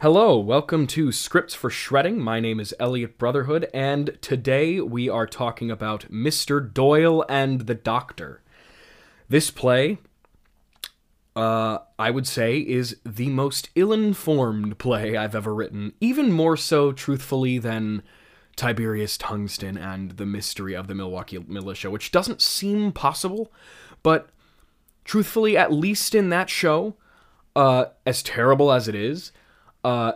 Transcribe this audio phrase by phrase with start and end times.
[0.00, 2.20] Hello, welcome to Scripts for Shredding.
[2.20, 6.72] My name is Elliott Brotherhood, and today we are talking about Mr.
[6.72, 8.40] Doyle and the Doctor.
[9.28, 9.98] This play,
[11.34, 16.56] uh, I would say, is the most ill informed play I've ever written, even more
[16.56, 18.04] so, truthfully, than
[18.54, 23.52] Tiberius Tungsten and the Mystery of the Milwaukee Militia, which doesn't seem possible,
[24.04, 24.28] but
[25.04, 26.94] truthfully, at least in that show,
[27.56, 29.32] uh, as terrible as it is,
[29.84, 30.12] uh,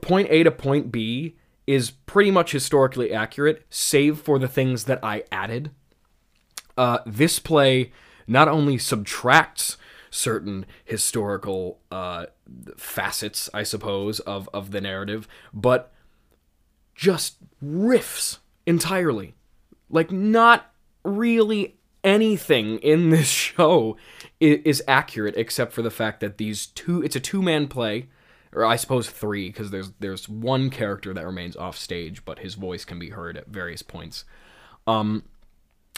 [0.00, 4.98] point A to point B is pretty much historically accurate, save for the things that
[5.02, 5.70] I added.
[6.76, 7.92] Uh, this play
[8.26, 9.76] not only subtracts
[10.10, 12.26] certain historical uh,
[12.76, 15.92] facets, I suppose, of, of the narrative, but
[16.94, 19.34] just riffs entirely.
[19.88, 20.72] Like, not
[21.04, 23.96] really anything in this show
[24.40, 28.08] is, is accurate except for the fact that these two, it's a two man play
[28.52, 32.54] or I suppose three, because there's there's one character that remains off stage, but his
[32.54, 34.24] voice can be heard at various points.
[34.86, 35.24] Um,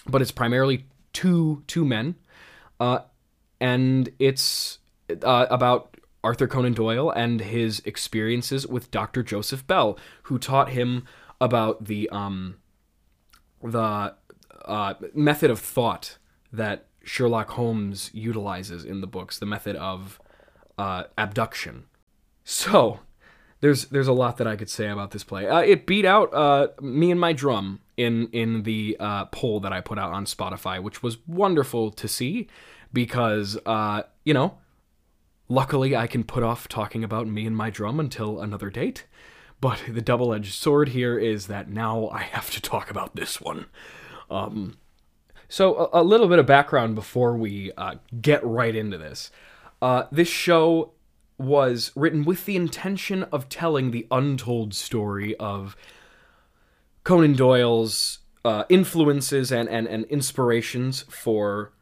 [0.06, 2.14] but it's primarily two two men,
[2.78, 3.00] uh,
[3.60, 4.78] and it's
[5.22, 9.22] uh, about Arthur Conan Doyle and his experiences with Dr.
[9.22, 11.04] Joseph Bell, who taught him
[11.40, 12.56] about the um,
[13.62, 14.14] the
[14.64, 16.18] uh, method of thought
[16.52, 20.20] that Sherlock Holmes utilizes in the books, the method of
[20.78, 21.84] uh, abduction
[22.44, 23.00] so,
[23.64, 25.48] there's there's a lot that I could say about this play.
[25.48, 29.72] Uh, it beat out uh, me and my drum in in the uh, poll that
[29.72, 32.46] I put out on Spotify, which was wonderful to see
[32.92, 34.58] because uh, you know,
[35.48, 39.06] luckily I can put off talking about me and my drum until another date.
[39.60, 43.66] But the double-edged sword here is that now I have to talk about this one.
[44.30, 44.76] Um,
[45.48, 49.30] so a, a little bit of background before we uh, get right into this.
[49.80, 50.93] Uh, this show
[51.38, 55.76] was written with the intention of telling the untold story of
[57.02, 61.72] Conan Doyle's uh, influences and, and, and inspirations for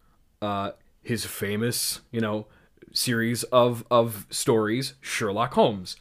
[0.41, 0.73] uh,
[1.03, 2.47] his famous, you know,
[2.93, 5.97] series of, of stories, Sherlock Holmes.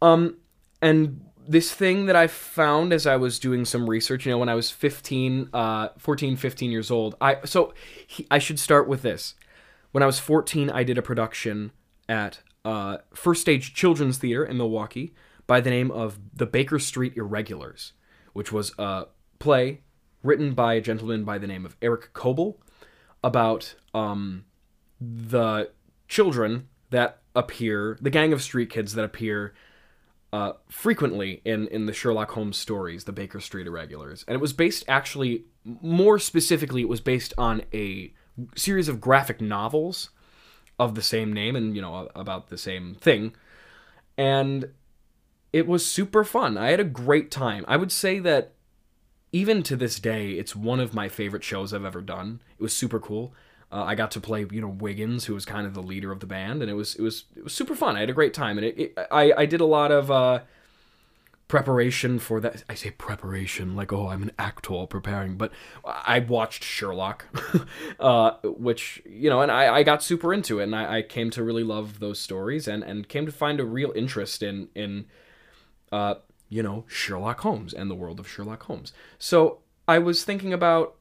[0.00, 0.38] Um,
[0.80, 4.48] and this thing that I found as I was doing some research, you know, when
[4.48, 7.72] I was 15, uh, 14, 15 years old, I, so
[8.06, 9.34] he, I should start with this.
[9.92, 11.72] When I was 14, I did a production
[12.08, 15.14] at uh, First Stage Children's Theater in Milwaukee
[15.46, 17.92] by the name of The Baker Street Irregulars,
[18.32, 19.06] which was a
[19.38, 19.80] play
[20.22, 22.60] written by a gentleman by the name of Eric Coble
[23.24, 24.44] about um,
[25.00, 25.70] the
[26.08, 29.54] children that appear, the gang of street kids that appear
[30.32, 34.24] uh, frequently in, in the Sherlock Holmes stories, the Baker Street Irregulars.
[34.26, 38.14] And it was based actually, more specifically, it was based on a
[38.56, 40.10] series of graphic novels
[40.78, 43.34] of the same name and you know about the same thing.
[44.16, 44.70] And
[45.52, 46.56] it was super fun.
[46.56, 47.64] I had a great time.
[47.68, 48.52] I would say that
[49.32, 52.40] even to this day it's one of my favorite shows i've ever done.
[52.58, 53.34] It was super cool.
[53.70, 56.20] Uh, i got to play you know wiggins who was kind of the leader of
[56.20, 57.96] the band and it was it was it was super fun.
[57.96, 60.40] I had a great time and it, it i i did a lot of uh
[61.52, 62.64] preparation for that.
[62.66, 65.52] I say preparation like, oh, I'm an actor preparing, but
[65.84, 67.26] I watched Sherlock,
[68.00, 71.28] uh, which, you know, and I, I got super into it and I, I came
[71.32, 75.04] to really love those stories and, and came to find a real interest in, in,
[75.92, 76.14] uh,
[76.48, 78.94] you know, Sherlock Holmes and the world of Sherlock Holmes.
[79.18, 80.94] So I was thinking about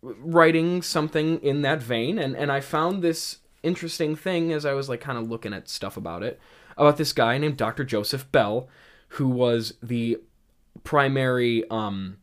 [0.00, 4.88] writing something in that vein and, and I found this interesting thing as I was
[4.88, 6.40] like kind of looking at stuff about it,
[6.78, 7.84] about this guy named Dr.
[7.84, 8.70] Joseph Bell
[9.08, 10.18] who was the
[10.84, 12.18] primary um,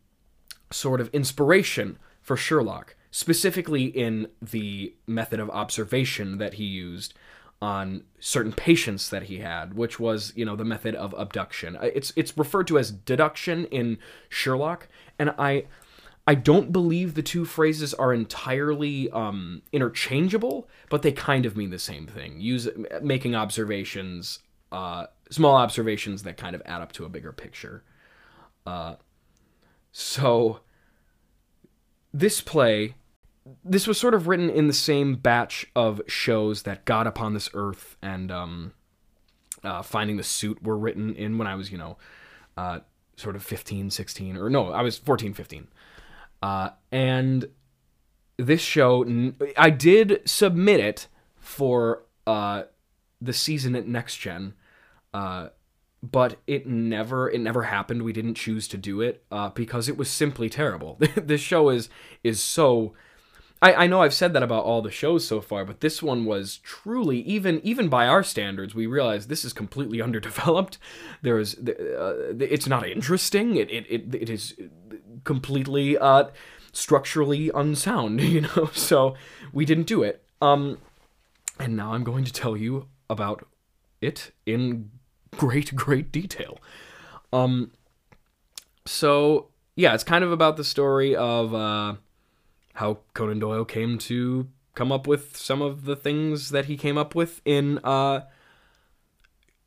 [0.72, 7.14] sort of inspiration for Sherlock, specifically in the method of observation that he used
[7.62, 11.78] on certain patients that he had, which was, you know, the method of abduction.
[11.78, 13.98] Uh, it's it's referred to as deduction in
[14.30, 15.66] Sherlock, and I
[16.26, 21.70] I don't believe the two phrases are entirely um, interchangeable, but they kind of mean
[21.70, 22.40] the same thing.
[22.40, 22.68] Use
[23.02, 24.40] making observations
[24.72, 27.84] uh, small observations that kind of add up to a bigger picture.
[28.66, 28.96] Uh,
[29.92, 30.60] so
[32.14, 32.96] this play,
[33.64, 37.50] this was sort of written in the same batch of shows that God Upon This
[37.54, 38.74] Earth and um,
[39.64, 41.98] uh, Finding the Suit were written in when I was, you know,
[42.58, 42.80] uh,
[43.16, 45.68] sort of 15, 16, or no, I was 14, 15.
[46.42, 47.48] Uh, and
[48.38, 49.06] this show,
[49.58, 52.64] I did submit it for uh,
[53.22, 54.54] the season at Next Gen
[55.14, 55.50] uh,
[56.04, 58.04] but it never it never happened.
[58.04, 61.00] We didn't choose to do it uh, because it was simply terrible.
[61.16, 61.90] this show is
[62.24, 62.94] is so.
[63.62, 66.26] I, I know I've said that about all the shows so far, but this one
[66.26, 70.78] was truly even even by our standards, we realized this is completely underdeveloped.
[71.22, 73.56] There is uh, it's not interesting.
[73.56, 74.56] It it it, it is
[75.24, 76.26] completely uh,
[76.74, 78.70] structurally unsound, you know.
[78.74, 79.16] So
[79.54, 80.22] we didn't do it.
[80.42, 80.80] Um,
[81.58, 83.48] and now I'm going to tell you about
[84.02, 84.90] it in
[85.38, 86.60] great great detail.
[87.32, 87.72] Um,
[88.86, 91.96] so yeah, it's kind of about the story of uh,
[92.76, 96.98] how Conan Doyle came to come up with some of the things that he came
[96.98, 98.22] up with in uh,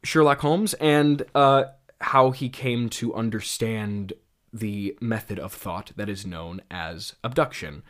[0.03, 1.65] Sherlock Holmes and uh,
[2.01, 4.13] how he came to understand
[4.53, 7.83] the method of thought that is known as abduction.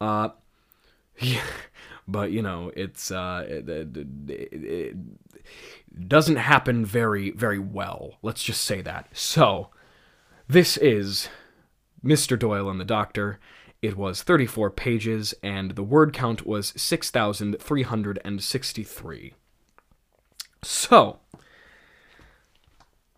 [0.00, 0.30] Uh,
[1.20, 1.42] yeah,
[2.06, 3.96] but you know, it's uh, it, it,
[4.30, 4.96] it
[6.06, 8.18] doesn't happen very very well.
[8.22, 9.08] Let's just say that.
[9.12, 9.70] So,
[10.48, 11.28] this is
[12.04, 12.38] Mr.
[12.38, 13.38] Doyle and the Doctor.
[13.80, 19.34] It was 34 pages, and the word count was 6,363.
[20.64, 21.20] So,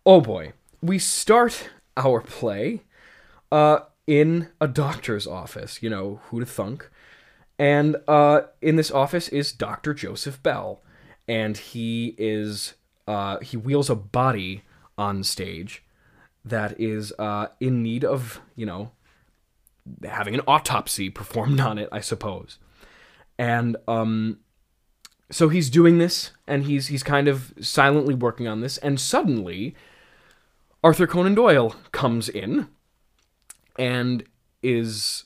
[0.05, 2.83] oh boy, we start our play
[3.51, 5.81] uh, in a doctor's office.
[5.81, 6.87] You know, who to thunk?
[7.57, 9.95] And uh, in this office is Dr.
[9.95, 10.83] Joseph Bell,
[11.31, 12.73] and he is
[13.07, 14.63] uh, he wheels a body
[14.97, 15.81] on stage
[16.43, 18.91] that is uh, in need of you know
[20.03, 22.59] having an autopsy performed on it, I suppose.
[23.39, 24.39] And um,
[25.31, 29.73] so he's doing this, and he's he's kind of silently working on this, and suddenly
[30.83, 32.67] Arthur Conan Doyle comes in
[33.79, 34.25] and
[34.61, 35.23] is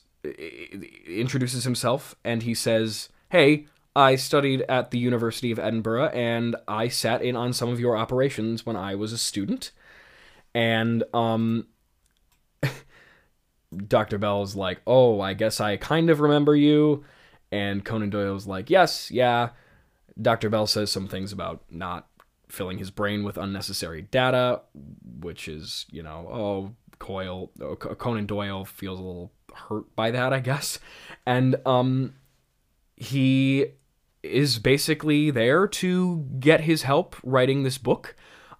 [1.08, 3.66] introduces himself, and he says, "Hey."
[3.96, 7.96] I studied at the University of Edinburgh and I sat in on some of your
[7.96, 9.72] operations when I was a student.
[10.54, 11.66] And um,
[13.88, 14.18] Dr.
[14.18, 17.04] Bell's like, "Oh, I guess I kind of remember you."
[17.50, 19.50] And Conan Doyle's like, "Yes, yeah."
[20.20, 20.48] Dr.
[20.50, 22.08] Bell says some things about not
[22.48, 24.62] filling his brain with unnecessary data,
[25.20, 30.32] which is, you know, oh, Coyle, oh, Conan Doyle feels a little hurt by that,
[30.32, 30.78] I guess.
[31.26, 32.14] And um
[32.96, 33.66] he
[34.30, 38.14] is basically there to get his help writing this book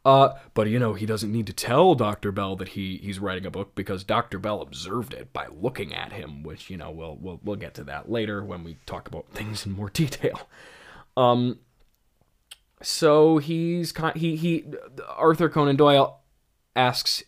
[0.07, 2.31] uh, but you know, he doesn't need to tell Dr.
[2.31, 4.39] Bell that he he's writing a book because Dr.
[4.39, 7.83] Bell observed it by looking at him, which you know we'll we'll we'll get to
[7.85, 10.49] that later when we talk about things in more detail.
[11.17, 11.59] Um,
[12.81, 14.65] so he's he he
[15.09, 16.21] Arthur Conan Doyle
[16.77, 17.25] asks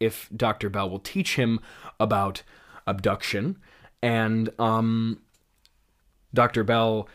[0.00, 0.70] if Dr.
[0.70, 1.60] Bell will teach him
[2.00, 2.42] about
[2.86, 3.58] abduction,
[4.02, 5.20] and um,
[6.32, 6.64] Dr.
[6.64, 7.06] Bell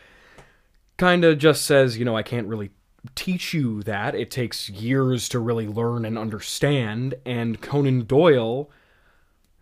[1.00, 2.72] kind of just says, you know, I can't really
[3.14, 4.14] teach you that.
[4.14, 7.14] It takes years to really learn and understand.
[7.24, 8.70] And Conan Doyle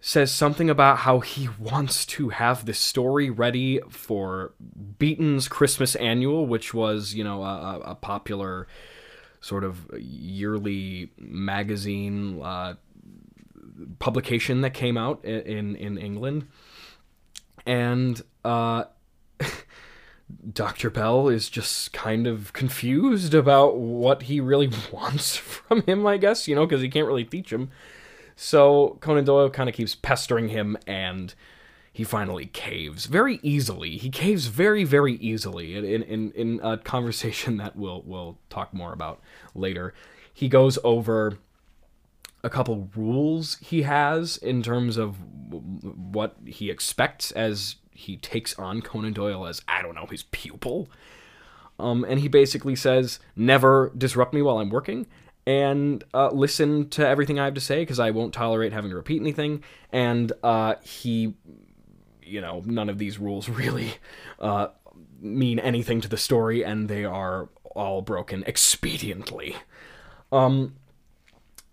[0.00, 4.52] says something about how he wants to have this story ready for
[4.98, 8.66] Beeton's Christmas Annual, which was, you know, a, a popular
[9.40, 12.74] sort of yearly magazine uh,
[14.00, 16.48] publication that came out in in England,
[17.64, 18.84] and uh,
[20.52, 20.90] Dr.
[20.90, 26.46] Bell is just kind of confused about what he really wants from him, I guess,
[26.46, 27.70] you know, because he can't really teach him.
[28.36, 31.34] So Conan Doyle kind of keeps pestering him, and
[31.92, 33.96] he finally caves very easily.
[33.96, 38.92] He caves very, very easily in, in, in a conversation that we'll, we'll talk more
[38.92, 39.20] about
[39.54, 39.94] later.
[40.32, 41.38] He goes over
[42.44, 45.16] a couple rules he has in terms of
[45.50, 50.88] what he expects as he takes on Conan Doyle as I don't know his pupil.
[51.80, 55.06] Um, and he basically says, "Never disrupt me while I'm working."
[55.44, 58.96] And uh, listen to everything I have to say because I won't tolerate having to
[58.96, 59.64] repeat anything.
[59.90, 61.34] And uh, he,
[62.22, 63.94] you know, none of these rules really
[64.38, 64.68] uh,
[65.20, 69.56] mean anything to the story, and they are all broken expediently.
[70.30, 70.74] Um,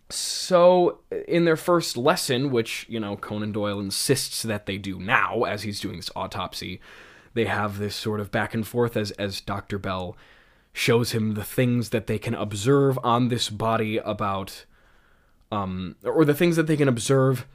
[0.10, 5.44] so, in their first lesson, which, you know, Conan Doyle insists that they do now
[5.44, 6.80] as he's doing this autopsy,
[7.34, 9.80] they have this sort of back and forth as, as Dr.
[9.80, 10.16] Bell
[10.74, 14.66] shows him the things that they can observe on this body about,
[15.52, 17.48] um, or the things that they can observe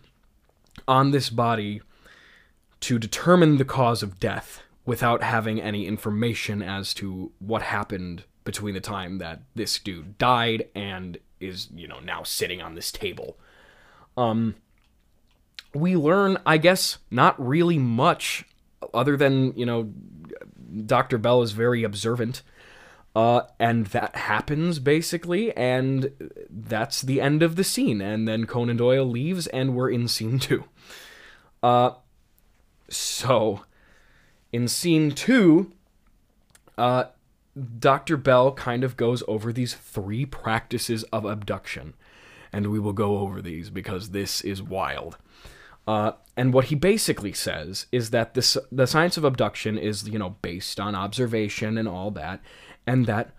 [0.88, 1.80] on this body
[2.80, 8.74] to determine the cause of death without having any information as to what happened between
[8.74, 13.38] the time that this dude died and is you know now sitting on this table.
[14.16, 14.56] Um,
[15.74, 18.44] we learn, I guess, not really much
[18.92, 19.92] other than you know,
[20.86, 22.42] Doctor Bell is very observant.
[23.14, 26.12] Uh, and that happens basically, and
[26.48, 28.00] that's the end of the scene.
[28.00, 30.64] And then Conan Doyle leaves, and we're in scene two.
[31.60, 31.90] Uh,
[32.88, 33.64] so
[34.52, 35.72] in scene two,
[36.78, 37.04] uh,
[37.78, 38.16] Dr.
[38.16, 41.94] Bell kind of goes over these three practices of abduction.
[42.52, 45.16] And we will go over these because this is wild.
[45.86, 50.18] Uh, and what he basically says is that this, the science of abduction is, you
[50.18, 52.40] know, based on observation and all that,
[52.86, 53.30] and that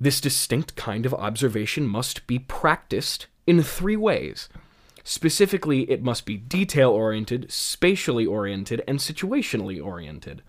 [0.00, 4.48] this distinct kind of observation must be practiced in three ways.
[5.04, 10.42] Specifically, it must be detail oriented, spatially oriented, and situationally oriented.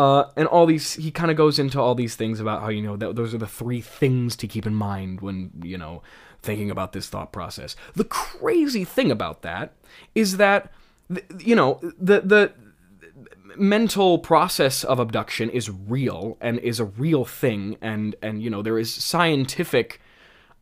[0.00, 2.80] Uh, and all these, he kind of goes into all these things about how, you
[2.80, 6.02] know, those are the three things to keep in mind when, you know,
[6.40, 7.76] thinking about this thought process.
[7.94, 9.74] The crazy thing about that
[10.14, 10.72] is that,
[11.38, 12.52] you know, the, the,
[13.56, 18.62] mental process of abduction is real and is a real thing and and you know
[18.62, 20.00] there is scientific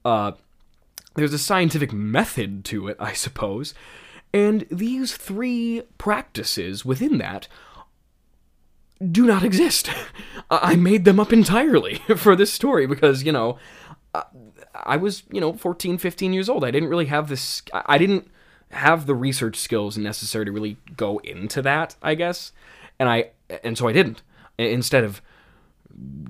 [0.07, 0.33] uh
[1.15, 3.75] there's a scientific method to it i suppose
[4.33, 7.47] and these three practices within that
[9.11, 9.91] do not exist.
[10.51, 13.59] I made them up entirely for this story because, you know,
[14.15, 14.23] uh,
[14.75, 16.65] I was, you know, 14, 15 years old.
[16.65, 18.29] I didn't really have this, I didn't
[18.71, 22.53] have the research skills necessary to really go into that, I guess.
[22.99, 23.31] And I,
[23.63, 24.23] and so I didn't.
[24.59, 25.23] Instead of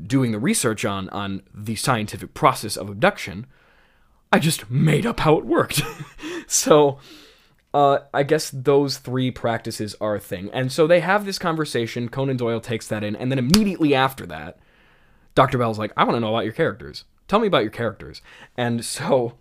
[0.07, 3.47] doing the research on, on the scientific process of abduction,
[4.33, 5.83] I just made up how it worked.
[6.47, 6.99] so,
[7.79, 10.51] uh, I guess those three practices are a thing.
[10.53, 12.09] And so they have this conversation.
[12.09, 13.15] Conan Doyle takes that in.
[13.15, 14.59] And then immediately after that,
[15.37, 15.59] Dr.
[15.59, 17.05] Bell's like, I want to know about your characters.
[17.29, 18.21] Tell me about your characters.
[18.57, 19.35] And so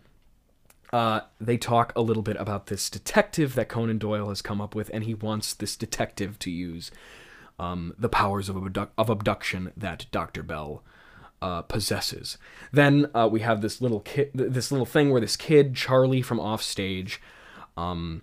[0.94, 4.76] uh, they talk a little bit about this detective that Conan Doyle has come up
[4.76, 4.92] with.
[4.94, 6.92] And he wants this detective to use
[7.58, 10.44] um, the powers of, of abduction that Dr.
[10.44, 10.84] Bell
[11.42, 12.38] uh, possesses.
[12.72, 16.40] Then uh, we have this little kid, this little thing where this kid, Charlie from
[16.40, 17.20] offstage,
[17.78, 18.22] um,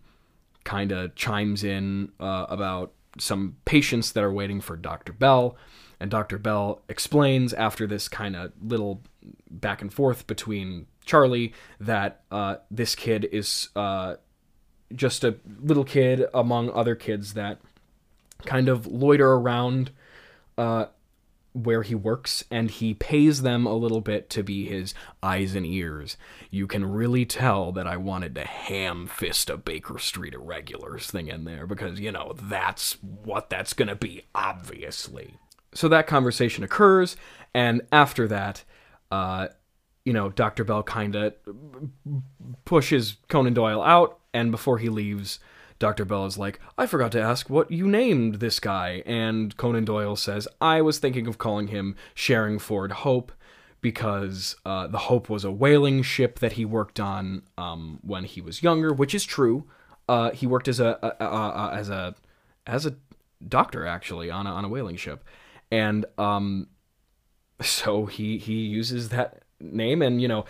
[0.65, 5.13] kind of chimes in uh, about some patients that are waiting for Dr.
[5.13, 5.57] Bell.
[6.01, 6.39] And Dr.
[6.39, 9.03] Bell explains after this kind of little
[9.51, 14.17] back and forth between Charlie that uh, this kid is uh,
[14.95, 17.61] just a little kid among other kids that
[18.45, 19.91] kind of loiter around
[20.59, 20.87] uh,
[21.55, 24.93] where he works and he pays them a little bit to be his
[25.23, 26.17] eyes and ears.
[26.51, 31.29] You can really tell that I wanted to ham fist a Baker Street Irregulars thing
[31.29, 35.37] in there because, you know, that's what that's going to be, obviously.
[35.75, 37.17] So that conversation occurs,
[37.55, 38.65] and after that,
[39.13, 39.49] uh,
[40.05, 40.65] you know, Dr.
[40.65, 41.35] Bell kind of
[42.65, 45.39] pushes Conan Doyle out, and before he leaves,
[45.79, 46.05] Dr.
[46.05, 49.03] Bell is like, I forgot to ask what you named this guy.
[49.07, 53.33] And Conan Doyle says, I was thinking of calling him Sherringford Hope
[53.81, 58.41] because uh, the Hope was a whaling ship that he worked on um, when he
[58.41, 59.69] was younger, which is true.
[60.09, 62.15] Uh, he worked as a, a, a, a, as a
[62.67, 62.95] as a
[63.47, 65.23] doctor actually on a, on a whaling ship,
[65.71, 66.69] and um,
[67.61, 70.47] so he he uses that name, and you know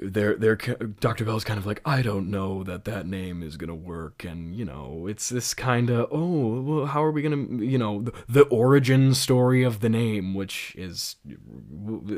[0.00, 1.24] they're they're Dr.
[1.24, 4.64] Bell's kind of like I don't know that that name is gonna work, and you
[4.64, 8.42] know it's this kind of oh well how are we gonna you know the, the,
[8.44, 11.16] origin story of the name, which is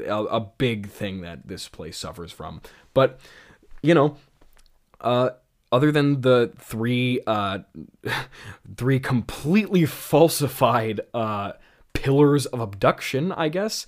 [0.07, 2.61] a, a, big thing that this place suffers from.
[2.95, 3.21] But
[3.83, 4.17] you know,
[5.01, 5.31] uh,
[5.71, 7.61] other than the three uh,
[8.77, 11.53] three completely falsified uh,
[11.93, 13.87] pillars of abduction, I guess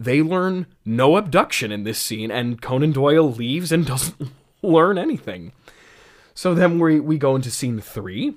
[0.00, 4.30] they learn no abduction in this scene, and Conan Doyle leaves and doesn't
[4.62, 5.52] learn anything.
[6.34, 8.36] So then we, we go into scene three.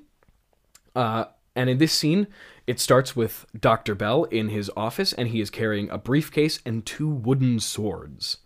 [0.93, 2.27] Uh, and in this scene,
[2.67, 3.95] it starts with Dr.
[3.95, 8.39] Bell in his office, and he is carrying a briefcase and two wooden swords.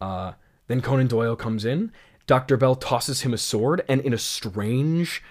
[0.00, 0.32] Uh,
[0.68, 1.92] then Conan Doyle comes in.
[2.26, 2.56] Dr.
[2.56, 5.22] Bell tosses him a sword, and in a strange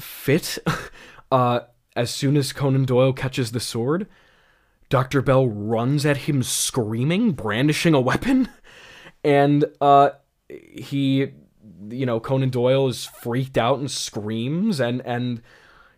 [0.00, 0.58] fit,
[1.32, 1.60] uh,
[1.94, 4.08] as soon as Conan Doyle catches the sword,
[4.88, 5.22] Dr.
[5.22, 8.48] Bell runs at him screaming, brandishing a weapon.
[9.22, 10.10] And uh,
[10.48, 11.32] he,
[11.88, 14.80] you know, Conan Doyle is freaked out and screams.
[14.80, 15.42] And, and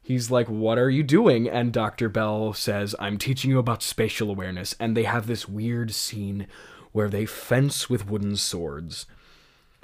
[0.02, 1.48] he's like, What are you doing?
[1.48, 2.08] And Dr.
[2.08, 4.74] Bell says, I'm teaching you about spatial awareness.
[4.78, 6.46] And they have this weird scene
[6.92, 9.06] where they fence with wooden swords.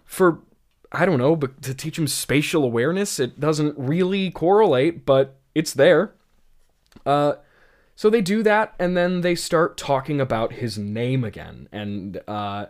[0.04, 0.38] For,
[0.90, 5.74] I don't know, but to teach him spatial awareness, it doesn't really correlate, but it's
[5.74, 6.14] there.
[7.04, 7.34] Uh,
[7.96, 11.68] so they do that, and then they start talking about his name again.
[11.72, 12.66] And uh,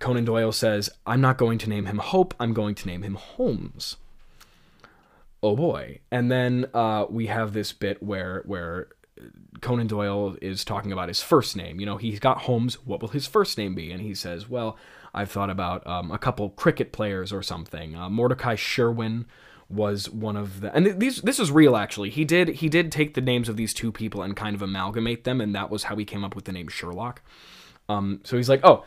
[0.00, 3.14] Conan Doyle says, I'm not going to name him Hope, I'm going to name him
[3.14, 3.96] Holmes.
[5.42, 5.98] Oh boy.
[6.10, 8.88] And then uh, we have this bit where where
[9.60, 11.80] Conan Doyle is talking about his first name.
[11.80, 12.74] You know, he's got Holmes.
[12.86, 13.90] What will his first name be?
[13.90, 14.76] And he says, Well,
[15.12, 17.96] I've thought about um, a couple cricket players or something.
[17.96, 19.26] Uh, Mordecai Sherwin
[19.72, 22.10] was one of the and these this is real actually.
[22.10, 25.24] He did he did take the names of these two people and kind of amalgamate
[25.24, 27.22] them, and that was how he came up with the name Sherlock.
[27.88, 28.84] Um, so he's like, oh,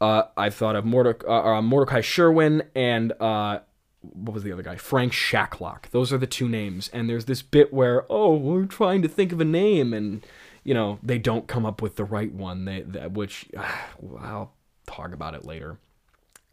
[0.00, 3.60] uh, I thought of Mordec- uh, uh, Mordecai Sherwin and uh,
[4.00, 4.76] what was the other guy?
[4.76, 5.90] Frank Shacklock.
[5.90, 6.88] Those are the two names.
[6.92, 10.24] And there's this bit where, oh, we're trying to think of a name, and
[10.64, 12.64] you know they don't come up with the right one.
[12.64, 13.48] They, they which
[14.20, 14.52] I'll
[14.86, 15.78] talk about it later.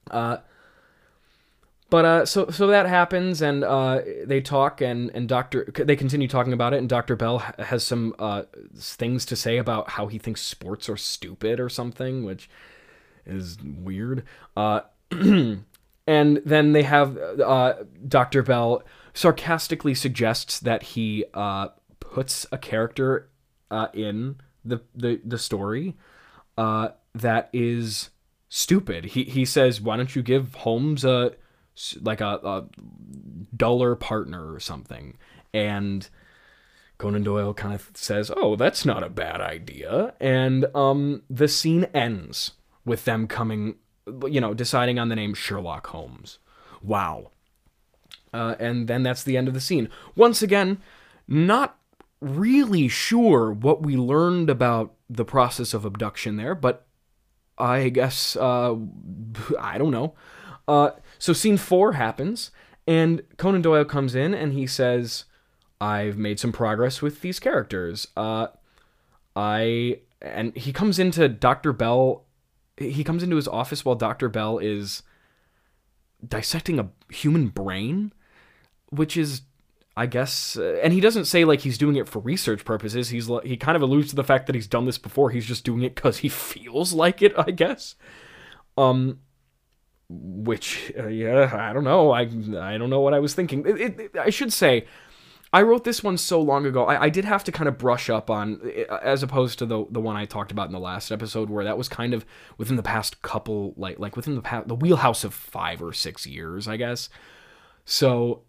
[0.10, 0.38] Uh,
[1.96, 6.28] but uh, so so that happens, and uh, they talk, and and Doctor they continue
[6.28, 8.42] talking about it, and Doctor Bell has some uh,
[8.76, 12.50] things to say about how he thinks sports are stupid or something, which
[13.26, 14.26] is weird.
[14.58, 15.62] Uh, and
[16.06, 17.76] then they have uh,
[18.06, 18.44] Dr.
[18.44, 18.84] Bell
[19.14, 21.70] sarcastically suggests that he uh,
[22.02, 23.30] puts a character
[23.94, 24.36] in
[24.66, 25.96] the, the, the story
[26.58, 28.10] that is
[28.50, 29.06] stupid.
[29.06, 31.36] He, he says, why don't you give Holmes a
[32.02, 32.66] like a, a
[33.56, 35.18] duller partner or something?
[35.54, 36.08] And
[36.98, 41.86] Conan Doyle kind of says, "Oh, that's not a bad idea," and um, the scene
[41.94, 42.52] ends
[42.86, 43.76] with them coming,
[44.28, 46.40] you know, deciding on the name Sherlock Holmes.
[46.82, 47.32] Wow.
[48.34, 49.90] Uh, and then that's the end of the scene.
[50.16, 50.80] Once again,
[51.28, 51.78] not
[52.22, 56.86] really sure what we learned about the process of abduction there, but
[57.58, 58.76] I guess, uh,
[59.60, 60.16] I don't know.
[60.68, 62.52] Uh, so scene four happens,
[62.88, 65.26] and Conan Doyle comes in and he says,
[65.82, 68.08] I've made some progress with these characters.
[68.16, 68.48] Uh,
[69.36, 71.74] I, and he comes into Dr.
[71.74, 72.26] Bell
[72.78, 74.30] he comes into his office while Dr.
[74.30, 75.04] Bell is
[76.26, 78.14] dissecting a human brain,
[78.90, 79.42] which is
[79.98, 83.10] I guess uh, and he doesn't say like he's doing it for research purposes.
[83.10, 85.30] He's he kind of alludes to the fact that he's done this before.
[85.30, 87.96] He's just doing it cuz he feels like it, I guess.
[88.78, 89.20] Um
[90.10, 92.12] which uh, yeah, I don't know.
[92.12, 93.66] I I don't know what I was thinking.
[93.66, 94.86] It, it, I should say
[95.56, 96.86] I wrote this one so long ago.
[96.86, 98.60] I, I, did have to kind of brush up on,
[99.02, 101.78] as opposed to the the one I talked about in the last episode, where that
[101.78, 102.26] was kind of
[102.58, 106.28] within the past couple, like like within the past, the wheelhouse of five or six
[106.28, 107.10] years, I guess.
[107.86, 108.42] So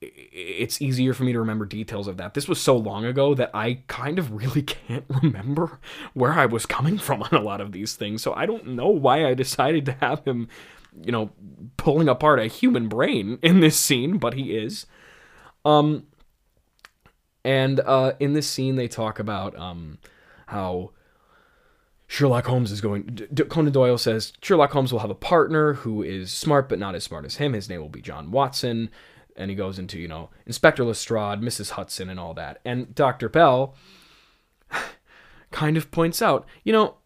[0.00, 2.34] it's easier for me to remember details of that.
[2.34, 5.78] This was so long ago that I kind of really can't remember
[6.14, 8.22] where I was coming from on a lot of these things.
[8.22, 10.48] So I don't know why I decided to have him,
[11.04, 11.30] you know,
[11.76, 14.86] pulling apart a human brain in this scene, but he is.
[15.64, 16.06] Um
[17.44, 19.98] and uh, in this scene, they talk about um,
[20.48, 20.90] how
[22.06, 23.04] Sherlock Holmes is going.
[23.32, 26.94] D- Conan Doyle says Sherlock Holmes will have a partner who is smart but not
[26.94, 27.52] as smart as him.
[27.52, 28.90] His name will be John Watson.
[29.36, 31.70] And he goes into, you know, Inspector Lestrade, Mrs.
[31.70, 32.60] Hudson, and all that.
[32.64, 33.28] And Dr.
[33.28, 33.74] Bell
[35.50, 36.96] kind of points out, you know,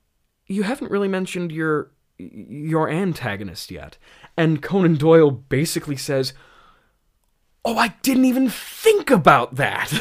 [0.46, 1.90] you haven't really mentioned your
[2.32, 3.98] your antagonist yet.
[4.36, 6.32] And Conan Doyle basically says,
[7.64, 9.92] oh, I didn't even think about that.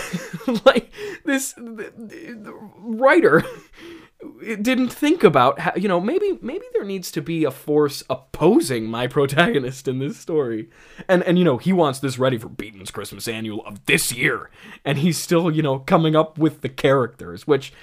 [0.65, 0.91] like
[1.25, 3.43] this the, the writer
[4.61, 8.85] didn't think about how, you know maybe maybe there needs to be a force opposing
[8.85, 10.69] my protagonist in this story
[11.07, 14.49] and and you know he wants this ready for beeton's christmas annual of this year
[14.85, 17.73] and he's still you know coming up with the characters which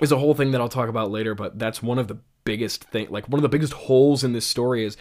[0.00, 2.84] is a whole thing that i'll talk about later but that's one of the biggest
[2.84, 4.96] thing like one of the biggest holes in this story is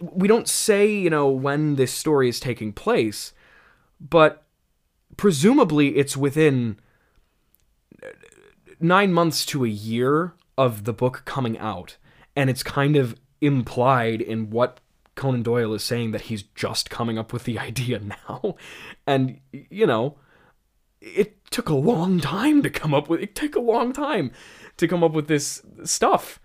[0.00, 3.32] we don't say, you know, when this story is taking place,
[4.00, 4.44] but
[5.16, 6.78] presumably it's within
[8.02, 8.08] uh,
[8.80, 11.96] nine months to a year of the book coming out.
[12.36, 14.78] And it's kind of implied in what
[15.14, 18.56] Conan Doyle is saying that he's just coming up with the idea now.
[19.06, 20.16] And, you know,
[21.00, 24.30] it took a long time to come up with it took a long time
[24.76, 26.38] to come up with this stuff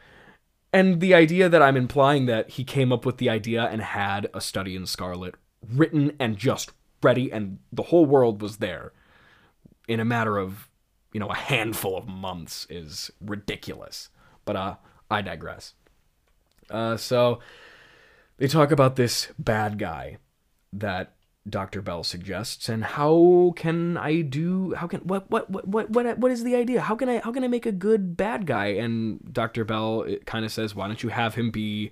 [0.73, 4.29] and the idea that I'm implying that he came up with the idea and had
[4.33, 5.35] a study in Scarlet
[5.73, 8.93] written and just ready, and the whole world was there
[9.87, 10.69] in a matter of,
[11.13, 14.09] you know, a handful of months is ridiculous.
[14.45, 14.75] But uh,
[15.09, 15.73] I digress.
[16.69, 17.39] Uh, so
[18.37, 20.17] they talk about this bad guy
[20.73, 21.13] that
[21.49, 21.81] Dr.
[21.81, 24.73] Bell suggests, and how can I do?
[24.73, 26.81] How can what what what what what what is the idea?
[26.81, 28.67] How can I how can I make a good bad guy?
[28.67, 29.63] And Dr.
[29.63, 31.91] Bell kind of says, why don't you have him be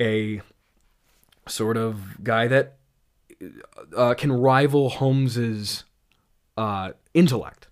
[0.00, 0.40] a
[1.46, 2.76] sort of guy that
[3.96, 5.84] uh, can rival Holmes's
[6.56, 7.68] uh, intellect?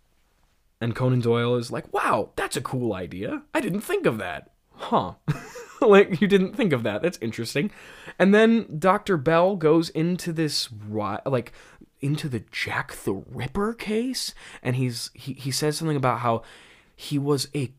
[0.80, 3.42] And Conan Doyle is like, wow, that's a cool idea.
[3.54, 4.52] I didn't think of that.
[4.72, 5.14] Huh.
[5.80, 7.02] like you didn't think of that.
[7.02, 7.70] That's interesting.
[8.18, 9.16] And then Dr.
[9.16, 10.68] Bell goes into this
[11.24, 11.52] like
[12.00, 16.42] into the Jack the Ripper case and he's he, he says something about how
[16.94, 17.72] he was a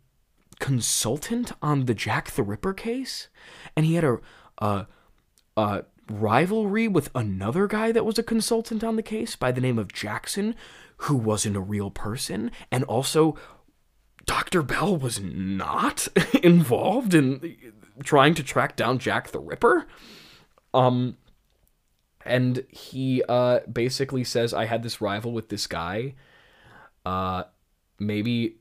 [0.60, 3.28] consultant on the Jack the Ripper case
[3.76, 4.18] and he had a
[4.60, 4.88] a,
[5.56, 9.78] a rivalry with another guy that was a consultant on the case by the name
[9.78, 10.56] of Jackson,
[10.98, 13.38] who wasn't a real person, and also
[14.26, 14.62] Dr.
[14.62, 16.08] Bell was not
[16.44, 17.56] involved in
[18.04, 19.88] trying to track down Jack the Ripper.
[20.74, 21.18] Um
[22.26, 26.16] and he uh basically says I had this rival with this guy.
[27.06, 27.44] Uh
[28.00, 28.58] maybe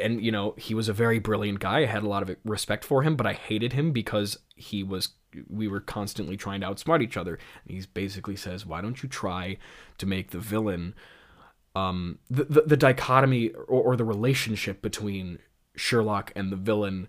[0.00, 2.84] and you know he was a very brilliant guy i had a lot of respect
[2.84, 5.10] for him but i hated him because he was
[5.48, 9.08] we were constantly trying to outsmart each other and he basically says why don't you
[9.08, 9.56] try
[9.98, 10.94] to make the villain
[11.74, 15.38] um the the, the dichotomy or, or the relationship between
[15.74, 17.06] sherlock and the villain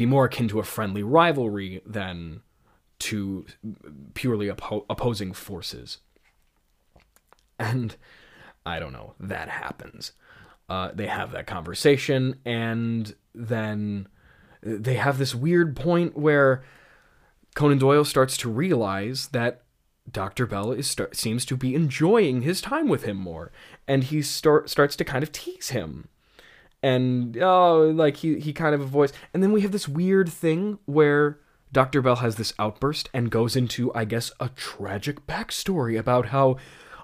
[0.00, 2.42] be more akin to a friendly rivalry than
[2.98, 3.46] to
[4.14, 5.98] purely oppo- opposing forces
[7.58, 7.96] and
[8.66, 10.12] i don't know that happens
[10.70, 14.06] uh, they have that conversation, and then
[14.62, 16.62] they have this weird point where
[17.56, 19.62] Conan Doyle starts to realize that
[20.10, 20.46] Dr.
[20.46, 23.50] Bell is start, seems to be enjoying his time with him more,
[23.88, 26.08] and he start, starts to kind of tease him.
[26.82, 29.12] And oh, like he he kind of avoids.
[29.34, 31.38] And then we have this weird thing where
[31.72, 32.02] Dr.
[32.02, 36.56] Bell has this outburst and goes into, I guess, a tragic backstory about how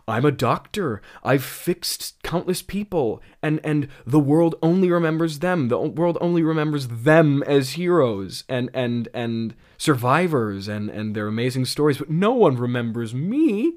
[0.09, 1.03] I'm a doctor.
[1.25, 5.69] I've fixed countless people, and and the world only remembers them.
[5.69, 11.65] The world only remembers them as heroes and and and survivors and and their amazing
[11.65, 13.75] stories, but no one remembers me.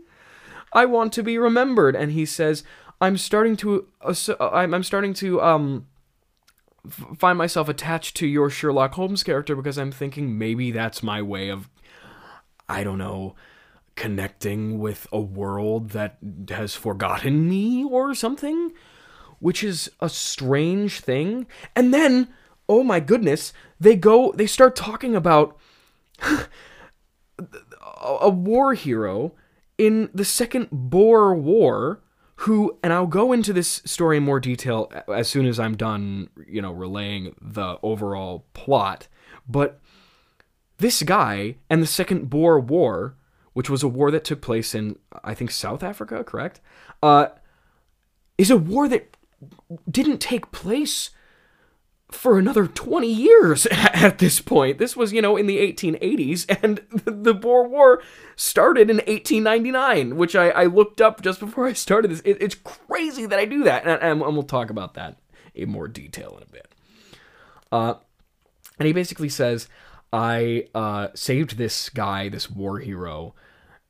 [0.72, 1.96] I want to be remembered.
[1.96, 2.64] And he says,
[3.02, 5.88] I'm starting to uh, I'm, I'm starting to um
[7.18, 11.50] find myself attached to your Sherlock Holmes character because I'm thinking maybe that's my way
[11.50, 11.70] of
[12.68, 13.36] I don't know
[14.00, 16.18] connecting with a world that
[16.50, 18.72] has forgotten me or something,
[19.40, 21.46] which is a strange thing.
[21.76, 22.30] And then,
[22.70, 25.58] oh my goodness, they go, they start talking about
[28.02, 29.34] a war hero
[29.78, 32.00] in the Second Boer War
[32.44, 36.30] who, and I'll go into this story in more detail as soon as I'm done,
[36.48, 39.08] you know, relaying the overall plot,
[39.48, 39.80] but
[40.78, 43.16] this guy and the Second Boer War
[43.54, 46.62] which was a war that took place in, I think, South Africa, correct?
[47.02, 47.28] Uh,
[48.38, 49.18] is a war that
[49.90, 51.10] didn't take place
[52.12, 54.78] for another 20 years at this point.
[54.78, 58.02] This was, you know, in the 1880s, and the Boer War
[58.36, 62.22] started in 1899, which I, I looked up just before I started this.
[62.22, 65.18] It, it's crazy that I do that, and, and, we'll talk about that
[65.54, 66.68] in more detail in a bit.
[67.72, 67.94] Uh,
[68.78, 69.68] and he basically says,
[70.12, 73.36] I uh, saved this guy, this war hero,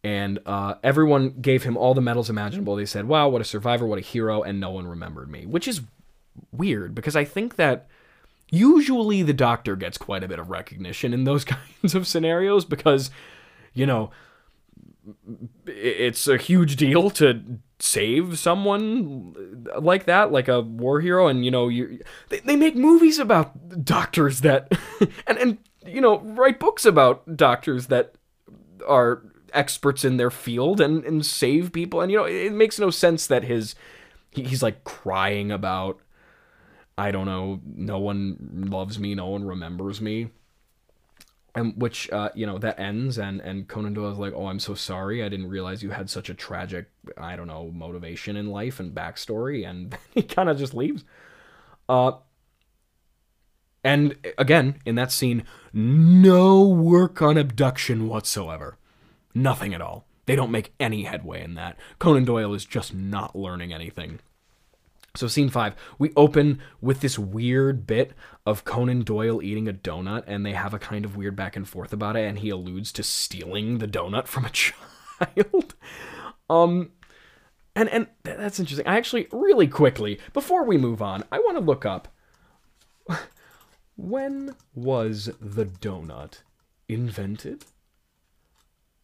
[0.04, 2.76] and uh, everyone gave him all the medals imaginable.
[2.76, 5.68] They said, "Wow, what a survivor, what a hero," and no one remembered me, which
[5.68, 5.82] is
[6.52, 7.88] weird because I think that
[8.52, 11.46] usually the doctor gets quite a bit of recognition in those
[11.82, 13.12] kinds of scenarios because,
[13.74, 14.12] you know,
[15.66, 21.50] it's a huge deal to save someone like that, like a war hero, and you
[21.50, 24.72] know, you they, they make movies about doctors that,
[25.28, 28.14] and and you know, write books about doctors that
[28.88, 32.02] are experts in their field and, and save people.
[32.02, 33.76] And, you know, it makes no sense that his,
[34.32, 36.00] he, he's like crying about,
[37.00, 40.32] I don't know, no one loves me, no one remembers me.
[41.56, 44.60] And which, uh, you know, that ends and, and Conan Doyle is like, oh, I'm
[44.60, 45.24] so sorry.
[45.24, 48.94] I didn't realize you had such a tragic, I don't know, motivation in life and
[48.94, 49.66] backstory.
[49.70, 51.06] And he kind of just leaves.
[51.88, 52.12] Uh,
[53.82, 58.78] and again, in that scene, no work on abduction whatsoever.
[59.34, 60.06] Nothing at all.
[60.26, 61.78] They don't make any headway in that.
[61.98, 64.20] Conan Doyle is just not learning anything.
[65.16, 68.14] So, scene five, we open with this weird bit
[68.46, 71.68] of Conan Doyle eating a donut, and they have a kind of weird back and
[71.68, 75.76] forth about it, and he alludes to stealing the donut from a child.
[76.50, 76.92] um,
[77.76, 78.88] and and that's interesting.
[78.88, 82.08] I actually, really quickly, before we move on, I want to look up
[83.98, 86.42] when was the donut
[86.88, 87.66] invented?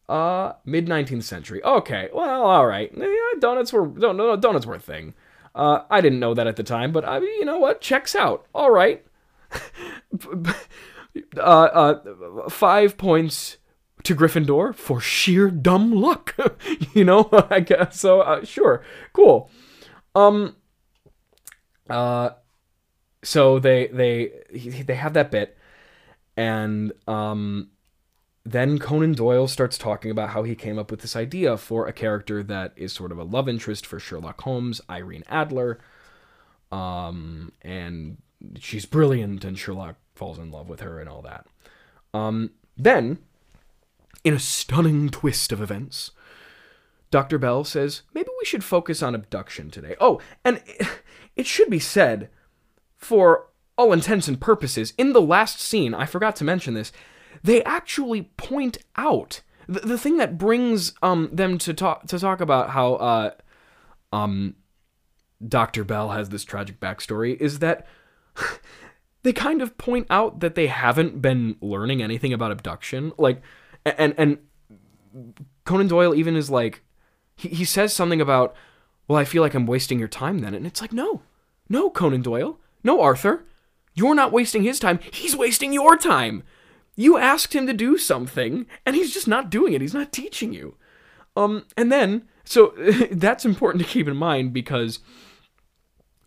[0.08, 1.62] Uh, mid 19th century.
[1.64, 2.92] Okay, well, all right.
[2.96, 5.14] Yeah, donuts were no, donuts were a thing.
[5.56, 7.80] Uh, I didn't know that at the time, but I, you know what?
[7.80, 8.46] Checks out.
[8.54, 9.02] All right.
[11.38, 13.56] uh, uh, five points
[14.02, 16.36] to Gryffindor for sheer dumb luck.
[16.94, 18.20] you know, I guess so.
[18.20, 19.50] Uh, sure, cool.
[20.14, 20.56] Um.
[21.88, 22.30] Uh.
[23.24, 24.32] So they they
[24.84, 25.56] they have that bit,
[26.36, 27.70] and um
[28.46, 31.92] then Conan Doyle starts talking about how he came up with this idea for a
[31.92, 35.80] character that is sort of a love interest for Sherlock Holmes, Irene Adler.
[36.70, 38.18] Um, and
[38.58, 41.46] she's brilliant, and Sherlock falls in love with her and all that.
[42.14, 43.18] Um, then,
[44.22, 46.12] in a stunning twist of events,
[47.10, 47.38] Dr.
[47.38, 49.96] Bell says maybe we should focus on abduction today.
[50.00, 50.62] Oh, and
[51.36, 52.30] it should be said,
[52.96, 56.92] for all intents and purposes, in the last scene, I forgot to mention this,
[57.46, 62.40] they actually point out the, the thing that brings um them to talk to talk
[62.40, 63.30] about how uh
[64.12, 64.56] um
[65.46, 65.84] Dr.
[65.84, 67.86] Bell has this tragic backstory is that
[69.22, 73.12] they kind of point out that they haven't been learning anything about abduction.
[73.18, 73.42] Like
[73.84, 74.38] and and
[75.64, 76.82] Conan Doyle even is like
[77.36, 78.54] he, he says something about,
[79.08, 80.54] well, I feel like I'm wasting your time then.
[80.54, 81.22] And it's like, no,
[81.68, 83.44] no, Conan Doyle, no, Arthur.
[83.94, 84.98] You're not wasting his time.
[85.10, 86.42] He's wasting your time.
[86.96, 89.80] You asked him to do something, and he's just not doing it.
[89.80, 90.76] He's not teaching you.
[91.36, 92.74] Um, and then, so
[93.10, 95.00] that's important to keep in mind because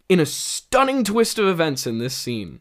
[0.08, 2.60] in a stunning twist of events in this scene,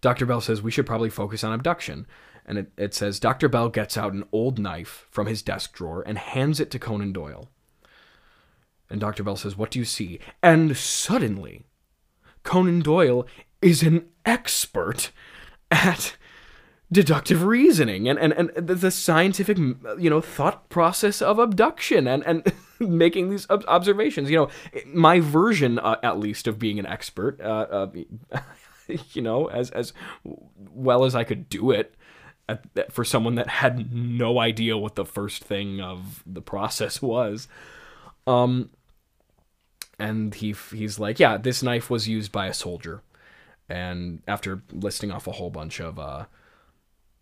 [0.00, 0.26] Dr.
[0.26, 2.06] Bell says we should probably focus on abduction
[2.46, 3.48] and it, it says Dr.
[3.48, 7.12] Bell gets out an old knife from his desk drawer and hands it to Conan
[7.12, 7.50] Doyle.
[8.88, 9.24] And Dr.
[9.24, 10.20] Bell says, What do you see?
[10.42, 11.64] And suddenly,
[12.44, 13.26] Conan Doyle
[13.60, 15.10] is an expert
[15.72, 16.16] at
[16.92, 22.52] deductive reasoning and, and, and the scientific you know thought process of abduction and, and
[22.78, 24.48] making these observations you know
[24.86, 27.88] my version uh, at least of being an expert uh,
[28.32, 28.38] uh,
[29.12, 29.92] you know as as
[30.72, 31.96] well as i could do it
[32.90, 37.48] for someone that had no idea what the first thing of the process was.
[38.26, 38.70] Um,
[39.98, 43.02] and he he's like, yeah, this knife was used by a soldier.
[43.68, 46.26] And after listing off a whole bunch of uh,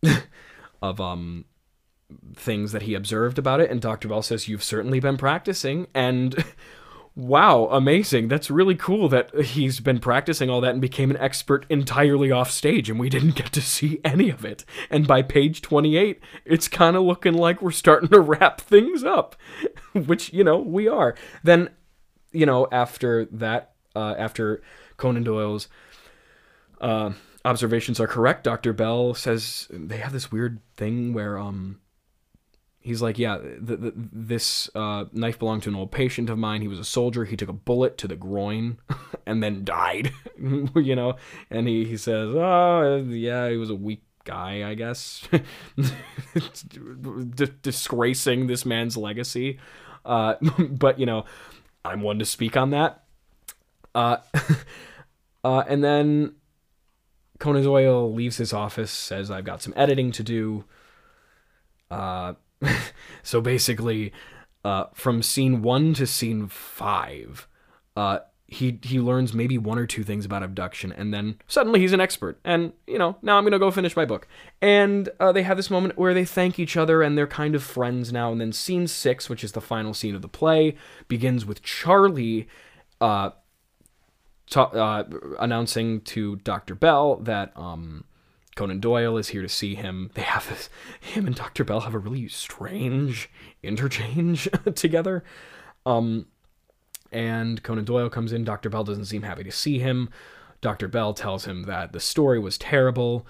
[0.83, 1.45] of um
[2.35, 4.09] things that he observed about it, and Dr.
[4.09, 5.87] Bell says, You've certainly been practicing.
[5.95, 6.45] And
[7.17, 8.29] wow, amazing.
[8.29, 12.51] That's really cool that he's been practicing all that and became an expert entirely off
[12.51, 14.65] stage, and we didn't get to see any of it.
[14.91, 19.37] And by page 28, it's kind of looking like we're starting to wrap things up,
[19.93, 21.15] which, you know, we are.
[21.43, 21.71] Then,
[22.33, 24.63] you know, after that, uh, after
[24.97, 25.69] Conan Doyle's
[26.81, 27.13] uh,
[27.45, 28.73] observations are correct, Dr.
[28.73, 31.81] Bell says they have this weird thing where, um,
[32.85, 36.61] he's like, yeah, the, the, this uh, knife belonged to an old patient of mine.
[36.61, 37.25] He was a soldier.
[37.25, 38.79] He took a bullet to the groin
[39.27, 41.17] and then died, you know?
[41.51, 45.27] And he, he says, oh, yeah, he was a weak guy, I guess.
[45.77, 49.59] D- disgracing this man's legacy.
[50.05, 51.25] Uh, but, you know,
[51.85, 53.05] I'm one to speak on that.
[53.95, 54.19] Uh,
[55.43, 56.35] uh, and then
[57.45, 60.65] Conan Doyle leaves his office, says, I've got some editing to do.
[61.91, 62.33] Uh,
[63.23, 64.15] so basically,
[64.65, 67.47] uh, from scene one to scene five,
[67.97, 71.93] uh, he he learns maybe one or two things about abduction, and then suddenly he's
[71.93, 72.41] an expert.
[72.45, 74.27] And you know, now I'm gonna go finish my book.
[74.63, 77.63] And uh, they have this moment where they thank each other, and they're kind of
[77.63, 78.33] friends now.
[78.33, 80.77] And then scene six, which is the final scene of the play,
[81.09, 82.49] begins with Charlie.
[83.03, 83.31] Uh,
[84.49, 85.05] ta- uh,
[85.41, 86.75] announcing to Dr.
[86.75, 88.05] Bell that um,
[88.57, 90.11] Conan Doyle is here to see him.
[90.15, 91.65] They have this, him and Dr.
[91.65, 93.31] Bell have a really strange
[93.63, 95.25] interchange together.
[95.87, 96.27] Um,
[97.13, 98.45] and Conan Doyle comes in.
[98.45, 98.69] Dr.
[98.69, 100.11] Bell doesn't seem happy to see him.
[100.61, 100.89] Dr.
[100.89, 103.27] Bell tells him that the story was terrible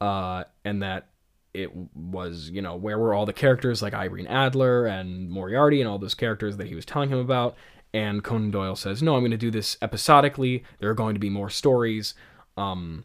[0.00, 1.08] uh, and that
[1.54, 5.88] it was, you know, where were all the characters like Irene Adler and Moriarty and
[5.88, 7.56] all those characters that he was telling him about.
[7.94, 10.64] And Conan Doyle says, No, I'm going to do this episodically.
[10.80, 12.12] There are going to be more stories.
[12.56, 13.04] Um,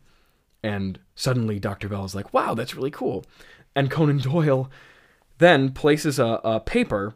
[0.63, 1.89] and suddenly Dr.
[1.89, 3.25] Bell is like, wow, that's really cool.
[3.75, 4.69] And Conan Doyle
[5.37, 7.15] then places a, a paper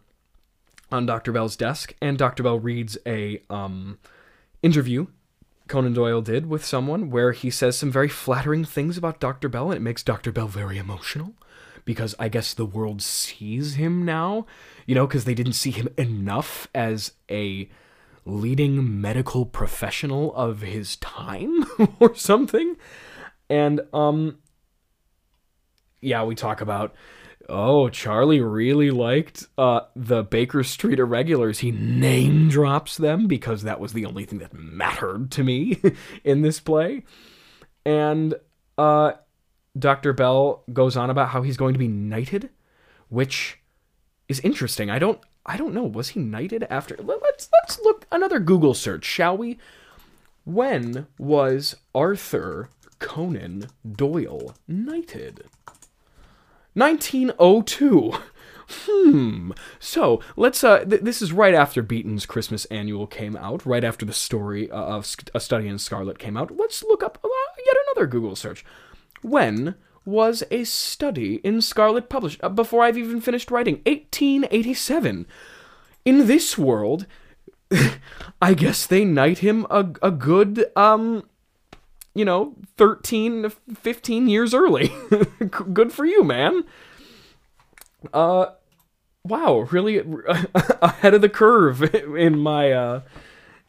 [0.91, 1.31] on Dr.
[1.31, 2.43] Bell's desk, and Dr.
[2.43, 3.97] Bell reads a um,
[4.61, 5.07] interview
[5.67, 9.49] Conan Doyle did with someone where he says some very flattering things about Dr.
[9.49, 10.31] Bell, and it makes Dr.
[10.31, 11.33] Bell very emotional
[11.85, 14.45] because I guess the world sees him now,
[14.85, 17.69] you know, because they didn't see him enough as a
[18.25, 21.65] leading medical professional of his time
[21.99, 22.75] or something.
[23.49, 24.37] And um
[26.01, 26.93] yeah, we talk about
[27.49, 31.59] oh, Charlie really liked uh the Baker Street Irregulars.
[31.59, 35.81] He name drops them because that was the only thing that mattered to me
[36.23, 37.03] in this play.
[37.85, 38.35] And
[38.77, 39.13] uh
[39.77, 40.13] Dr.
[40.13, 42.49] Bell goes on about how he's going to be knighted,
[43.09, 43.59] which
[44.27, 44.89] is interesting.
[44.89, 45.83] I don't I don't know.
[45.83, 46.95] Was he knighted after?
[46.97, 49.57] Let's let's look another Google search, shall we?
[50.45, 52.69] When was Arthur
[53.03, 55.43] Conan Doyle knighted.
[56.73, 58.13] 1902.
[58.69, 59.51] Hmm.
[59.77, 60.63] So let's.
[60.63, 63.65] Uh, th- this is right after Beeton's Christmas Annual came out.
[63.65, 66.55] Right after the story uh, of A Study in Scarlet came out.
[66.55, 67.27] Let's look up uh,
[67.65, 68.63] yet another Google search.
[69.23, 73.75] When was a study in Scarlet published uh, before I've even finished writing.
[73.85, 75.25] 1887.
[76.05, 77.05] In this world,
[78.41, 81.23] I guess they knight him a, a good, um,
[82.13, 84.91] you know, 13 15 years early.
[85.49, 86.65] good for you, man.
[88.13, 88.47] Uh,
[89.23, 89.99] wow, really
[90.81, 93.01] ahead of the curve in my, uh,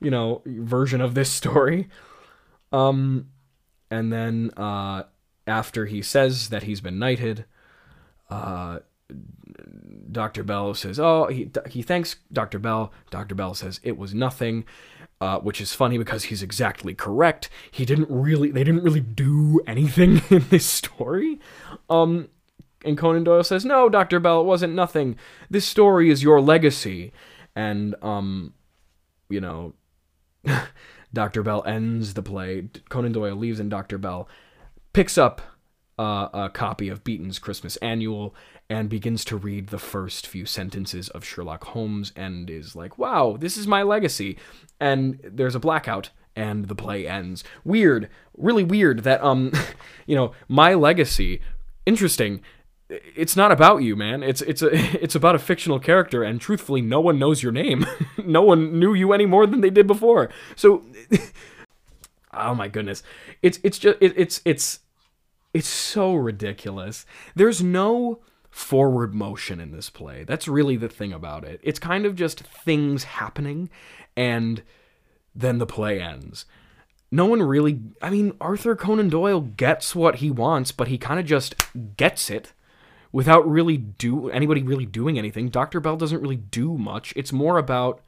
[0.00, 1.88] you know, version of this story.
[2.72, 3.28] Um,
[3.92, 5.04] and then, uh,
[5.46, 7.44] after he says that he's been knighted,
[8.30, 8.80] uh,
[10.10, 10.42] Dr.
[10.42, 12.58] Bell says, "Oh, he he thanks Dr.
[12.58, 13.34] Bell." Dr.
[13.34, 14.64] Bell says it was nothing,
[15.20, 17.50] uh, which is funny because he's exactly correct.
[17.70, 21.40] He didn't really, they didn't really do anything in this story.
[21.90, 22.28] Um,
[22.84, 24.20] and Conan Doyle says, "No, Dr.
[24.20, 25.16] Bell, it wasn't nothing.
[25.50, 27.12] This story is your legacy."
[27.56, 28.54] And um,
[29.28, 29.74] you know,
[31.12, 31.42] Dr.
[31.42, 32.68] Bell ends the play.
[32.88, 33.98] Conan Doyle leaves, and Dr.
[33.98, 34.28] Bell
[34.94, 35.42] picks up
[35.98, 38.34] uh, a copy of Beeton's Christmas Annual
[38.70, 43.36] and begins to read the first few sentences of Sherlock Holmes and is like, wow,
[43.38, 44.38] this is my legacy.
[44.80, 47.44] And there's a blackout and the play ends.
[47.64, 49.52] Weird, really weird that, um,
[50.06, 51.40] you know, my legacy,
[51.86, 52.40] interesting.
[52.88, 54.22] It's not about you, man.
[54.22, 54.68] It's it's a
[55.02, 57.86] it's about a fictional character, and truthfully, no one knows your name.
[58.24, 60.28] no one knew you any more than they did before.
[60.54, 60.84] So,
[62.34, 63.02] oh my goodness,
[63.42, 64.80] it's it's just it, it's it's
[65.54, 67.06] it's so ridiculous.
[67.34, 68.18] There's no
[68.50, 70.24] forward motion in this play.
[70.24, 71.60] That's really the thing about it.
[71.62, 73.70] It's kind of just things happening
[74.16, 74.62] and
[75.34, 76.44] then the play ends.
[77.10, 81.18] No one really I mean Arthur Conan Doyle gets what he wants, but he kind
[81.18, 81.54] of just
[81.96, 82.52] gets it
[83.12, 85.48] without really do anybody really doing anything.
[85.48, 85.78] Dr.
[85.78, 87.12] Bell doesn't really do much.
[87.16, 88.00] It's more about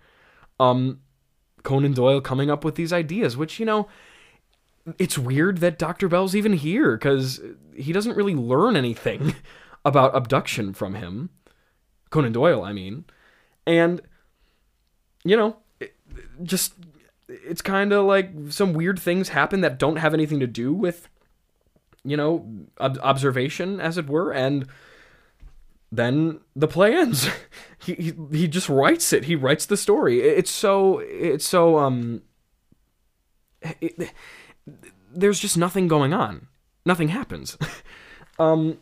[0.59, 1.01] um
[1.63, 3.89] Conan Doyle coming up with these ideas, which, you know,
[4.99, 6.09] it's weird that Dr.
[6.09, 7.41] Bell's even here because
[7.75, 9.35] he doesn't really learn anything
[9.85, 11.31] about abduction from him.
[12.11, 13.05] Conan Doyle, I mean.
[13.67, 14.01] And,
[15.25, 15.95] you know, it,
[16.43, 16.75] just,
[17.29, 21.09] it's kind of like some weird things happen that don't have anything to do with,
[22.05, 22.49] you know,
[22.81, 24.33] ob- observation, as it were.
[24.33, 24.69] And
[25.91, 27.29] then the play ends.
[27.79, 29.25] he, he, he just writes it.
[29.25, 30.21] He writes the story.
[30.21, 32.23] It's so, it's so, um,
[33.81, 34.13] it,
[35.13, 36.49] there's just nothing going on.
[36.85, 37.57] Nothing happens.
[38.39, 38.79] um,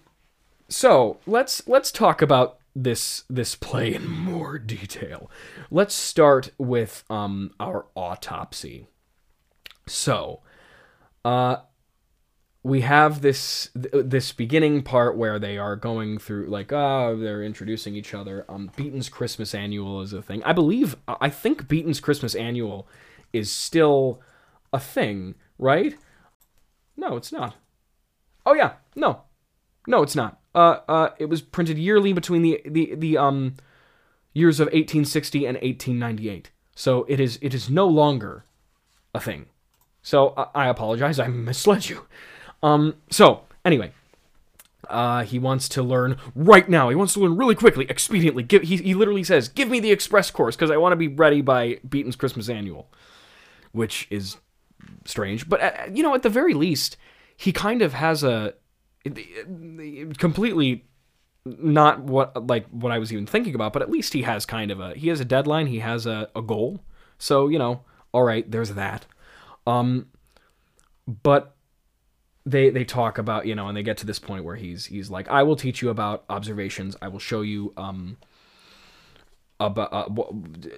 [0.69, 5.31] so let's let's talk about this this play in more detail.
[5.71, 8.89] Let's start with um, our autopsy.
[9.87, 10.41] So,
[11.25, 11.57] uh,
[12.63, 17.95] we have this this beginning part where they are going through like oh they're introducing
[17.95, 18.45] each other.
[18.49, 20.43] Um, Beeton's Christmas Annual is a thing.
[20.45, 22.89] I believe I think Beeton's Christmas Annual
[23.33, 24.21] is still
[24.73, 25.95] a thing, right?
[26.97, 27.57] No, it's not.
[28.47, 29.23] Oh yeah, no,
[29.87, 30.41] no, it's not.
[30.55, 33.55] Uh, uh, it was printed yearly between the the the um
[34.33, 36.51] years of 1860 and 1898.
[36.75, 38.45] So it is it is no longer
[39.15, 39.47] a thing.
[40.03, 42.07] So uh, I apologize, I misled you.
[42.63, 43.93] Um, so anyway,
[44.89, 46.89] uh, he wants to learn right now.
[46.89, 48.47] He wants to learn really quickly, expediently.
[48.47, 51.09] Give, he, he literally says, "Give me the express course because I want to be
[51.09, 52.89] ready by Beeton's Christmas Annual,"
[53.73, 54.37] which is
[55.05, 55.49] strange.
[55.49, 56.97] But uh, you know, at the very least,
[57.37, 58.55] he kind of has a
[60.19, 60.85] completely
[61.45, 63.73] not what like what I was even thinking about.
[63.73, 65.67] But at least he has kind of a he has a deadline.
[65.67, 66.81] He has a, a goal.
[67.19, 69.07] So you know, all right, there's that.
[69.67, 70.07] Um,
[71.07, 71.55] but
[72.47, 75.11] they they talk about you know, and they get to this point where he's he's
[75.11, 76.97] like, I will teach you about observations.
[77.03, 78.17] I will show you um
[79.61, 80.09] about uh,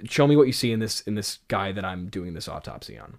[0.05, 2.99] show me what you see in this in this guy that I'm doing this autopsy
[2.99, 3.19] on.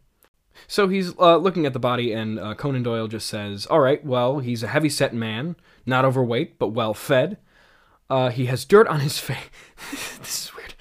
[0.65, 4.03] So he's uh, looking at the body, and uh, Conan Doyle just says, All right,
[4.03, 7.37] well, he's a heavy set man, not overweight, but well fed.
[8.09, 9.37] Uh, he has dirt on his face.
[9.91, 10.73] this is weird.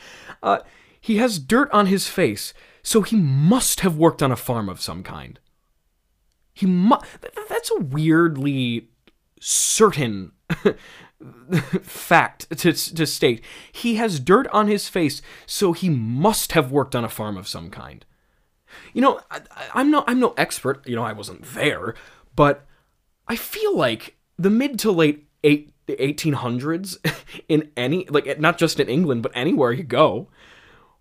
[0.42, 0.58] Uh,
[1.00, 4.80] he has dirt on his face, so he must have worked on a farm of
[4.80, 5.38] some kind.
[6.54, 6.96] He mu-
[7.48, 8.88] That's a weirdly
[9.40, 10.32] certain
[11.82, 13.44] fact to, to state.
[13.72, 17.48] He has dirt on his face, so he must have worked on a farm of
[17.48, 18.04] some kind.
[18.92, 19.40] You know, I,
[19.74, 20.86] I'm no I'm no expert.
[20.86, 21.94] You know, I wasn't there,
[22.34, 22.66] but
[23.28, 26.96] I feel like the mid to late eight, 1800s
[27.48, 30.28] in any like not just in England but anywhere you go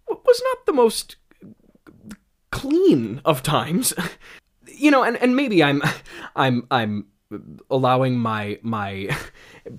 [0.07, 1.15] was not the most
[2.51, 3.93] clean of times.
[4.67, 5.81] you know, and, and maybe I'm
[6.35, 7.07] I'm I'm
[7.69, 9.15] allowing my my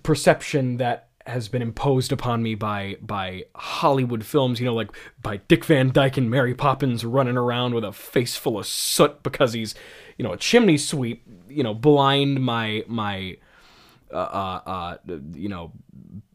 [0.03, 5.39] perception that has been imposed upon me by by Hollywood films, you know, like by
[5.49, 9.53] Dick Van Dyke and Mary Poppins running around with a face full of soot because
[9.53, 9.75] he's,
[10.17, 13.37] you know, a chimney sweep, you know, blind my my
[14.13, 14.97] uh, uh, uh,
[15.35, 15.73] you know,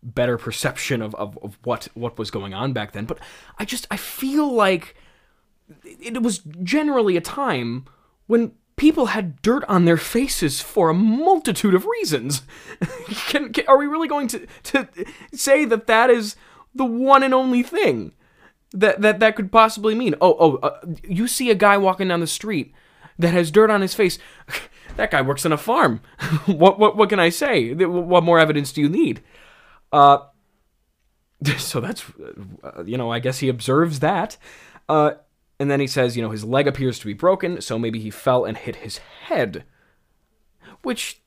[0.03, 3.05] better perception of, of, of what what was going on back then.
[3.05, 3.19] But
[3.57, 4.95] I just I feel like
[5.83, 7.85] it was generally a time
[8.27, 8.51] when
[8.81, 12.41] people had dirt on their faces for a multitude of reasons.
[13.27, 14.89] can, can, are we really going to, to
[15.31, 16.35] say that that is
[16.73, 18.11] the one and only thing
[18.71, 20.15] that that, that could possibly mean?
[20.19, 22.73] Oh, oh, uh, you see a guy walking down the street
[23.19, 24.17] that has dirt on his face.
[24.95, 26.01] that guy works on a farm.
[26.47, 27.75] what, what, what can I say?
[27.75, 29.21] What more evidence do you need?
[29.91, 30.25] Uh,
[31.57, 32.03] so that's,
[32.63, 34.37] uh, you know, I guess he observes that.
[34.89, 35.11] Uh,
[35.61, 38.09] and then he says, you know, his leg appears to be broken, so maybe he
[38.09, 39.63] fell and hit his head.
[40.81, 41.21] Which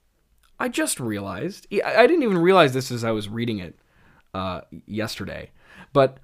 [0.59, 1.68] I just realized.
[1.85, 3.78] I didn't even realize this as I was reading it
[4.35, 5.53] uh, yesterday.
[5.93, 6.18] But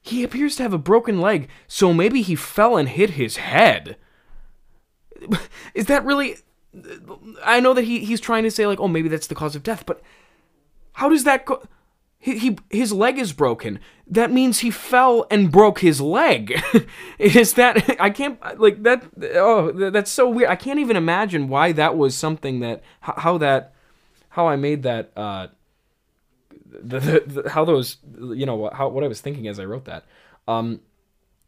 [0.00, 3.98] he appears to have a broken leg, so maybe he fell and hit his head.
[5.74, 6.36] Is that really.
[7.44, 9.62] I know that he, he's trying to say, like, oh, maybe that's the cause of
[9.62, 10.00] death, but
[10.94, 11.62] how does that go.
[12.22, 13.80] He, he his leg is broken.
[14.06, 16.60] That means he fell and broke his leg.
[17.18, 19.04] is that I can't like that?
[19.36, 20.50] Oh, that's so weird.
[20.50, 23.72] I can't even imagine why that was something that how that
[24.28, 25.48] how I made that uh
[26.66, 29.86] the, the, the how those you know how what I was thinking as I wrote
[29.86, 30.04] that.
[30.46, 30.80] Um,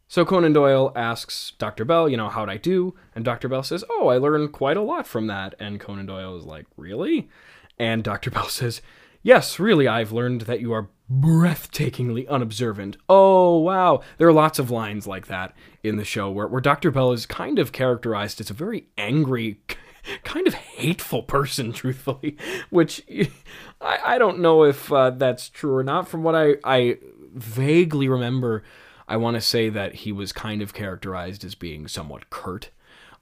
[0.09, 1.85] so Conan Doyle asks Dr.
[1.87, 2.95] Bell, you know, how'd I do?
[3.15, 3.49] And Dr.
[3.49, 5.55] Bell says, oh, I learned quite a lot from that.
[5.59, 7.31] And Conan Doyle is like, really?
[7.79, 8.31] And Dr.
[8.31, 8.83] Bell says,
[9.23, 12.97] Yes, really, I've learned that you are breathtakingly unobservant.
[13.09, 14.01] Oh, wow.
[14.19, 16.91] There are lots of lines like that in the show where, where Dr.
[16.91, 19.61] Bell is kind of characterized as a very angry,
[20.25, 22.37] kind of hateful person, truthfully,
[22.71, 23.03] which
[23.81, 26.09] I, I don't know if uh, that's true or not.
[26.09, 26.99] From what I, I
[27.35, 28.65] vaguely remember,
[29.07, 32.71] I want to say that he was kind of characterized as being somewhat curt.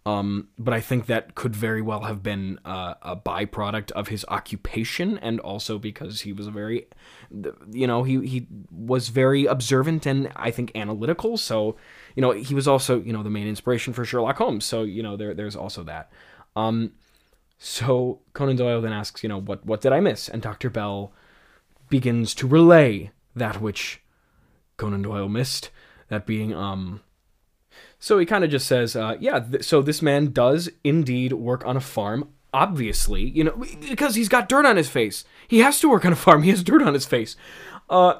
[0.07, 4.25] Um, but I think that could very well have been uh, a byproduct of his
[4.29, 6.87] occupation, and also because he was a very,
[7.71, 11.37] you know, he he was very observant and I think analytical.
[11.37, 11.77] So,
[12.17, 14.65] you know, he was also you know the main inspiration for Sherlock Holmes.
[14.65, 16.11] So you know there there's also that.
[16.57, 16.93] Um,
[17.59, 20.31] so Conan Doyle then asks, you know, what what did I miss?
[20.31, 21.13] And Doctor Bell
[21.91, 24.01] begins to relay that which
[24.79, 25.69] Conan Doyle missed,
[26.09, 27.03] that being um
[28.03, 31.65] so he kind of just says, uh, yeah, th- so this man does indeed work
[31.67, 32.31] on a farm.
[32.53, 35.23] Obviously, you know, because he's got dirt on his face.
[35.47, 36.43] He has to work on a farm.
[36.43, 37.37] He has dirt on his face.
[37.89, 38.15] Uh,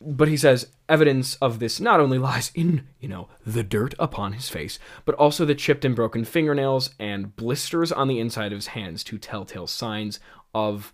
[0.00, 4.34] but he says evidence of this not only lies in, you know, the dirt upon
[4.34, 8.58] his face, but also the chipped and broken fingernails and blisters on the inside of
[8.58, 10.20] his hands, two telltale signs
[10.54, 10.92] of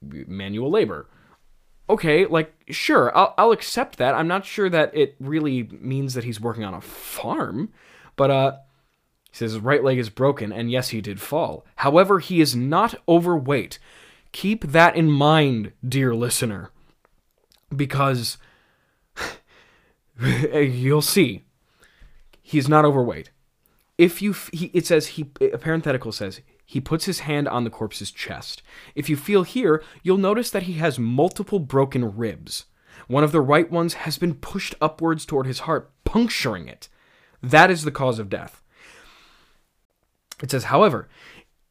[0.00, 1.06] manual labor
[1.88, 4.14] okay, like sure, I'll I'll accept that.
[4.14, 7.70] I'm not sure that it really means that he's working on a farm,
[8.16, 8.56] but uh
[9.30, 11.64] he says his right leg is broken and yes, he did fall.
[11.76, 13.78] However, he is not overweight.
[14.32, 16.70] Keep that in mind, dear listener,
[17.74, 18.38] because
[20.20, 21.44] you'll see
[22.42, 23.30] he's not overweight.
[23.96, 26.40] If you he, it says he a parenthetical says
[26.70, 28.60] he puts his hand on the corpse's chest.
[28.94, 32.66] If you feel here, you'll notice that he has multiple broken ribs.
[33.06, 36.90] One of the right ones has been pushed upwards toward his heart, puncturing it.
[37.42, 38.62] That is the cause of death.
[40.42, 41.08] It says, however,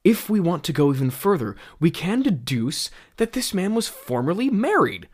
[0.04, 4.50] if we want to go even further, we can deduce that this man was formerly
[4.50, 5.08] married,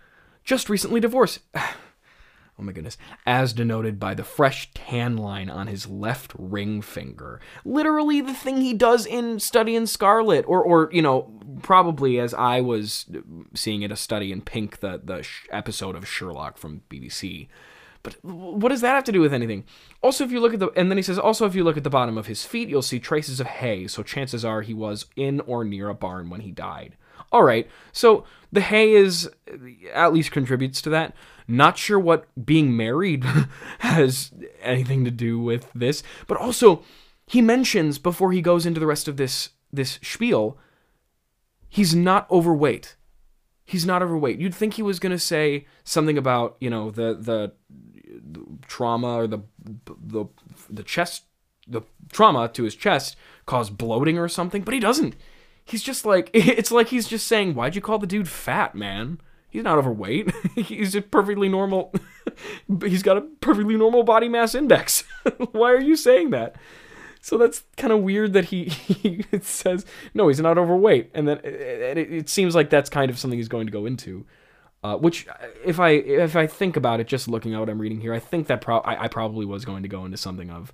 [0.45, 1.39] just recently divorced.
[2.59, 7.39] oh my goodness, as denoted by the fresh tan line on his left ring finger.
[7.65, 11.31] Literally the thing he does in Study in Scarlet, or, or you know,
[11.61, 13.05] probably as I was
[13.55, 17.47] seeing it, a study in Pink, the, the episode of Sherlock from BBC.
[18.03, 19.63] But what does that have to do with anything?
[20.01, 21.85] Also, if you look at the, and then he says, also, if you look at
[21.85, 25.05] the bottom of his feet, you'll see traces of hay, so chances are he was
[25.15, 26.97] in or near a barn when he died.
[27.31, 29.29] All right, so the hay is,
[29.93, 31.15] at least contributes to that.
[31.47, 33.23] Not sure what being married
[33.79, 34.31] has
[34.61, 36.83] anything to do with this, but also
[37.25, 40.57] he mentions before he goes into the rest of this this spiel,
[41.67, 42.95] he's not overweight.
[43.65, 44.39] He's not overweight.
[44.39, 47.53] You'd think he was going to say something about, you know, the, the
[48.05, 49.39] the trauma or the
[49.85, 50.25] the
[50.69, 51.23] the chest
[51.67, 51.81] the
[52.11, 53.15] trauma to his chest
[53.45, 55.15] caused bloating or something, but he doesn't.
[55.65, 59.19] He's just like it's like he's just saying, "Why'd you call the dude fat, man?"
[59.53, 60.33] He's not overweight.
[60.55, 61.93] he's a perfectly normal.
[62.81, 65.03] he's got a perfectly normal body mass index.
[65.51, 66.55] Why are you saying that?
[67.21, 69.85] So that's kind of weird that he, he says
[70.15, 73.37] no, he's not overweight, and then it, it, it, seems like that's kind of something
[73.37, 74.25] he's going to go into.
[74.83, 75.27] Uh, which,
[75.63, 78.19] if I if I think about it, just looking at what I'm reading here, I
[78.19, 80.73] think that pro- I, I probably was going to go into something of,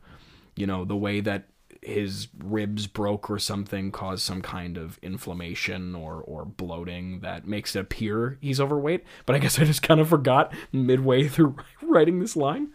[0.56, 1.50] you know, the way that
[1.82, 7.76] his ribs broke or something, caused some kind of inflammation or or bloating that makes
[7.76, 9.04] it appear he's overweight.
[9.26, 12.74] But I guess I just kind of forgot midway through writing this line.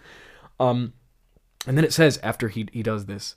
[0.58, 0.94] Um,
[1.66, 3.34] and then it says after he he does this,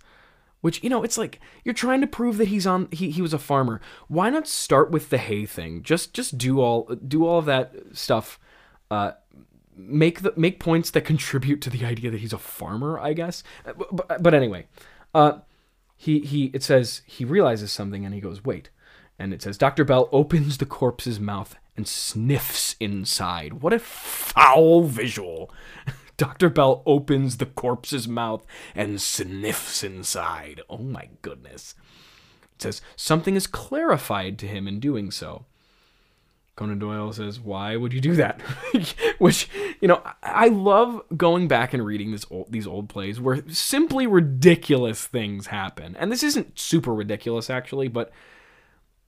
[0.61, 3.33] which you know it's like you're trying to prove that he's on he, he was
[3.33, 3.81] a farmer.
[4.07, 5.83] Why not start with the hay thing?
[5.83, 8.39] Just just do all do all of that stuff.
[8.89, 9.11] Uh,
[9.75, 12.99] make the make points that contribute to the idea that he's a farmer.
[12.99, 13.43] I guess.
[13.65, 14.67] But, but, but anyway,
[15.13, 15.39] uh,
[15.97, 18.69] he he it says he realizes something and he goes wait,
[19.17, 19.83] and it says Dr.
[19.83, 23.61] Bell opens the corpse's mouth and sniffs inside.
[23.61, 25.51] What a foul visual.
[26.17, 26.49] Dr.
[26.49, 30.61] Bell opens the corpse's mouth and sniffs inside.
[30.69, 31.75] Oh my goodness.
[32.55, 35.45] It says, Something is clarified to him in doing so.
[36.57, 38.41] Conan Doyle says, Why would you do that?
[39.19, 39.47] Which,
[39.79, 44.07] you know, I love going back and reading this old, these old plays where simply
[44.07, 45.95] ridiculous things happen.
[45.97, 48.11] And this isn't super ridiculous, actually, but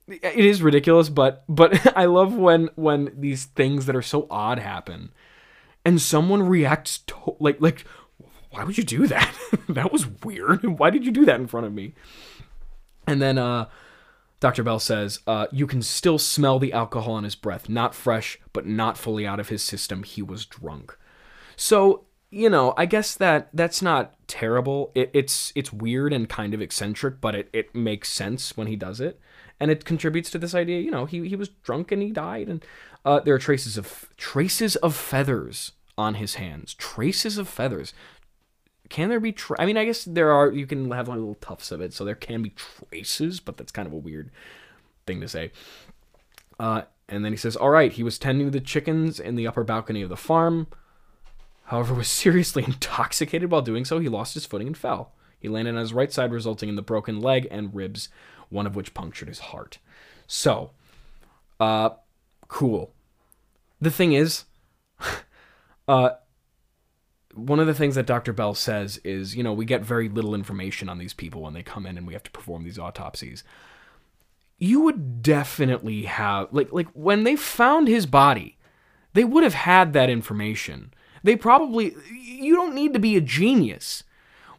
[0.08, 4.58] it is ridiculous but but i love when when these things that are so odd
[4.58, 5.12] happen
[5.86, 7.86] and someone reacts to- like like
[8.50, 9.32] why would you do that
[9.70, 11.93] that was weird why did you do that in front of me
[13.06, 13.68] and then uh
[14.40, 18.40] dr bell says uh you can still smell the alcohol in his breath not fresh
[18.54, 20.04] but not fully out of his system.
[20.04, 20.98] He was drunk.
[21.56, 24.92] So you know i guess that that's not terrible.
[24.94, 28.76] It, it's it's weird and kind of eccentric but it, it makes sense when he
[28.76, 29.20] does it.
[29.60, 32.48] And it contributes to this idea you know he, he was drunk and he died.
[32.48, 32.66] And
[33.06, 36.74] uh, there are traces of traces of feathers on his hands.
[36.76, 37.94] Traces of feathers
[38.90, 41.72] can there be tra- i mean i guess there are you can have little tufts
[41.72, 44.32] of it so there can be traces but that's kind of a weird
[45.10, 45.52] thing to say.
[46.60, 49.64] Uh, and then he says all right he was tending the chickens in the upper
[49.64, 50.68] balcony of the farm.
[51.66, 54.00] However was seriously intoxicated while doing so.
[54.00, 55.12] He lost his footing and fell.
[55.40, 58.10] He landed on his right side resulting in the broken leg and ribs
[58.50, 59.80] one of which punctured his heart.
[60.28, 60.72] So
[61.60, 61.90] uh
[62.48, 62.94] cool.
[63.82, 64.46] The thing is
[65.88, 66.12] uh
[67.48, 68.34] one of the things that Dr.
[68.34, 71.64] Bell says is, you know, we get very little information on these people when they
[71.64, 73.44] come in and we have to perform these autopsies.
[74.58, 78.58] You would definitely have like like when they found his body,
[79.14, 80.94] they would have had that information.
[81.24, 84.04] They probably you don't need to be a genius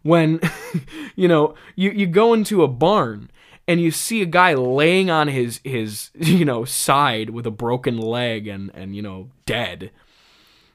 [0.03, 0.41] when
[1.17, 3.31] you know, you you go into a barn
[3.69, 7.99] and you see a guy laying on his his you know side with a broken
[7.99, 9.91] leg and and you know dead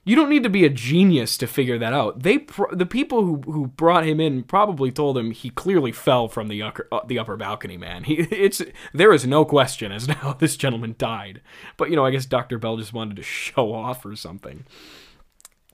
[0.07, 2.21] you don't need to be a genius to figure that out.
[2.21, 6.27] They pr- the people who who brought him in probably told him he clearly fell
[6.27, 8.03] from the upper, uh, the upper balcony, man.
[8.03, 8.61] He it's
[8.93, 11.41] there is no question as to how this gentleman died.
[11.75, 12.59] But you know, I guess Dr.
[12.59, 14.65] Bell just wanted to show off or something.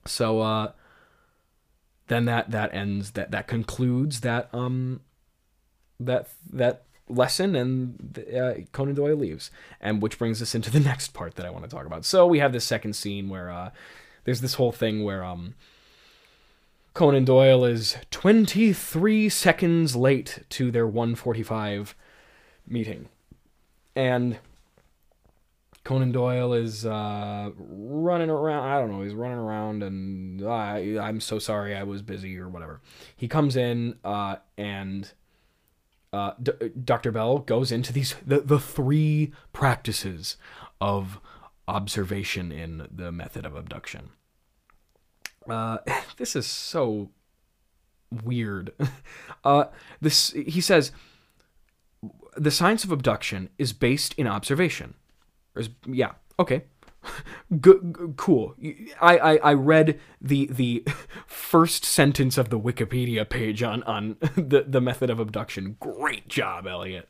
[0.05, 0.71] So uh
[2.07, 5.01] then that that ends that that concludes that um
[5.99, 9.51] that that lesson and uh, Conan Doyle leaves.
[9.81, 12.05] And which brings us into the next part that I want to talk about.
[12.05, 13.71] So we have this second scene where uh
[14.23, 15.55] there's this whole thing where um
[16.93, 21.95] Conan Doyle is 23 seconds late to their 145
[22.67, 23.07] meeting.
[23.95, 24.39] And
[25.83, 28.67] Conan Doyle is uh, running around.
[28.67, 29.01] I don't know.
[29.01, 32.81] He's running around, and uh, I'm so sorry I was busy or whatever.
[33.15, 35.11] He comes in, uh, and
[36.13, 36.51] uh, D-
[36.83, 37.11] Dr.
[37.11, 40.37] Bell goes into these the, the three practices
[40.79, 41.19] of
[41.71, 44.09] observation in the method of abduction.
[45.49, 45.77] Uh,
[46.17, 47.09] this is so
[48.23, 48.73] weird.
[49.43, 49.65] Uh,
[49.99, 50.91] this he says
[52.37, 54.93] the science of abduction is based in observation.
[55.55, 56.65] Is, yeah, okay.
[57.59, 58.53] Good, g- cool.
[59.01, 60.85] I, I, I read the the
[61.25, 65.77] first sentence of the Wikipedia page on on the the method of abduction.
[65.79, 67.09] Great job, Elliott.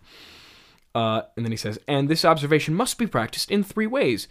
[0.96, 4.30] Uh, and then he says, and this observation must be practiced in three ways: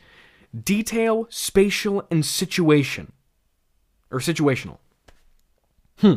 [0.58, 3.12] detail, spatial, and situation,
[4.10, 4.78] or situational.
[5.98, 6.14] Hmm.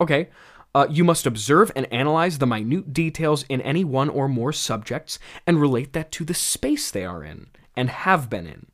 [0.00, 0.28] Okay.
[0.74, 5.20] Uh, you must observe and analyze the minute details in any one or more subjects
[5.46, 8.66] and relate that to the space they are in and have been in.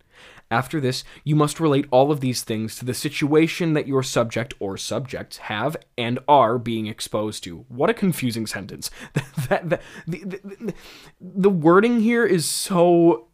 [0.50, 4.52] After this, you must relate all of these things to the situation that your subject
[4.58, 7.64] or subjects have and are being exposed to.
[7.68, 8.90] What a confusing sentence.
[9.48, 10.74] that, that, the, the,
[11.20, 13.28] the wording here is so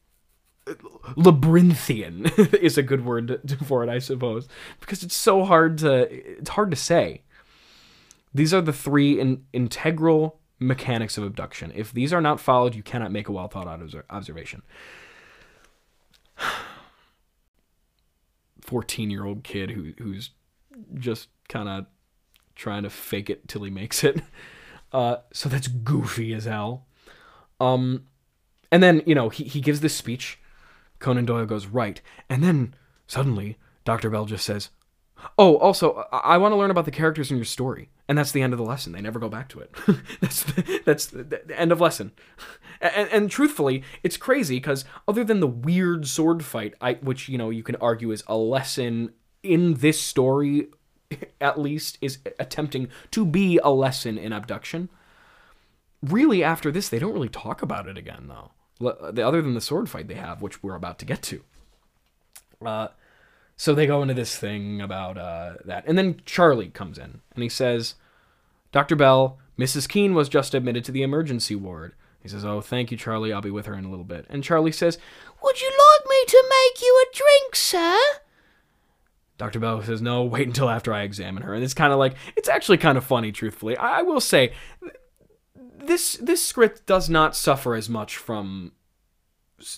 [1.16, 2.26] labyrinthian
[2.60, 4.48] is a good word for it, I suppose,
[4.80, 7.22] because it's so hard to it's hard to say.
[8.34, 11.72] These are the three in, integral mechanics of abduction.
[11.74, 14.62] If these are not followed, you cannot make a well thought out observation.
[18.60, 20.30] 14 year old kid who, who's
[20.94, 21.86] just kind of
[22.56, 24.22] trying to fake it till he makes it.
[24.92, 26.86] Uh, so that's goofy as hell.
[27.60, 28.06] Um,
[28.70, 30.38] and then you know he he gives this speech.
[30.98, 32.74] Conan Doyle goes right, and then
[33.06, 34.10] suddenly Dr.
[34.10, 34.70] Bell just says,
[35.38, 38.30] "Oh, also I, I want to learn about the characters in your story." And that's
[38.30, 38.92] the end of the lesson.
[38.92, 39.74] They never go back to it.
[40.20, 42.12] that's the, that's the, the end of lesson.
[42.80, 47.36] And, and truthfully, it's crazy because other than the weird sword fight, I, which you
[47.36, 50.68] know you can argue is a lesson in this story,
[51.40, 54.88] at least is attempting to be a lesson in abduction.
[56.02, 58.52] Really, after this, they don't really talk about it again, though.
[58.78, 61.42] The other than the sword fight they have, which we're about to get to.
[62.64, 62.88] Uh,
[63.56, 67.42] so they go into this thing about uh, that, and then Charlie comes in and
[67.42, 67.94] he says,
[68.72, 68.96] "Dr.
[68.96, 69.88] Bell, Mrs.
[69.88, 73.32] Keene was just admitted to the emergency ward." He says, "Oh, thank you, Charlie.
[73.32, 74.98] I'll be with her in a little bit." And Charlie says,
[75.42, 77.98] "Would you like me to make you a drink, sir?"
[79.38, 79.58] Dr.
[79.58, 82.48] Bell says, "No, wait until after I examine her." And it's kind of like it's
[82.48, 83.76] actually kind of funny, truthfully.
[83.76, 84.52] I, I will say,
[85.86, 88.72] this this script does not suffer as much from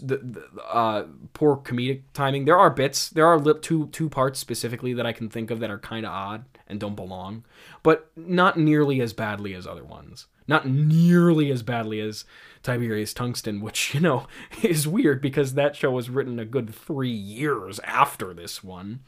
[0.01, 2.45] the, the uh, poor comedic timing.
[2.45, 5.71] There are bits, there are two two parts specifically that I can think of that
[5.71, 7.45] are kind of odd and don't belong,
[7.83, 10.27] but not nearly as badly as other ones.
[10.47, 12.25] Not nearly as badly as
[12.63, 14.27] Tiberius Tungsten, which you know
[14.63, 19.01] is weird because that show was written a good three years after this one.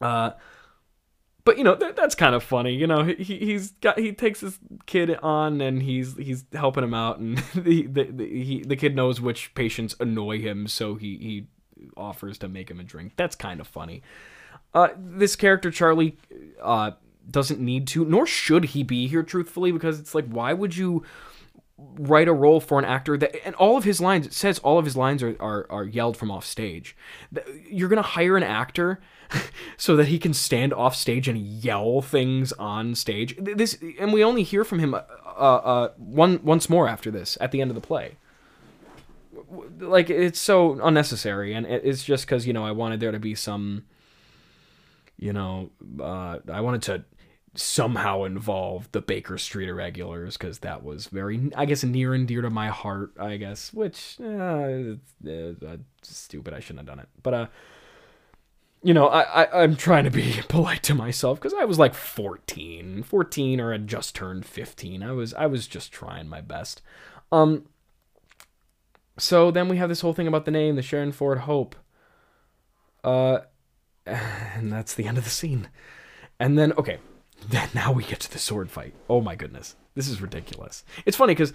[0.00, 0.30] Uh,
[1.46, 2.74] but you know that, that's kind of funny.
[2.74, 6.92] You know, he he's got he takes his kid on and he's he's helping him
[6.92, 11.16] out, and the the, the he the kid knows which patients annoy him, so he
[11.16, 11.46] he
[11.96, 13.12] offers to make him a drink.
[13.16, 14.02] That's kind of funny.
[14.74, 16.18] Uh, this character Charlie
[16.60, 16.90] uh,
[17.30, 21.04] doesn't need to, nor should he be here, truthfully, because it's like, why would you
[21.78, 24.78] write a role for an actor that and all of his lines it says all
[24.78, 26.96] of his lines are, are, are yelled from off stage
[27.68, 28.98] you're gonna hire an actor
[29.76, 33.36] so that he can stand off stage and yell things on stage.
[33.38, 37.52] This and we only hear from him uh, uh, one once more after this at
[37.52, 38.16] the end of the play.
[39.78, 43.34] Like it's so unnecessary, and it's just because you know I wanted there to be
[43.34, 43.84] some,
[45.18, 45.70] you know,
[46.00, 47.04] uh, I wanted to
[47.56, 52.42] somehow involve the Baker Street Irregulars because that was very, I guess, near and dear
[52.42, 53.12] to my heart.
[53.18, 54.94] I guess, which uh,
[55.28, 56.54] uh, stupid.
[56.54, 57.46] I shouldn't have done it, but uh
[58.86, 61.92] you know, I, I am trying to be polite to myself because I was like
[61.92, 65.02] 14, 14 or had just turned 15.
[65.02, 66.82] I was I was just trying my best.
[67.32, 67.66] Um.
[69.18, 71.74] So then we have this whole thing about the name, the Sherrinford Hope.
[73.02, 73.38] Uh,
[74.06, 75.68] and that's the end of the scene.
[76.38, 76.98] And then okay,
[77.48, 78.94] then now we get to the sword fight.
[79.08, 80.84] Oh my goodness, this is ridiculous.
[81.04, 81.52] It's funny because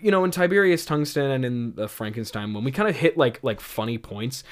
[0.00, 3.42] you know in Tiberius Tungsten and in the Frankenstein when we kind of hit like
[3.42, 4.42] like funny points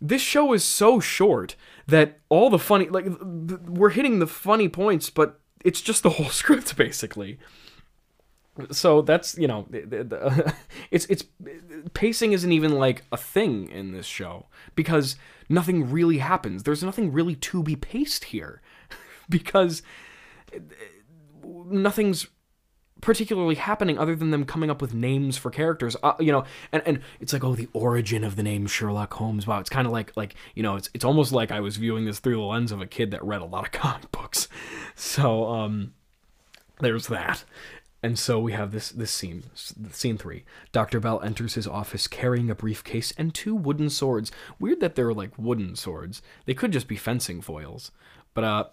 [0.00, 1.54] this show is so short
[1.86, 6.10] that all the funny like th- we're hitting the funny points but it's just the
[6.10, 7.38] whole script basically
[8.72, 9.68] so that's you know
[10.90, 11.24] it's it's
[11.94, 15.16] pacing isn't even like a thing in this show because
[15.48, 18.60] nothing really happens there's nothing really to be paced here
[19.28, 19.82] because
[21.44, 22.26] nothing's
[23.00, 25.96] particularly happening other than them coming up with names for characters.
[26.02, 29.46] Uh, you know and, and it's like oh the origin of the name sherlock holmes.
[29.46, 32.04] Wow it's kind of like like you know it's it's almost like i was viewing
[32.04, 34.48] this through the lens of a kid that read a lot of comic books.
[34.94, 35.94] So um
[36.80, 37.44] there's that.
[38.02, 42.50] And so we have this this scene scene 3 dr bell enters his office carrying
[42.50, 44.30] a briefcase and two wooden swords.
[44.58, 46.22] Weird that they're like wooden swords.
[46.46, 47.90] They could just be fencing foils.
[48.34, 48.64] But uh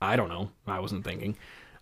[0.00, 1.36] i don't know i wasn't thinking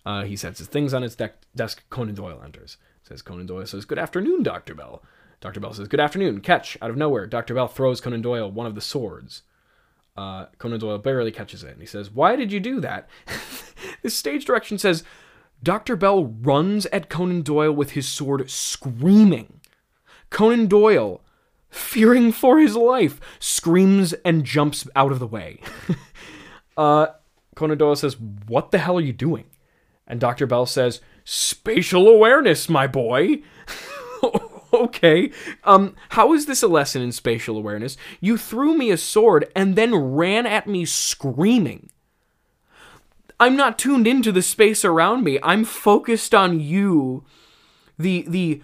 [0.05, 1.83] uh, he sets his things on his de- desk.
[1.89, 2.77] Conan Doyle enters.
[3.03, 5.03] Says Conan Doyle says, "Good afternoon, Doctor Bell."
[5.41, 7.25] Doctor Bell says, "Good afternoon." Catch out of nowhere.
[7.25, 9.43] Doctor Bell throws Conan Doyle one of the swords.
[10.17, 13.09] Uh, Conan Doyle barely catches it, and he says, "Why did you do that?"
[14.01, 15.03] this stage direction says,
[15.61, 19.59] Doctor Bell runs at Conan Doyle with his sword, screaming.
[20.29, 21.21] Conan Doyle,
[21.69, 25.59] fearing for his life, screams and jumps out of the way.
[26.77, 27.07] uh,
[27.59, 29.45] Conan says, "What the hell are you doing?"
[30.09, 30.47] And Dr.
[30.47, 33.43] Bell says, Spatial awareness, my boy.
[34.73, 35.31] okay.
[35.63, 37.95] Um, how is this a lesson in spatial awareness?
[38.19, 41.91] You threw me a sword and then ran at me screaming.
[43.39, 45.37] I'm not tuned into the space around me.
[45.43, 47.23] I'm focused on you,
[47.97, 48.61] the the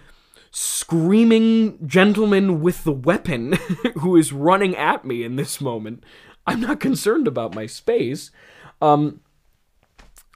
[0.50, 3.52] screaming gentleman with the weapon
[3.98, 6.02] who is running at me in this moment.
[6.46, 8.32] I'm not concerned about my space.
[8.80, 9.20] Um,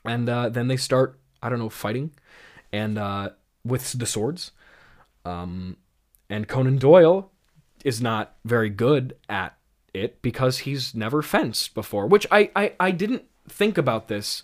[0.05, 2.13] and uh, then they start I don't know fighting,
[2.73, 3.31] and uh,
[3.65, 4.53] with the swords,
[5.25, 5.77] um,
[6.29, 7.31] and Conan Doyle
[7.85, 9.57] is not very good at
[9.93, 14.43] it because he's never fenced before, which I I, I didn't think about this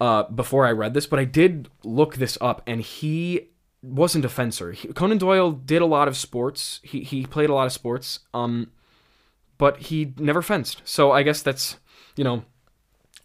[0.00, 3.48] uh, before I read this, but I did look this up, and he
[3.82, 4.72] wasn't a fencer.
[4.72, 6.80] He, Conan Doyle did a lot of sports.
[6.82, 8.20] He he played a lot of sports.
[8.34, 8.72] Um,
[9.58, 10.80] but he never fenced.
[10.84, 11.76] So I guess that's
[12.16, 12.44] you know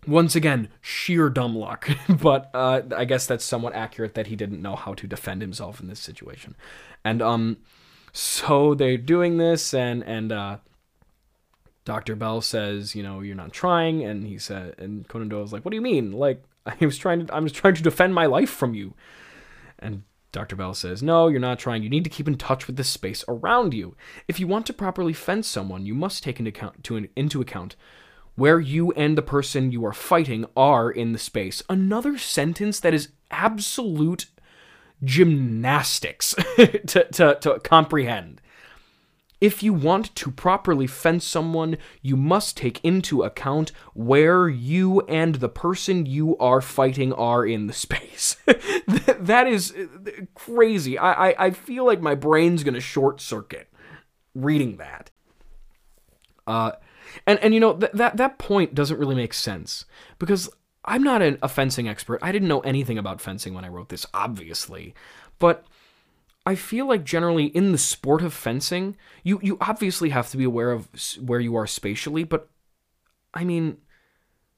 [0.08, 1.90] once again, sheer dumb luck.
[2.10, 5.80] but uh, I guess that's somewhat accurate that he didn't know how to defend himself
[5.80, 6.56] in this situation.
[7.04, 7.58] And um,
[8.12, 10.58] so they're doing this, and and uh,
[11.86, 15.66] Doctor Bell says, you know, you're not trying, and he said, and Conan Doyle's like,
[15.66, 16.12] what do you mean?
[16.12, 18.94] Like I was trying to, I was trying to defend my life from you.
[19.80, 20.56] And Dr.
[20.56, 21.84] Bell says, No, you're not trying.
[21.84, 23.96] You need to keep in touch with the space around you.
[24.28, 27.76] If you want to properly fence someone, you must take into account, to, into account
[28.36, 31.62] where you and the person you are fighting are in the space.
[31.70, 34.28] Another sentence that is absolute
[35.04, 36.34] gymnastics
[36.88, 38.42] to, to, to comprehend.
[39.42, 45.36] If you want to properly fence someone, you must take into account where you and
[45.36, 48.38] the person you are fighting are in the space.
[48.46, 49.76] that is
[50.34, 50.98] crazy.
[50.98, 53.68] I, I, I feel like my brain's to short circuit
[54.34, 55.12] reading that.
[56.48, 56.72] Uh,
[57.26, 59.86] and and you know th- that that point doesn't really make sense
[60.20, 60.50] because
[60.86, 62.20] I'm not an, a fencing expert.
[62.22, 64.94] I didn't know anything about fencing when I wrote this, obviously,
[65.40, 65.66] but
[66.46, 70.44] I feel like generally in the sport of fencing, you you obviously have to be
[70.44, 70.90] aware of
[71.22, 72.50] where you are spatially, but
[73.34, 73.78] I mean,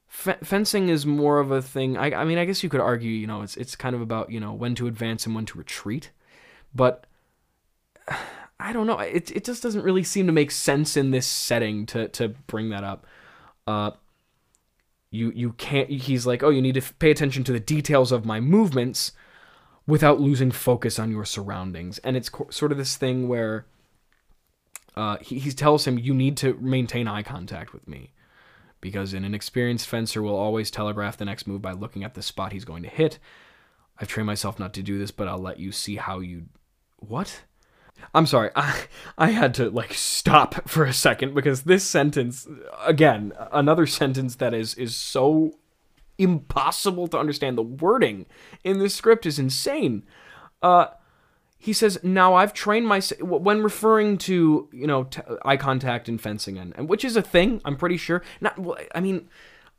[0.10, 1.96] f- fencing is more of a thing.
[1.96, 4.32] I, I mean, I guess you could argue, you know, it's it's kind of about
[4.32, 6.10] you know when to advance and when to retreat,
[6.74, 7.06] but
[8.60, 9.00] I don't know.
[9.00, 12.70] It it just doesn't really seem to make sense in this setting to to bring
[12.70, 13.06] that up.
[13.68, 13.92] Uh,
[15.12, 15.90] you you can't.
[15.90, 19.12] He's like, oh, you need to pay attention to the details of my movements
[19.88, 22.00] without losing focus on your surroundings.
[22.00, 23.66] And it's co- sort of this thing where
[24.96, 28.12] uh, he, he tells him, you need to maintain eye contact with me.
[28.82, 32.52] Because an inexperienced fencer will always telegraph the next move by looking at the spot
[32.52, 33.20] he's going to hit.
[34.00, 36.46] I've trained myself not to do this, but I'll let you see how you.
[36.98, 37.44] What?
[38.14, 38.52] I'm sorry.
[38.56, 38.84] I,
[39.18, 42.48] I had to like stop for a second because this sentence
[42.86, 45.58] again, another sentence that is is so
[46.18, 47.58] impossible to understand.
[47.58, 48.26] The wording
[48.64, 50.04] in this script is insane.
[50.62, 50.88] Uh,
[51.58, 56.22] he says, "Now I've trained myself when referring to you know t- eye contact and
[56.22, 57.62] fencing, and, and which is a thing.
[57.66, 58.24] I'm pretty sure.
[58.40, 59.30] Not, well, I mean,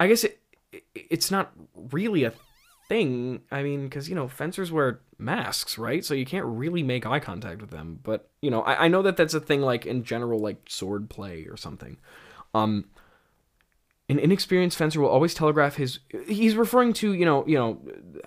[0.00, 0.40] I guess it,
[0.72, 2.32] it it's not really a
[2.88, 3.42] thing.
[3.50, 6.04] I mean, because you know fencers wear masks, right?
[6.04, 8.00] So you can't really make eye contact with them.
[8.02, 11.08] But you know, I, I know that that's a thing like in general, like sword
[11.10, 11.98] play or something.
[12.54, 12.86] Um,
[14.08, 17.80] an inexperienced fencer will always telegraph his he's referring to you know you know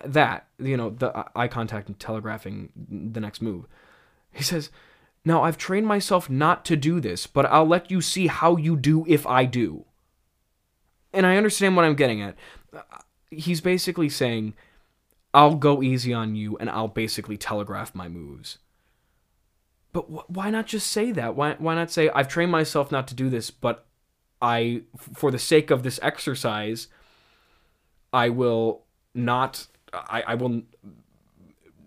[0.05, 3.65] that you know the eye contact and telegraphing the next move
[4.31, 4.69] he says
[5.23, 8.75] now i've trained myself not to do this but i'll let you see how you
[8.75, 9.85] do if i do
[11.13, 12.35] and i understand what i'm getting at
[13.31, 14.53] he's basically saying
[15.33, 18.57] i'll go easy on you and i'll basically telegraph my moves.
[19.91, 21.35] But wh- why not just say that?
[21.35, 23.85] Why, why not say i've trained myself not to do this but
[24.41, 26.87] I, for the sake of this exercise,
[28.13, 30.61] I will not, I, I will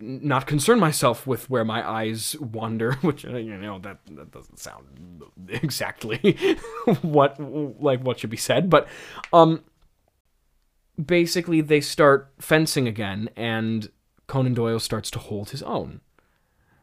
[0.00, 5.22] not concern myself with where my eyes wander, which you know that that doesn't sound
[5.48, 6.36] exactly
[7.02, 7.38] what
[7.80, 8.86] like what should be said, but
[9.32, 9.64] um,
[11.02, 13.90] basically they start fencing again, and
[14.26, 16.00] Conan Doyle starts to hold his own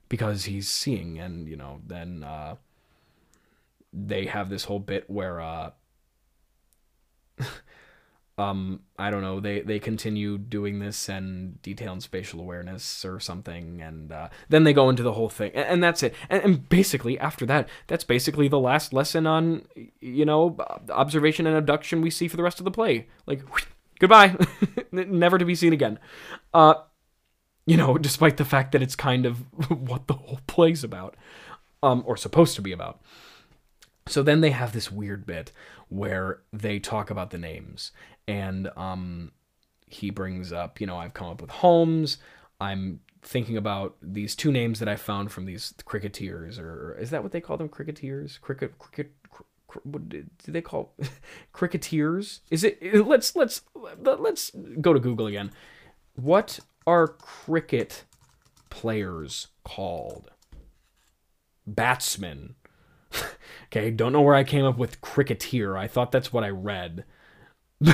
[0.07, 2.23] because he's seeing, and you know then.
[2.23, 2.55] Uh,
[3.93, 5.71] they have this whole bit where uh
[8.37, 13.19] um I don't know they they continue doing this and detail and spatial awareness or
[13.19, 16.43] something and uh, then they go into the whole thing and, and that's it and,
[16.43, 19.65] and, basically after that that's basically the last lesson on
[19.99, 20.55] you know
[20.89, 23.65] observation and abduction we see for the rest of the play like whoosh,
[23.99, 24.35] goodbye
[24.91, 25.99] never to be seen again
[26.53, 26.73] uh
[27.65, 29.37] you know despite the fact that it's kind of
[29.69, 31.15] what the whole play's about
[31.83, 32.99] um or supposed to be about
[34.09, 35.51] so then they have this weird bit
[35.89, 37.91] where they talk about the names,
[38.27, 39.31] and um,
[39.87, 42.17] he brings up, you know, I've come up with Holmes.
[42.59, 47.23] I'm thinking about these two names that I found from these cricketers, or is that
[47.23, 47.69] what they call them?
[47.69, 49.11] Cricketers, cricket, cricket.
[49.83, 50.93] What do they call
[51.51, 52.41] cricketers?
[52.49, 52.81] Is it?
[53.05, 53.61] Let's let's
[54.03, 54.51] let's
[54.81, 55.51] go to Google again.
[56.15, 58.05] What are cricket
[58.69, 60.31] players called?
[61.67, 62.55] Batsmen.
[63.65, 65.77] okay, don't know where I came up with cricketer.
[65.77, 67.05] I thought that's what I read.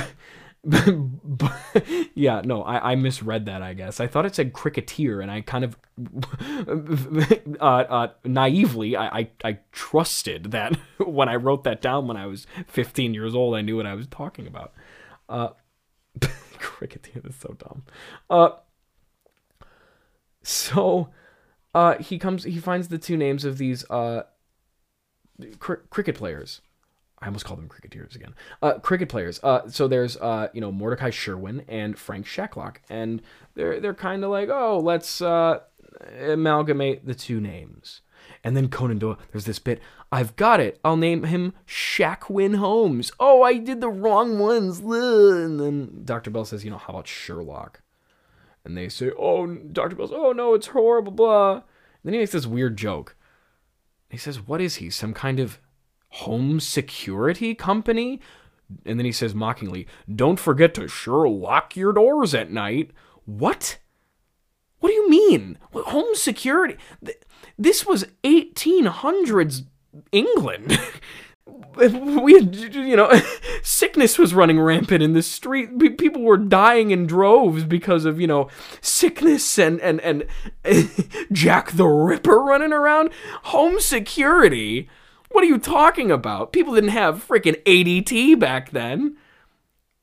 [2.14, 4.00] yeah, no, I, I misread that, I guess.
[4.00, 5.76] I thought it said cricketer, and I kind of
[7.60, 12.26] uh, uh, naively, I, I, I trusted that when I wrote that down when I
[12.26, 14.72] was 15 years old, I knew what I was talking about.
[15.28, 15.50] Uh,
[16.58, 17.84] Cricket is so dumb.
[18.28, 18.50] Uh,
[20.42, 21.10] so,
[21.74, 22.44] uh, he comes.
[22.44, 24.22] He finds the two names of these uh,
[25.58, 26.60] cr- cricket players.
[27.26, 28.36] I almost called them cricketeers again.
[28.62, 29.40] Uh, cricket players.
[29.42, 33.20] Uh, so there's uh, you know Mordecai Sherwin and Frank Shacklock, and
[33.54, 35.58] they're they're kind of like, oh, let's uh,
[36.20, 38.02] amalgamate the two names.
[38.44, 39.80] And then Conan Doyle, there's this bit.
[40.12, 40.78] I've got it.
[40.84, 43.10] I'll name him Shackwin Holmes.
[43.18, 44.78] Oh, I did the wrong ones.
[44.78, 46.30] And then Dr.
[46.30, 47.82] Bell says, you know, how about Sherlock?
[48.64, 49.96] And they say, oh, Dr.
[49.96, 51.54] Bell says, oh no, it's horrible, blah.
[51.54, 51.62] And
[52.04, 53.16] then he makes this weird joke.
[54.10, 54.90] He says, what is he?
[54.90, 55.60] Some kind of
[56.16, 58.20] home security company?
[58.84, 62.90] And then he says mockingly, don't forget to sure lock your doors at night.
[63.24, 63.78] What?
[64.80, 65.58] What do you mean?
[65.72, 66.76] Home security?
[67.58, 69.66] This was 1800s
[70.10, 70.78] England.
[71.76, 73.12] we had, you know,
[73.62, 75.78] sickness was running rampant in the street.
[75.98, 78.48] People were dying in droves because of, you know,
[78.80, 80.26] sickness and, and, and
[81.32, 83.10] Jack the Ripper running around.
[83.44, 84.88] Home security?
[85.30, 86.52] What are you talking about?
[86.52, 89.16] People didn't have freaking ADT back then.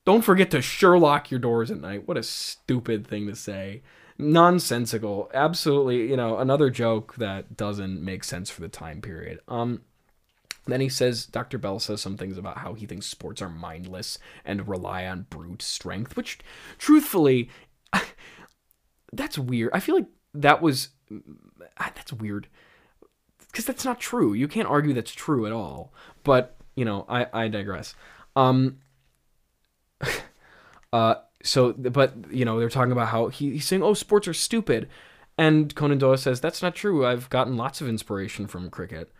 [0.04, 2.06] Don't forget to Sherlock your doors at night.
[2.06, 3.82] What a stupid thing to say
[4.18, 5.30] nonsensical.
[5.34, 9.40] Absolutely, you know, another joke that doesn't make sense for the time period.
[9.48, 9.82] Um
[10.66, 11.58] then he says Dr.
[11.58, 15.60] Bell says some things about how he thinks sports are mindless and rely on brute
[15.60, 16.38] strength, which
[16.78, 17.50] truthfully
[19.12, 19.70] that's weird.
[19.74, 20.88] I feel like that was
[21.78, 22.48] that's weird.
[23.54, 24.34] Cuz that's not true.
[24.34, 25.92] You can't argue that's true at all.
[26.24, 27.94] But, you know, I I digress.
[28.36, 28.78] Um
[30.92, 34.34] uh so but you know they're talking about how he, he's saying oh sports are
[34.34, 34.88] stupid
[35.38, 39.12] and conan doyle says that's not true i've gotten lots of inspiration from cricket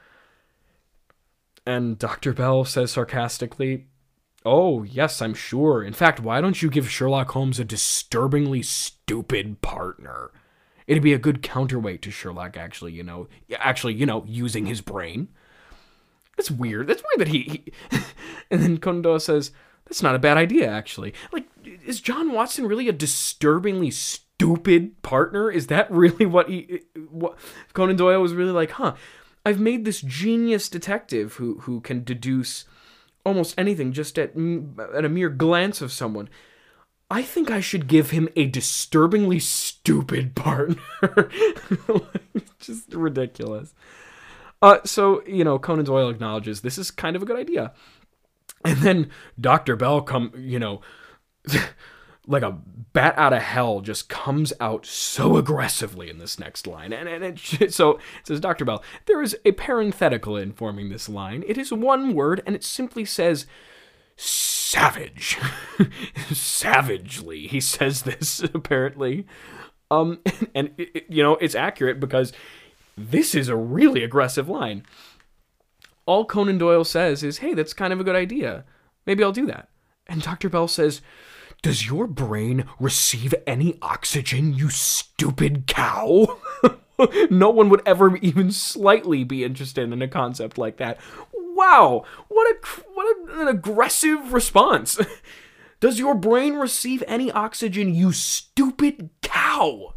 [1.66, 3.86] and dr bell says sarcastically
[4.44, 9.60] oh yes i'm sure in fact why don't you give sherlock holmes a disturbingly stupid
[9.60, 10.30] partner
[10.86, 13.28] it'd be a good counterweight to sherlock actually you know
[13.58, 15.28] actually you know using his brain
[16.36, 17.98] that's weird that's weird that he, he...
[18.50, 19.50] and then doyle says
[19.86, 21.14] that's not a bad idea, actually.
[21.32, 21.46] Like,
[21.84, 25.50] is John Watson really a disturbingly stupid partner?
[25.50, 26.80] Is that really what he,
[27.10, 27.36] what
[27.74, 28.72] Conan Doyle was really like?
[28.72, 28.94] Huh?
[29.44, 32.64] I've made this genius detective who who can deduce
[33.26, 34.30] almost anything just at
[34.94, 36.30] at a mere glance of someone.
[37.14, 40.82] I think I should give him a disturbingly stupid partner.
[42.58, 43.72] just ridiculous.
[44.60, 47.72] Uh, so you know, Conan Doyle acknowledges this is kind of a good idea.
[48.64, 49.10] And then
[49.40, 49.76] Dr.
[49.76, 50.80] Bell come, you know,
[52.26, 52.58] like a
[52.92, 56.92] bat out of hell just comes out so aggressively in this next line.
[56.92, 57.22] And, and
[57.60, 58.64] it, so it says, Dr.
[58.64, 61.44] Bell, there is a parenthetical informing this line.
[61.46, 63.46] It is one word and it simply says,
[64.16, 65.38] savage.
[66.32, 67.46] Savagely.
[67.46, 69.26] He says this, apparently.
[69.90, 70.20] Um,
[70.54, 72.32] and, it, you know, it's accurate because
[72.96, 74.84] this is a really aggressive line
[76.06, 78.64] all Conan Doyle says is, hey, that's kind of a good idea.
[79.06, 79.68] Maybe I'll do that.
[80.06, 80.48] And Dr.
[80.48, 81.00] Bell says,
[81.62, 86.38] Does your brain receive any oxygen, you stupid cow?
[87.30, 90.98] no one would ever even slightly be interested in a concept like that.
[91.64, 92.56] Wow, what a
[92.92, 94.98] what an aggressive response.
[95.80, 99.94] Does your brain receive any oxygen, you stupid cow?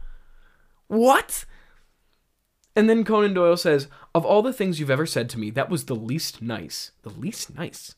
[0.88, 1.46] What?
[2.76, 5.70] And then Conan Doyle says, Of all the things you've ever said to me, that
[5.70, 6.92] was the least nice.
[7.02, 7.96] The least nice.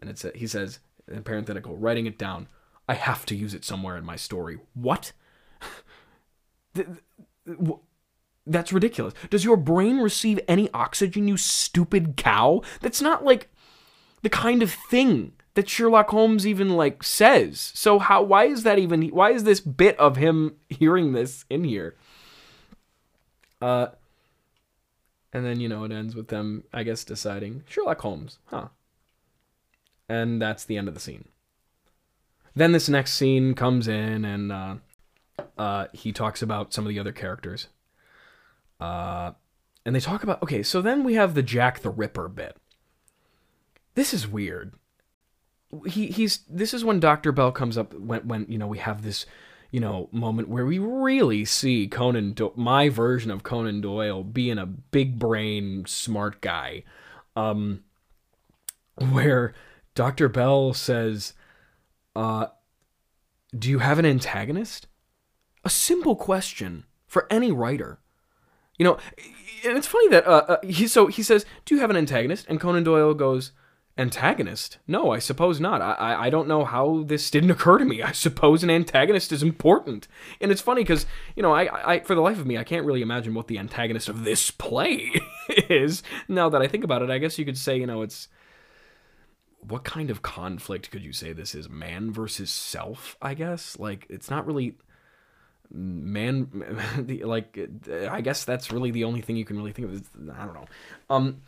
[0.00, 2.48] And it's he says, in parenthetical, writing it down,
[2.88, 4.58] I have to use it somewhere in my story.
[4.72, 5.12] What?
[8.46, 9.14] That's ridiculous.
[9.30, 12.62] Does your brain receive any oxygen, you stupid cow?
[12.80, 13.48] That's not like
[14.22, 17.72] the kind of thing that Sherlock Holmes even like says.
[17.74, 21.64] So how why is that even why is this bit of him hearing this in
[21.64, 21.96] here?
[23.62, 23.86] Uh,
[25.32, 28.68] and then, you know, it ends with them, I guess, deciding Sherlock Holmes, huh?
[30.08, 31.28] And that's the end of the scene.
[32.54, 34.74] Then this next scene comes in, and uh,
[35.58, 37.66] uh, he talks about some of the other characters.
[39.86, 42.56] And they talk about okay, so then we have the Jack the Ripper bit.
[43.94, 44.74] This is weird.
[45.86, 49.02] He he's this is when Doctor Bell comes up when when you know we have
[49.02, 49.26] this
[49.74, 54.56] you know, moment where we really see Conan, Do- my version of Conan Doyle, being
[54.56, 56.84] a big brain, smart guy.
[57.34, 57.82] Um,
[59.10, 59.52] where
[59.96, 60.28] Dr.
[60.28, 61.34] Bell says,
[62.14, 62.46] uh,
[63.58, 64.86] Do you have an antagonist?
[65.64, 67.98] A simple question for any writer.
[68.78, 68.98] You know,
[69.64, 72.46] and it's funny that uh, uh, he so he says, "Do you have an antagonist?"
[72.48, 73.52] And Conan Doyle goes,
[73.96, 74.78] Antagonist?
[74.88, 75.80] No, I suppose not.
[75.80, 78.02] I, I, I don't know how this didn't occur to me.
[78.02, 80.08] I suppose an antagonist is important.
[80.40, 81.06] And it's funny because,
[81.36, 83.58] you know, I, I, for the life of me, I can't really imagine what the
[83.58, 85.12] antagonist of this play
[85.48, 86.02] is.
[86.26, 88.28] Now that I think about it, I guess you could say, you know, it's.
[89.60, 91.70] What kind of conflict could you say this is?
[91.70, 93.78] Man versus self, I guess?
[93.78, 94.74] Like, it's not really
[95.70, 96.48] man
[97.24, 97.58] like
[98.10, 100.02] i guess that's really the only thing you can really think of
[100.38, 100.66] i don't know.
[101.10, 101.40] Um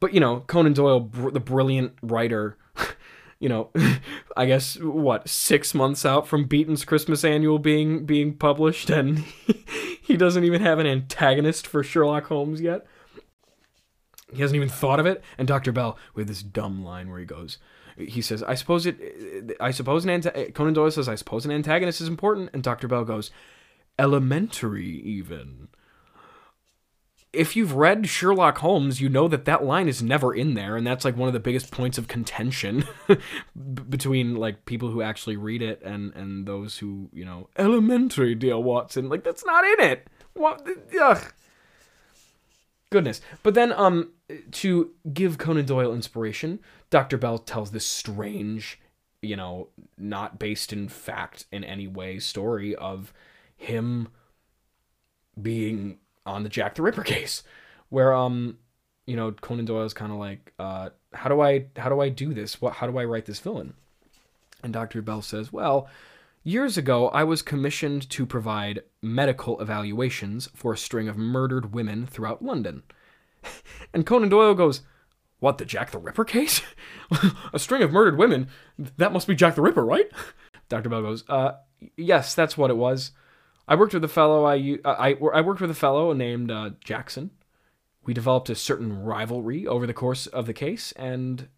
[0.00, 2.56] but you know conan doyle br- the brilliant writer
[3.38, 3.70] you know
[4.36, 9.24] i guess what six months out from beeton's christmas annual being being published and
[10.06, 12.86] he doesn't even have an antagonist for sherlock holmes yet?
[14.32, 15.22] He hasn't even thought of it?
[15.36, 17.58] And dr bell with this dumb line where he goes
[17.96, 19.56] he says, "I suppose it.
[19.60, 22.88] I suppose an anta- Conan Doyle says, I suppose an antagonist is important." And Doctor
[22.88, 23.30] Bell goes,
[23.98, 25.68] "Elementary, even."
[27.32, 30.86] If you've read Sherlock Holmes, you know that that line is never in there, and
[30.86, 32.84] that's like one of the biggest points of contention
[33.90, 38.58] between like people who actually read it and and those who you know elementary, dear
[38.58, 39.08] Watson.
[39.08, 40.08] Like that's not in it.
[40.34, 40.66] What?
[41.00, 41.32] Ugh
[42.90, 43.20] goodness.
[43.42, 44.12] But then, um,
[44.52, 46.60] to give Conan Doyle inspiration,
[46.90, 47.16] Dr.
[47.16, 48.78] Bell tells this strange,
[49.22, 49.68] you know,
[49.98, 53.12] not based in fact in any way story of
[53.56, 54.08] him
[55.40, 57.42] being on the Jack the Ripper case,
[57.88, 58.58] where um,
[59.06, 62.08] you know, Conan Doyle is kind of like, uh, how do I how do I
[62.08, 62.60] do this?
[62.60, 63.74] What how do I write this villain?
[64.62, 65.02] And Dr.
[65.02, 65.88] Bell says, well.
[66.42, 72.06] Years ago, I was commissioned to provide medical evaluations for a string of murdered women
[72.06, 72.84] throughout London.
[73.92, 74.82] And Conan Doyle goes,
[75.38, 76.62] What, the Jack the Ripper case?
[77.52, 78.48] a string of murdered women?
[78.78, 80.10] That must be Jack the Ripper, right?
[80.68, 80.88] Dr.
[80.88, 81.52] Bell goes, uh,
[81.96, 83.12] Yes, that's what it was.
[83.68, 86.70] I worked with a fellow I, uh, I, I worked with a fellow named uh,
[86.82, 87.30] Jackson.
[88.04, 91.48] We developed a certain rivalry over the course of the case, and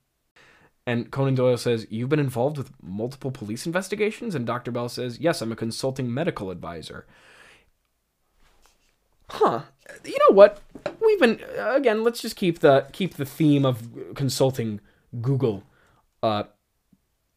[0.87, 4.35] and Conan Doyle says, You've been involved with multiple police investigations?
[4.35, 4.71] And Dr.
[4.71, 7.07] Bell says, Yes, I'm a consulting medical advisor.
[9.31, 9.63] Huh.
[10.05, 10.61] You know what?
[11.01, 14.81] We've been again, let's just keep the keep the theme of consulting
[15.21, 15.63] Google
[16.23, 16.45] uh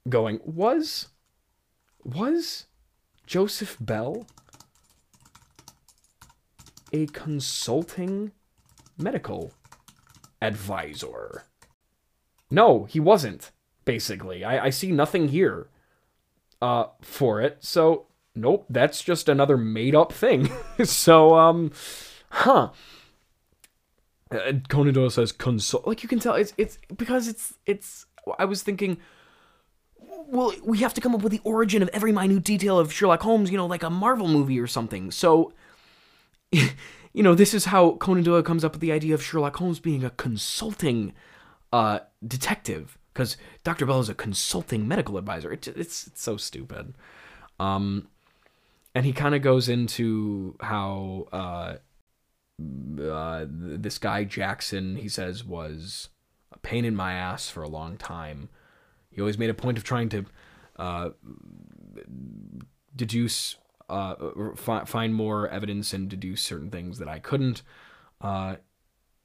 [0.07, 0.39] going.
[0.43, 1.09] Was
[2.03, 2.65] was
[3.25, 4.25] Joseph Bell
[6.93, 8.31] a consulting
[8.97, 9.53] medical
[10.41, 11.45] advisor?
[12.49, 13.51] No, he wasn't,
[13.85, 14.43] basically.
[14.43, 15.69] I, I see nothing here
[16.61, 17.57] uh, for it.
[17.61, 20.49] So, nope, that's just another made up thing.
[20.83, 21.71] so, um,
[22.29, 22.69] huh.
[24.31, 25.85] Uh, Conan Doyle says consult.
[25.85, 28.05] Like you can tell, it's it's because it's it's.
[28.39, 28.97] I was thinking,
[29.97, 33.21] well, we have to come up with the origin of every minute detail of Sherlock
[33.21, 33.51] Holmes.
[33.51, 35.11] You know, like a Marvel movie or something.
[35.11, 35.51] So,
[36.51, 36.71] you
[37.15, 40.05] know, this is how Conan Doyle comes up with the idea of Sherlock Holmes being
[40.05, 41.13] a consulting
[41.73, 43.85] uh, detective because Dr.
[43.85, 45.51] Bell is a consulting medical advisor.
[45.51, 46.93] It, it's, it's so stupid.
[47.59, 48.07] Um,
[48.93, 51.75] and he kind of goes into how uh,
[53.01, 56.09] uh, this guy Jackson, he says, was
[56.51, 58.49] a pain in my ass for a long time.
[59.09, 60.25] He always made a point of trying to
[60.77, 61.09] uh,
[62.95, 63.55] deduce,
[63.89, 64.15] uh,
[64.85, 67.61] find more evidence and deduce certain things that I couldn't.
[68.19, 68.57] Uh,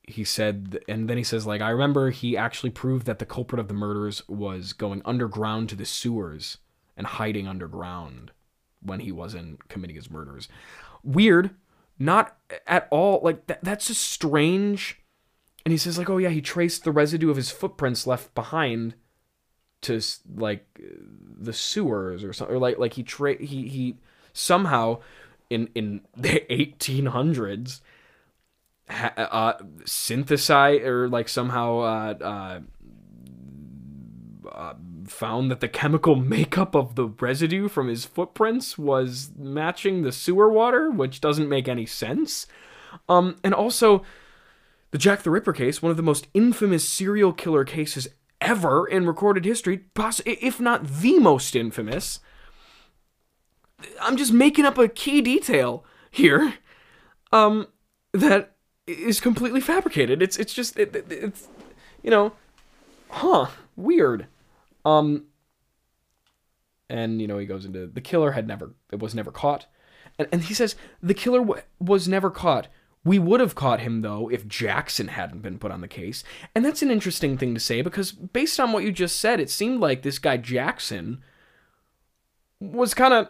[0.02, 3.58] he said, and then he says, like, I remember he actually proved that the culprit
[3.58, 6.58] of the murders was going underground to the sewers
[6.96, 8.30] and hiding underground
[8.80, 10.48] when he wasn't committing his murders.
[11.02, 11.50] Weird,
[11.98, 13.20] not at all.
[13.22, 15.00] Like, that, that's just strange.
[15.64, 18.94] And he says, like, oh yeah, he traced the residue of his footprints left behind
[19.82, 20.00] to
[20.34, 20.66] like
[21.38, 22.56] the sewers or something.
[22.56, 23.98] Or like, like he tra- he he
[24.32, 25.00] somehow
[25.50, 27.80] in in the 1800s
[28.88, 32.60] ha- uh, synthesize or like somehow uh, uh,
[34.48, 34.74] uh,
[35.10, 40.50] found that the chemical makeup of the residue from his footprints was matching the sewer
[40.50, 42.46] water, which doesn't make any sense.
[43.08, 44.02] Um, and also,
[44.90, 48.08] the Jack the Ripper case, one of the most infamous serial killer cases
[48.40, 52.20] ever in recorded history, poss- if not the most infamous.
[54.00, 56.54] I'm just making up a key detail here.
[57.32, 57.66] Um,
[58.12, 60.22] that is completely fabricated.
[60.22, 61.48] It's it's just it, it, it's
[62.02, 62.32] you know,
[63.10, 64.26] huh, weird.
[64.86, 65.26] Um
[66.88, 69.66] and you know he goes into the killer had never it was never caught.
[70.18, 72.68] And and he says the killer w- was never caught.
[73.04, 76.24] We would have caught him though if Jackson hadn't been put on the case.
[76.54, 79.50] And that's an interesting thing to say because based on what you just said, it
[79.50, 81.22] seemed like this guy Jackson
[82.60, 83.28] was kind of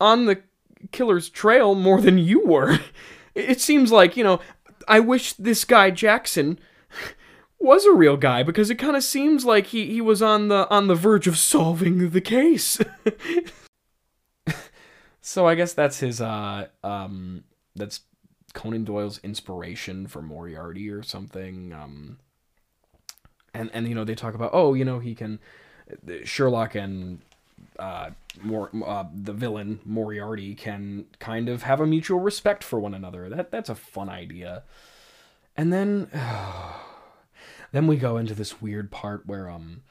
[0.00, 0.42] on the
[0.92, 2.78] killer's trail more than you were.
[3.34, 4.40] It seems like, you know,
[4.88, 6.58] I wish this guy Jackson
[7.58, 10.68] was a real guy because it kind of seems like he, he was on the
[10.70, 12.78] on the verge of solving the case.
[15.20, 17.44] so I guess that's his uh um
[17.74, 18.00] that's
[18.52, 21.72] Conan Doyle's inspiration for Moriarty or something.
[21.72, 22.18] Um
[23.54, 25.38] and and you know they talk about oh you know he can
[26.24, 27.20] Sherlock and
[27.78, 28.10] uh,
[28.42, 33.28] more uh, the villain Moriarty can kind of have a mutual respect for one another.
[33.28, 34.62] That that's a fun idea.
[35.56, 36.10] And then
[37.76, 39.82] then we go into this weird part where um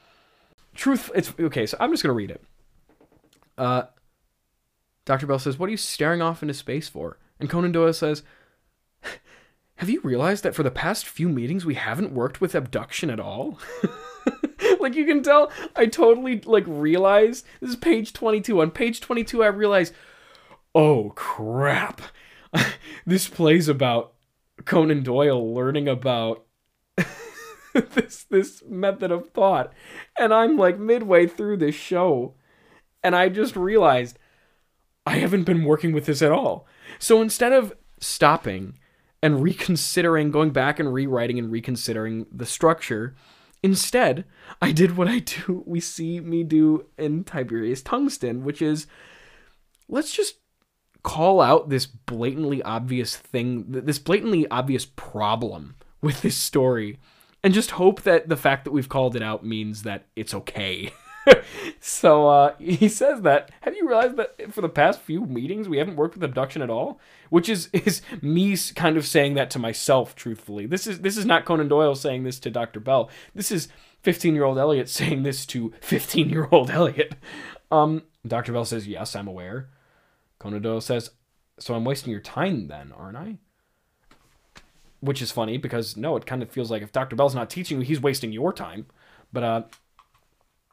[0.74, 2.42] truth it's okay, so I'm just going to read it.
[3.56, 3.84] Uh
[5.04, 5.26] Dr.
[5.26, 8.24] Bell says, "What are you staring off into space for?" And Conan Doyle says,
[9.76, 13.20] "Have you realized that for the past few meetings we haven't worked with abduction at
[13.20, 13.58] all?"
[14.80, 18.60] like you can tell I totally like realize this is page 22.
[18.60, 19.92] On page 22 I realize
[20.74, 22.02] oh crap.
[23.06, 24.14] this plays about
[24.64, 26.46] Conan Doyle learning about
[27.94, 29.72] this this method of thought
[30.18, 32.34] and I'm like midway through this show
[33.02, 34.18] and I just realized
[35.06, 36.66] I haven't been working with this at all.
[36.98, 38.78] So instead of stopping
[39.22, 43.14] and reconsidering going back and rewriting and reconsidering the structure
[43.62, 44.24] Instead,
[44.62, 48.86] I did what I do, we see me do in Tiberius Tungsten, which is
[49.88, 50.36] let's just
[51.02, 56.98] call out this blatantly obvious thing, this blatantly obvious problem with this story,
[57.46, 60.92] and just hope that the fact that we've called it out means that it's okay.
[61.80, 63.52] so uh, he says that.
[63.60, 66.70] Have you realized that for the past few meetings we haven't worked with abduction at
[66.70, 66.98] all?
[67.30, 70.16] Which is is me kind of saying that to myself.
[70.16, 73.08] Truthfully, this is this is not Conan Doyle saying this to Doctor Bell.
[73.32, 73.68] This is
[74.02, 77.14] 15 year old Elliott saying this to 15 year old Elliott.
[77.70, 79.68] Um, Doctor Bell says, "Yes, I'm aware."
[80.40, 81.10] Conan Doyle says,
[81.60, 83.38] "So I'm wasting your time then, aren't I?"
[85.00, 87.78] Which is funny because no, it kind of feels like if Doctor Bell's not teaching
[87.78, 88.86] you, he's wasting your time.
[89.32, 89.62] But uh,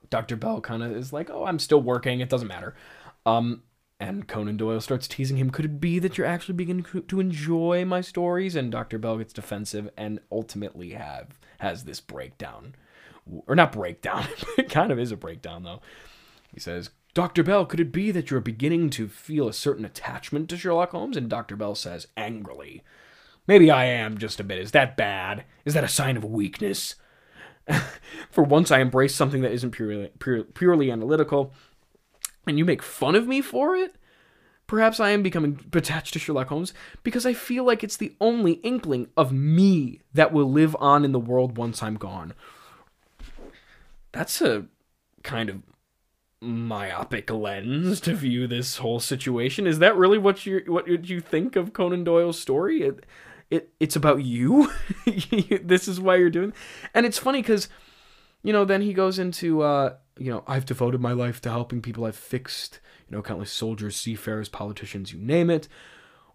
[0.09, 0.35] Dr.
[0.35, 2.19] Bell kind of is like, "Oh, I'm still working.
[2.19, 2.75] It doesn't matter."
[3.25, 3.63] Um,
[3.99, 5.49] and Conan Doyle starts teasing him.
[5.49, 8.55] Could it be that you're actually beginning to enjoy my stories?
[8.55, 8.97] And Dr.
[8.97, 12.75] Bell gets defensive and ultimately have has this breakdown,
[13.47, 14.27] or not breakdown.
[14.57, 15.81] it kind of is a breakdown though.
[16.53, 17.43] He says, Dr.
[17.43, 21.15] Bell, could it be that you're beginning to feel a certain attachment to Sherlock Holmes?
[21.15, 21.55] And Dr.
[21.55, 22.83] Bell says angrily,
[23.47, 24.59] Maybe I am just a bit.
[24.59, 25.45] Is that bad?
[25.65, 26.95] Is that a sign of weakness?
[28.31, 31.53] For once, I embrace something that isn't purely, pure, purely analytical,
[32.47, 33.95] and you make fun of me for it?
[34.67, 36.73] Perhaps I am becoming attached to Sherlock Holmes
[37.03, 41.11] because I feel like it's the only inkling of me that will live on in
[41.11, 42.33] the world once I'm gone.
[44.13, 44.65] That's a
[45.21, 45.63] kind of
[46.41, 49.67] myopic lens to view this whole situation.
[49.67, 52.83] Is that really what you what you think of Conan Doyle's story?
[52.83, 53.05] It,
[53.49, 54.71] it it's about you.
[55.63, 56.53] this is why you're doing.
[56.93, 57.69] And it's funny cuz
[58.41, 61.81] you know, then he goes into uh, you know, I've devoted my life to helping
[61.81, 62.79] people I've fixed,
[63.09, 65.67] you know, countless soldiers, seafarers, politicians, you name it.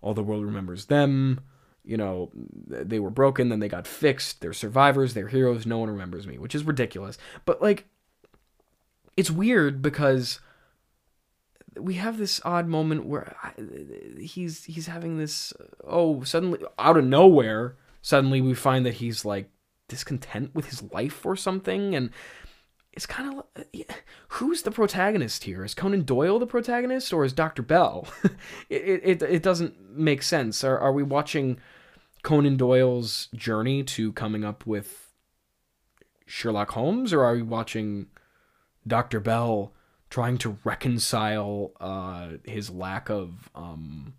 [0.01, 1.41] All the world remembers them.
[1.85, 4.41] You know, they were broken, then they got fixed.
[4.41, 5.65] They're survivors, they're heroes.
[5.65, 7.17] No one remembers me, which is ridiculous.
[7.45, 7.87] But like
[9.17, 10.41] it's weird because
[11.79, 13.37] we have this odd moment where
[14.19, 15.53] he's he's having this
[15.85, 19.51] oh suddenly out of nowhere suddenly we find that he's like
[19.89, 22.11] discontent with his life or something and
[22.99, 23.65] it's kind of
[24.29, 25.65] who's the protagonist here?
[25.65, 28.09] Is conan doyle the protagonist or is dr bell?
[28.69, 30.65] It, it, it doesn't make sense.
[30.65, 31.61] Are, are we watching
[32.23, 35.13] conan doyle's journey to coming up with
[36.27, 38.09] sherlock holmes or are we watching
[38.87, 39.73] dr bell
[40.11, 44.15] trying to reconcile uh, his lack of um,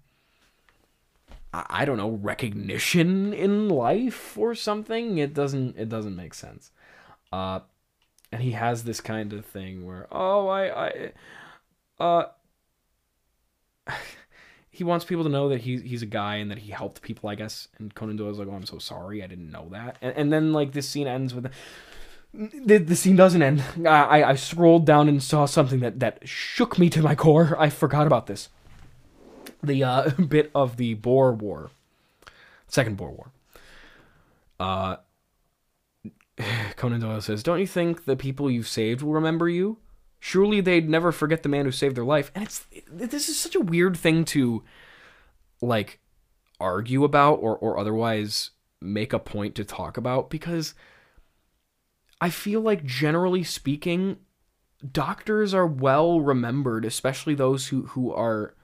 [1.54, 5.18] I, I don't know recognition in life or something.
[5.18, 6.72] It doesn't it doesn't make sense.
[7.32, 7.62] Uh,
[8.32, 11.12] and he has this kind of thing where oh I I
[12.00, 12.26] uh
[14.70, 17.30] he wants people to know that he's he's a guy and that he helped people
[17.30, 20.16] I guess and Conan Doyle's like oh I'm so sorry I didn't know that and,
[20.16, 21.52] and then like this scene ends with
[22.34, 23.64] the, the scene doesn't end.
[23.88, 27.56] I, I scrolled down and saw something that, that shook me to my core.
[27.60, 28.50] I forgot about this.
[29.64, 31.72] The uh, bit of the Boer War,
[32.68, 33.32] Second Boer War.
[34.60, 34.98] Uh,
[36.76, 39.78] Conan Doyle says, "Don't you think the people you've saved will remember you?
[40.20, 43.56] Surely they'd never forget the man who saved their life." And it's this is such
[43.56, 44.64] a weird thing to
[45.62, 46.00] like
[46.60, 48.52] argue about or or otherwise
[48.82, 50.74] make a point to talk about because
[52.22, 54.18] I feel like generally speaking,
[54.92, 58.56] doctors are well remembered, especially those who who are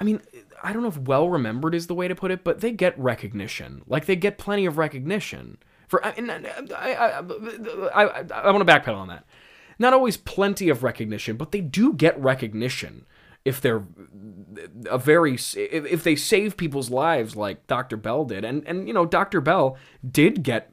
[0.00, 0.20] I mean,
[0.62, 2.98] I don't know if well remembered is the way to put it, but they get
[2.98, 3.82] recognition.
[3.86, 8.96] Like they get plenty of recognition For I, I, I, I, I, want to backpedal
[8.96, 9.26] on that.
[9.78, 13.06] Not always plenty of recognition, but they do get recognition
[13.44, 13.84] if they're
[14.88, 17.96] a very if they save people's lives like Dr.
[17.96, 18.44] Bell did.
[18.44, 19.40] And and you know, Dr.
[19.40, 19.76] Bell
[20.08, 20.70] did get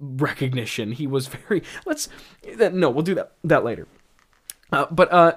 [0.00, 0.92] recognition.
[0.92, 2.08] He was very let's
[2.56, 3.86] no, we'll do that that later.
[4.72, 5.32] Uh, but uh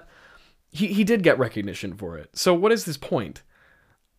[0.72, 2.30] he he did get recognition for it.
[2.34, 3.44] So what is this point?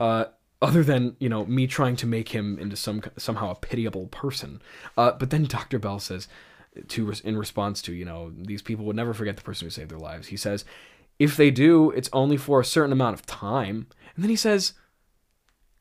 [0.00, 0.26] Uh
[0.60, 4.62] other than you know me trying to make him into some somehow a pitiable person.
[4.96, 5.78] Uh, but then Dr.
[5.78, 6.28] Bell says
[6.88, 9.90] to in response to you know these people would never forget the person who saved
[9.90, 10.28] their lives.
[10.28, 10.64] He says,
[11.18, 13.86] if they do, it's only for a certain amount of time.
[14.14, 14.74] And then he says,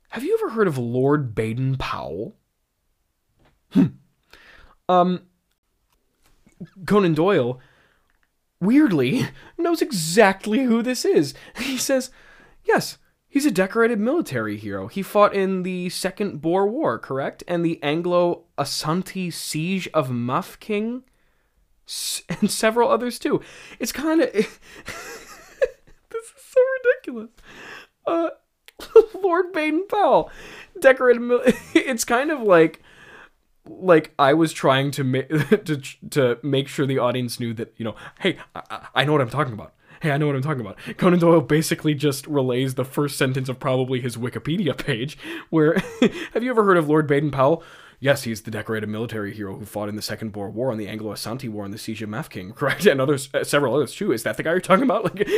[0.10, 2.36] have you ever heard of Lord Baden Powell?
[3.72, 3.86] Hmm.
[4.90, 5.22] Um,
[6.86, 7.60] Conan Doyle,
[8.60, 9.28] weirdly,
[9.58, 11.34] knows exactly who this is.
[11.58, 12.12] He says,
[12.64, 12.98] yes,
[13.32, 14.88] He's a decorated military hero.
[14.90, 17.46] He fought in the Second Boer War, correct?
[17.48, 21.04] And the Anglo Asante siege of Mafeking,
[22.30, 23.40] and several others too.
[23.80, 24.34] It's kind of.
[24.34, 24.48] this
[26.12, 27.30] is so ridiculous.
[28.06, 28.32] Uh,
[29.14, 30.30] Lord Baden Powell,
[30.82, 31.22] decorated.
[31.22, 31.42] Mil-
[31.74, 32.82] it's kind of like.
[33.66, 35.30] Like I was trying to make
[35.66, 39.22] to to make sure the audience knew that you know, hey, I, I know what
[39.22, 40.78] I'm talking about hey, I know what I'm talking about.
[40.98, 45.18] Conan Doyle basically just relays the first sentence of probably his Wikipedia page,
[45.50, 45.76] where,
[46.34, 47.64] have you ever heard of Lord Baden Powell?
[48.00, 50.88] Yes, he's the decorated military hero who fought in the Second Boer War, on the
[50.88, 52.86] Anglo-Asante War, and the Siege of Mafeking, correct?
[52.88, 54.12] And others, uh, several others too.
[54.12, 55.04] Is that the guy you're talking about?
[55.04, 55.30] Like,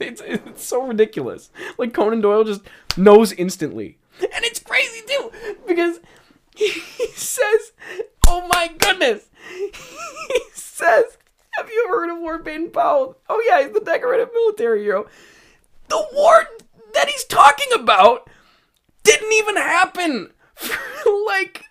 [0.00, 1.50] it's, it's so ridiculous.
[1.76, 2.62] Like Conan Doyle just
[2.96, 5.30] knows instantly, and it's crazy too
[5.66, 6.00] because
[6.66, 7.72] he says,
[8.26, 11.18] "Oh my goodness," he says
[11.58, 13.18] have you ever heard of Lord Baden Powell?
[13.28, 15.06] Oh yeah, he's the decorated military hero.
[15.88, 16.46] The war
[16.94, 18.30] that he's talking about
[19.02, 20.78] didn't even happen for
[21.26, 21.64] like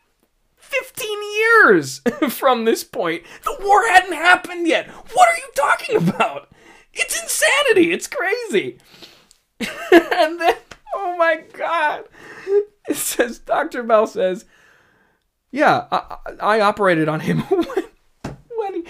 [0.58, 1.08] 15
[1.38, 3.24] years from this point.
[3.44, 4.90] The war hadn't happened yet.
[5.14, 6.50] What are you talking about?
[6.94, 7.94] It's insanity.
[7.94, 8.80] It's crazy.
[9.60, 10.56] and then,
[10.96, 12.06] oh my god.
[12.90, 13.84] It says, Dr.
[13.84, 14.46] Bell says,
[15.52, 17.84] yeah, I, I operated on him when
[18.56, 18.84] when he,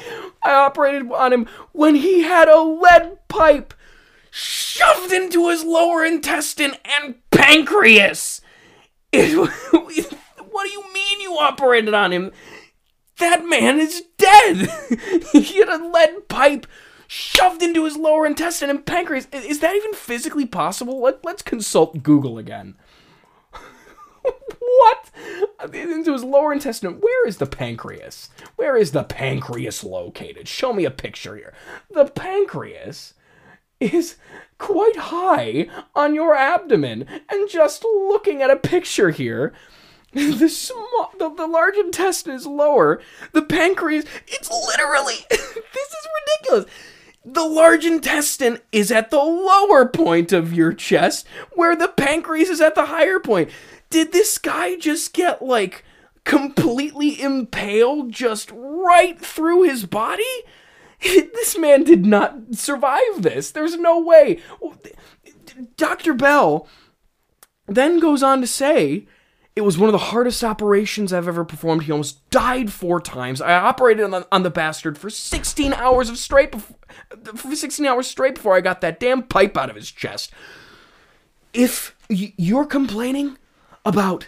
[0.43, 3.73] I operated on him when he had a lead pipe
[4.31, 8.41] shoved into his lower intestine and pancreas.
[9.11, 9.35] It,
[10.49, 12.31] what do you mean you operated on him?
[13.19, 14.69] That man is dead.
[15.31, 16.67] he had a lead pipe
[17.07, 19.27] shoved into his lower intestine and pancreas.
[19.31, 21.01] Is that even physically possible?
[21.01, 22.75] Let, let's consult Google again.
[25.73, 26.99] Into his lower intestine.
[26.99, 28.29] Where is the pancreas?
[28.55, 30.47] Where is the pancreas located?
[30.47, 31.53] Show me a picture here.
[31.89, 33.13] The pancreas
[33.79, 34.15] is
[34.57, 37.05] quite high on your abdomen.
[37.29, 39.53] And just looking at a picture here,
[40.13, 43.01] the small, the, the large intestine is lower.
[43.33, 46.07] The pancreas, it's literally, this is
[46.41, 46.65] ridiculous.
[47.25, 52.61] The large intestine is at the lower point of your chest, where the pancreas is
[52.61, 53.49] at the higher point
[53.89, 55.83] did this guy just get like
[56.23, 60.23] completely impaled just right through his body?
[61.01, 63.51] this man did not survive this.
[63.51, 64.39] There's no way.
[65.75, 66.13] Dr.
[66.13, 66.67] Bell
[67.67, 69.07] then goes on to say
[69.55, 71.83] it was one of the hardest operations I've ever performed.
[71.83, 73.41] He almost died four times.
[73.41, 78.07] I operated on the, on the bastard for 16 hours of straight for 16 hours
[78.07, 80.31] straight before I got that damn pipe out of his chest.
[81.53, 83.37] If you're complaining
[83.87, 84.27] about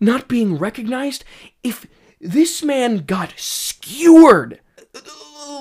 [0.00, 1.24] not being recognized,
[1.62, 1.86] if
[2.20, 4.60] this man got skewered,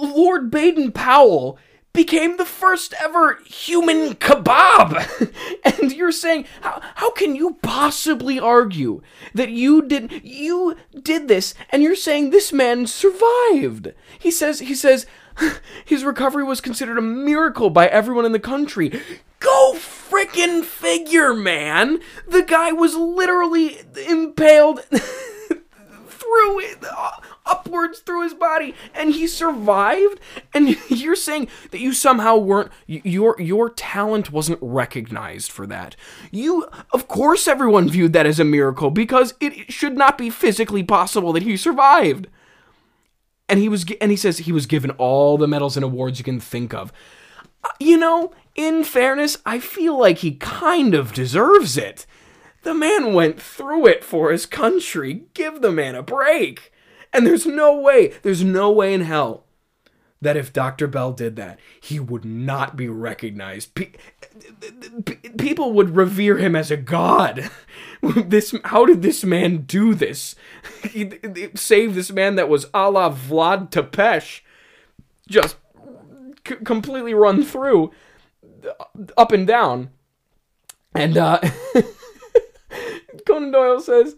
[0.01, 1.59] Lord Baden Powell
[1.91, 5.33] became the first ever human kebab.
[5.65, 9.01] and you're saying, how, how can you possibly argue
[9.33, 13.93] that you did you did this and you're saying this man survived?
[14.17, 15.05] He says he says
[15.85, 19.01] his recovery was considered a miracle by everyone in the country.
[19.39, 19.73] Go
[20.09, 21.99] freaking figure, man!
[22.27, 24.81] The guy was literally impaled
[26.29, 27.11] through it, uh,
[27.45, 30.19] upwards through his body, and he survived.
[30.53, 35.95] And you're saying that you somehow weren't your your talent wasn't recognized for that.
[36.31, 40.83] You, of course, everyone viewed that as a miracle because it should not be physically
[40.83, 42.27] possible that he survived.
[43.47, 46.23] And he was, and he says he was given all the medals and awards you
[46.23, 46.93] can think of.
[47.79, 52.05] You know, in fairness, I feel like he kind of deserves it.
[52.63, 55.23] The man went through it for his country.
[55.33, 56.73] Give the man a break.
[57.13, 59.45] And there's no way, there's no way in hell
[60.21, 60.87] that if Dr.
[60.87, 63.73] Bell did that, he would not be recognized.
[63.73, 63.91] Pe-
[65.37, 67.49] people would revere him as a god.
[68.01, 70.35] this how did this man do this?
[70.89, 74.41] he, he save this man that was a la Vlad Tepesh,
[75.27, 75.55] just
[76.47, 77.91] c- completely run through,
[79.17, 79.89] up and down.
[80.95, 81.39] And uh,
[83.25, 84.15] Conan Doyle says,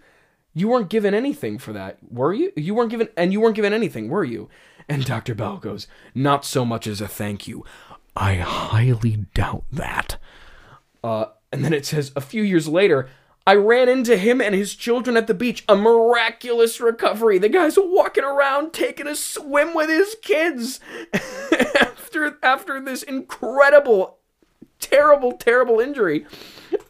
[0.54, 2.52] "You weren't given anything for that, were you?
[2.56, 4.50] You weren't given, and you weren't given anything, were you?"
[4.92, 5.34] And Dr.
[5.36, 7.64] Bell goes, Not so much as a thank you.
[8.14, 10.18] I highly doubt that.
[11.02, 13.08] Uh, and then it says, A few years later,
[13.46, 15.64] I ran into him and his children at the beach.
[15.68, 17.40] A miraculous recovery.
[17.40, 20.80] The guy's walking around taking a swim with his kids
[21.80, 24.20] after after this incredible,
[24.80, 26.26] terrible, terrible injury.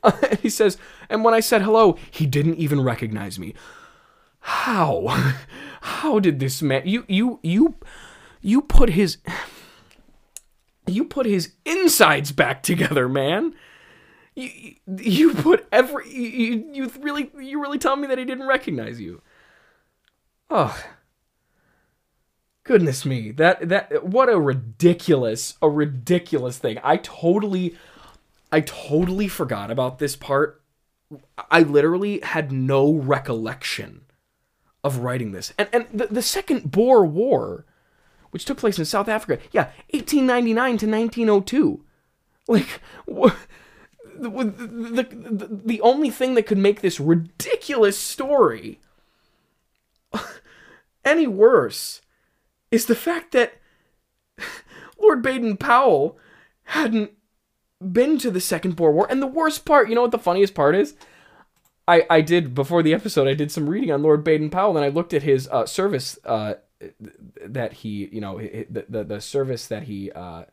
[0.04, 0.12] Uh,
[0.42, 0.78] he says,
[1.10, 3.54] and when I said hello, he didn't even recognize me.
[4.42, 5.08] How?
[5.82, 7.76] How did this man you you you
[8.42, 9.20] you put his
[10.88, 13.54] you put his insides back together, man.
[14.36, 19.00] You, you put every you, you really you really tell me that he didn't recognize
[19.00, 19.22] you.
[20.50, 20.82] Oh.
[22.64, 23.32] Goodness me.
[23.32, 26.80] That that what a ridiculous a ridiculous thing.
[26.84, 27.76] I totally
[28.52, 30.62] I totally forgot about this part.
[31.50, 34.02] I literally had no recollection
[34.84, 35.54] of writing this.
[35.58, 37.66] And and the, the second Boer War,
[38.30, 41.84] which took place in South Africa, yeah, 1899 to 1902.
[42.48, 43.36] Like, what?
[44.22, 48.80] The, the, the, only thing that could make this ridiculous story
[51.06, 52.02] any worse
[52.70, 53.56] is the fact that
[55.00, 56.20] Lord Baden Powell
[56.66, 57.12] hadn't
[57.82, 59.08] been to the Second Boer War.
[59.10, 60.96] And the worst part, you know what the funniest part is?
[61.88, 63.28] I, I did before the episode.
[63.28, 66.18] I did some reading on Lord Baden Powell, and I looked at his uh, service
[66.26, 66.54] uh,
[67.46, 70.44] that he, you know, the the, the service that he uh,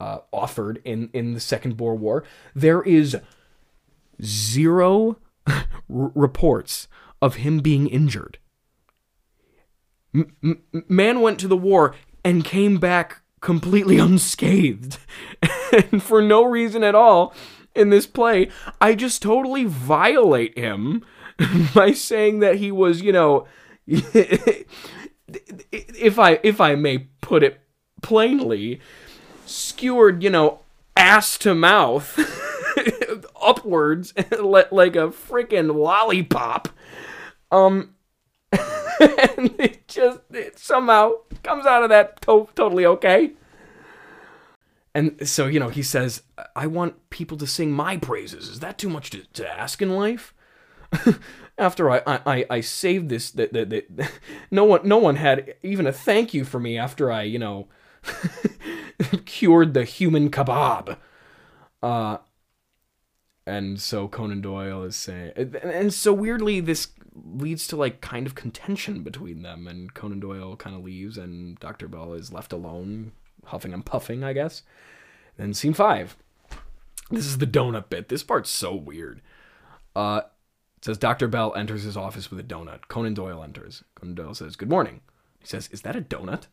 [0.00, 2.24] uh, offered in in the Second Boer War.
[2.54, 3.16] There is
[4.22, 5.18] zero
[5.88, 6.88] reports
[7.20, 8.38] of him being injured.
[10.14, 11.94] M- m- man went to the war
[12.24, 14.98] and came back completely unscathed,
[15.72, 17.34] and for no reason at all
[17.74, 18.48] in this play,
[18.80, 21.04] I just totally violate him
[21.74, 23.46] by saying that he was, you know,
[23.86, 24.66] if
[26.18, 27.60] I if I may put it
[28.02, 28.80] plainly,
[29.48, 30.60] skewered, you know,
[30.96, 32.18] ass to mouth
[33.42, 36.68] upwards like a freaking lollipop.
[37.50, 37.94] Um
[38.52, 41.12] and it just it somehow
[41.42, 43.32] comes out of that to- totally okay.
[44.94, 46.22] And so, you know, he says,
[46.56, 48.48] I want people to sing my praises.
[48.48, 50.34] Is that too much to, to ask in life?
[51.58, 54.12] after I, I, I saved this, that, that, that,
[54.50, 57.68] no one, no one had even a thank you for me after I, you know,
[59.24, 60.96] cured the human kebab.
[61.82, 62.18] Uh,
[63.46, 68.34] and so Conan Doyle is saying, and so weirdly, this leads to like kind of
[68.34, 71.88] contention between them, and Conan Doyle kind of leaves, and Dr.
[71.88, 73.12] Bell is left alone
[73.46, 74.62] huffing and puffing, I guess.
[75.36, 76.16] Then scene five.
[77.10, 78.08] This is the donut bit.
[78.08, 79.22] This part's so weird.
[79.96, 80.22] Uh,
[80.76, 81.26] it says Dr.
[81.26, 82.88] Bell enters his office with a donut.
[82.88, 83.82] Conan Doyle enters.
[83.94, 85.00] Conan Doyle says, Good morning.
[85.40, 86.48] He says, Is that a donut?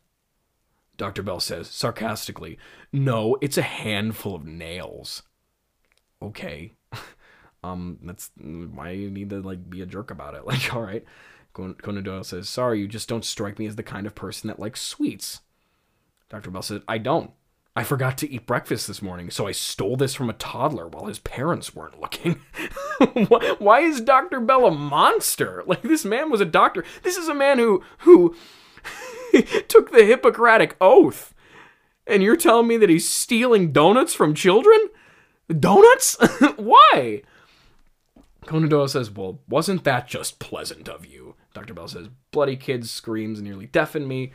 [0.96, 1.22] Dr.
[1.22, 2.58] Bell says, sarcastically,
[2.92, 5.22] No, it's a handful of nails.
[6.22, 6.74] Okay.
[7.64, 10.42] um, that's why you need to like be a jerk about it.
[10.46, 11.04] Like, all right.
[11.52, 14.60] Conan Doyle says, Sorry, you just don't strike me as the kind of person that
[14.60, 15.40] likes sweets.
[16.28, 16.50] Dr.
[16.50, 17.30] Bell said, I don't.
[17.74, 21.04] I forgot to eat breakfast this morning, so I stole this from a toddler while
[21.04, 22.40] his parents weren't looking.
[23.58, 24.40] Why is Dr.
[24.40, 25.62] Bell a monster?
[25.66, 26.84] Like this man was a doctor.
[27.02, 28.34] This is a man who who
[29.68, 31.34] took the Hippocratic oath.
[32.06, 34.78] And you're telling me that he's stealing donuts from children?
[35.48, 36.16] Donuts?
[36.56, 37.22] Why?
[38.46, 41.34] Conan Doyle says, Well, wasn't that just pleasant of you?
[41.52, 41.74] Dr.
[41.74, 44.32] Bell says, Bloody kid's screams nearly deafened me.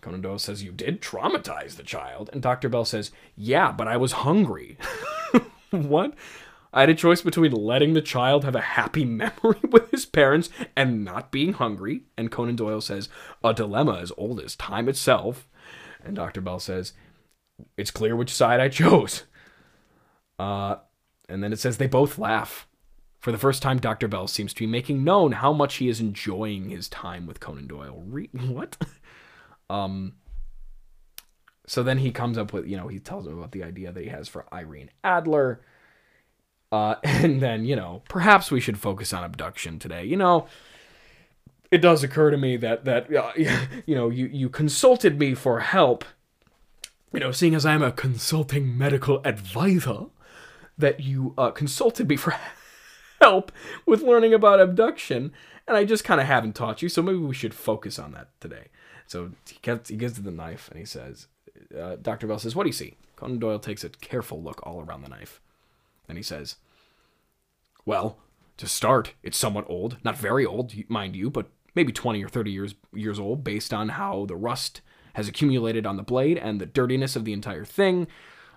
[0.00, 2.30] Conan Doyle says, You did traumatize the child.
[2.32, 2.68] And Dr.
[2.68, 4.78] Bell says, Yeah, but I was hungry.
[5.70, 6.14] what?
[6.72, 10.50] I had a choice between letting the child have a happy memory with his parents
[10.76, 12.02] and not being hungry.
[12.16, 13.08] And Conan Doyle says,
[13.42, 15.48] A dilemma as old as time itself.
[16.04, 16.40] And Dr.
[16.40, 16.92] Bell says,
[17.76, 19.24] It's clear which side I chose.
[20.38, 20.76] Uh,
[21.28, 22.66] and then it says they both laugh.
[23.18, 24.06] For the first time, Dr.
[24.06, 27.66] Bell seems to be making known how much he is enjoying his time with Conan
[27.66, 28.02] Doyle.
[28.06, 28.76] Re- what?
[29.68, 30.14] Um,
[31.66, 34.02] so then he comes up with, you know, he tells him about the idea that
[34.02, 35.60] he has for Irene Adler.
[36.70, 40.04] Uh, and then, you know, perhaps we should focus on abduction today.
[40.04, 40.46] You know,
[41.70, 43.32] it does occur to me that that uh,
[43.86, 46.04] you know you you consulted me for help
[47.12, 50.06] you know, seeing as I'm a consulting medical advisor,
[50.76, 52.34] that you uh, consulted me for
[53.20, 53.50] help
[53.86, 55.32] with learning about abduction,
[55.66, 58.28] and I just kind of haven't taught you, so maybe we should focus on that
[58.40, 58.68] today.
[59.06, 61.28] So he gets, he gives the knife and he says,
[61.76, 62.26] uh, Dr.
[62.26, 62.94] Bell says, What do you see?
[63.16, 65.40] Conan Doyle takes a careful look all around the knife.
[66.08, 66.56] And he says,
[67.84, 68.18] Well,
[68.56, 69.98] to start, it's somewhat old.
[70.02, 73.90] Not very old, mind you, but maybe 20 or 30 years, years old based on
[73.90, 74.80] how the rust
[75.14, 78.06] has accumulated on the blade and the dirtiness of the entire thing.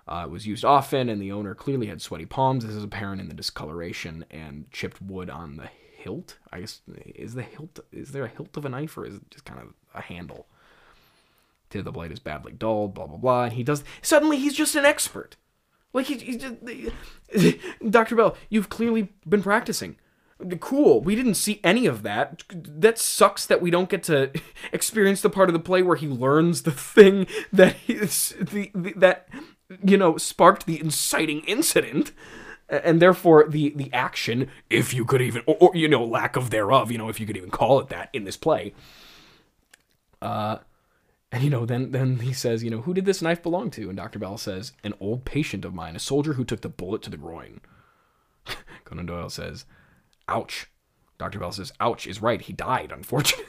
[0.08, 2.64] Uh, it was used often, and the owner clearly had sweaty palms.
[2.64, 5.68] This is apparent in the discoloration and chipped wood on the
[6.02, 6.38] hilt.
[6.52, 6.80] I guess
[7.14, 9.60] is the hilt is there a hilt of a knife or is it just kind
[9.60, 10.46] of a handle?
[11.70, 13.44] The blade is badly dulled, blah blah blah.
[13.44, 15.36] And he does suddenly he's just an expert.
[15.92, 16.56] Like he, just,
[17.90, 18.16] Dr.
[18.16, 19.96] Bell, you've clearly been practicing.
[20.58, 21.00] Cool.
[21.00, 22.42] We didn't see any of that.
[22.52, 24.30] That sucks that we don't get to
[24.72, 28.92] experience the part of the play where he learns the thing that is the, the
[28.96, 29.28] that
[29.84, 32.12] you know sparked the inciting incident
[32.68, 36.50] and therefore the the action if you could even or, or, you know lack of
[36.50, 38.74] thereof you know if you could even call it that in this play
[40.20, 40.58] uh
[41.32, 43.88] and you know, then then he says, you know, who did this knife belong to?
[43.88, 44.18] And Dr.
[44.18, 47.16] Bell says, an old patient of mine, a soldier who took the bullet to the
[47.16, 47.60] groin.
[48.84, 49.64] Conan Doyle says,
[50.28, 50.66] ouch.
[51.16, 51.38] Dr.
[51.38, 52.42] Bell says, ouch is right.
[52.42, 53.46] He died, unfortunately.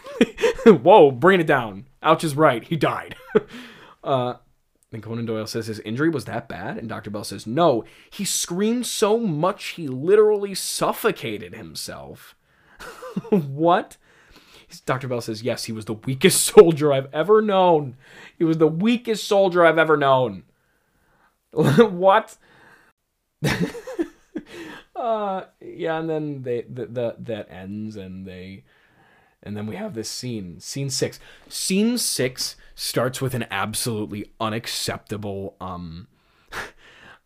[0.66, 1.88] Whoa, bring it down.
[2.02, 2.64] Ouch is right.
[2.64, 3.18] He died.
[4.04, 4.36] uh,
[4.94, 7.10] and Conan Doyle says his injury was that bad, and Dr.
[7.10, 7.84] Bell says no.
[8.10, 12.36] He screamed so much he literally suffocated himself.
[13.30, 13.98] what?
[14.82, 15.08] Dr.
[15.08, 17.98] Bell says, yes, he was the weakest soldier I've ever known.
[18.38, 20.44] He was the weakest soldier I've ever known.
[21.52, 22.38] what?
[24.96, 28.64] uh, yeah, and then they the, the that ends, and they,
[29.44, 31.20] and then we have this scene, scene six.
[31.50, 36.08] Scene six starts with an absolutely unacceptable um,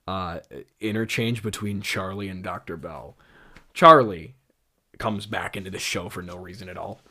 [0.08, 0.40] uh,
[0.82, 2.76] interchange between Charlie and Dr.
[2.76, 3.16] Bell.
[3.74, 4.36] Charlie
[4.98, 7.02] comes back into the show for no reason at all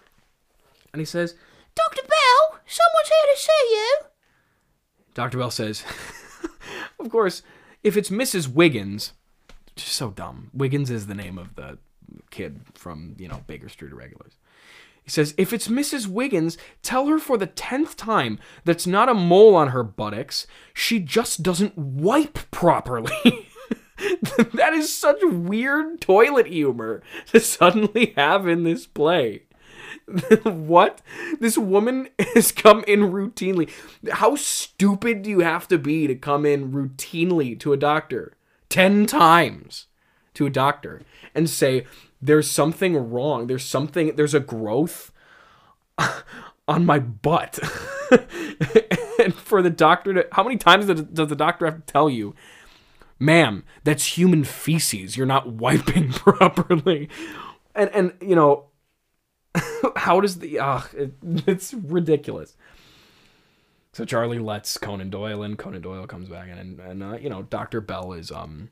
[0.96, 1.34] and he says,
[1.74, 2.00] Dr.
[2.00, 3.96] Bell, someone's here to see you.
[5.12, 5.36] Dr.
[5.36, 5.84] Bell says,
[6.98, 7.42] Of course,
[7.82, 8.48] if it's Mrs.
[8.48, 9.12] Wiggins,
[9.76, 10.50] just so dumb.
[10.54, 11.76] Wiggins is the name of the
[12.30, 14.38] kid from, you know, Baker Street Irregulars.
[15.04, 16.06] He says, If it's Mrs.
[16.06, 20.46] Wiggins, tell her for the tenth time that's not a mole on her buttocks.
[20.72, 23.12] She just doesn't wipe properly.
[24.54, 29.42] that is such weird toilet humor to suddenly have in this play.
[30.42, 31.00] what?
[31.40, 33.70] This woman has come in routinely.
[34.10, 38.36] How stupid do you have to be to come in routinely to a doctor?
[38.68, 39.86] 10 times
[40.34, 41.02] to a doctor
[41.34, 41.86] and say,
[42.20, 43.46] there's something wrong.
[43.46, 45.12] There's something, there's a growth
[46.68, 47.58] on my butt.
[49.18, 52.34] and for the doctor to, how many times does the doctor have to tell you,
[53.18, 55.16] ma'am, that's human feces.
[55.16, 57.08] You're not wiping properly.
[57.74, 58.66] And, and, you know,
[59.96, 61.12] how does the ah it,
[61.46, 62.56] it's ridiculous.
[63.92, 65.56] So charlie lets conan doyle in.
[65.56, 68.70] Conan doyle comes back in and, and uh, you know dr bell is um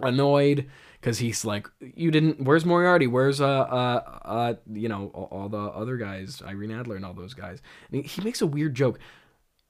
[0.00, 0.68] annoyed
[1.00, 3.06] because he's like you didn't where's moriarty?
[3.06, 7.34] Where's uh uh uh you know all, the other guys irene adler and all those
[7.34, 7.60] guys?
[7.90, 8.98] And he makes a weird joke.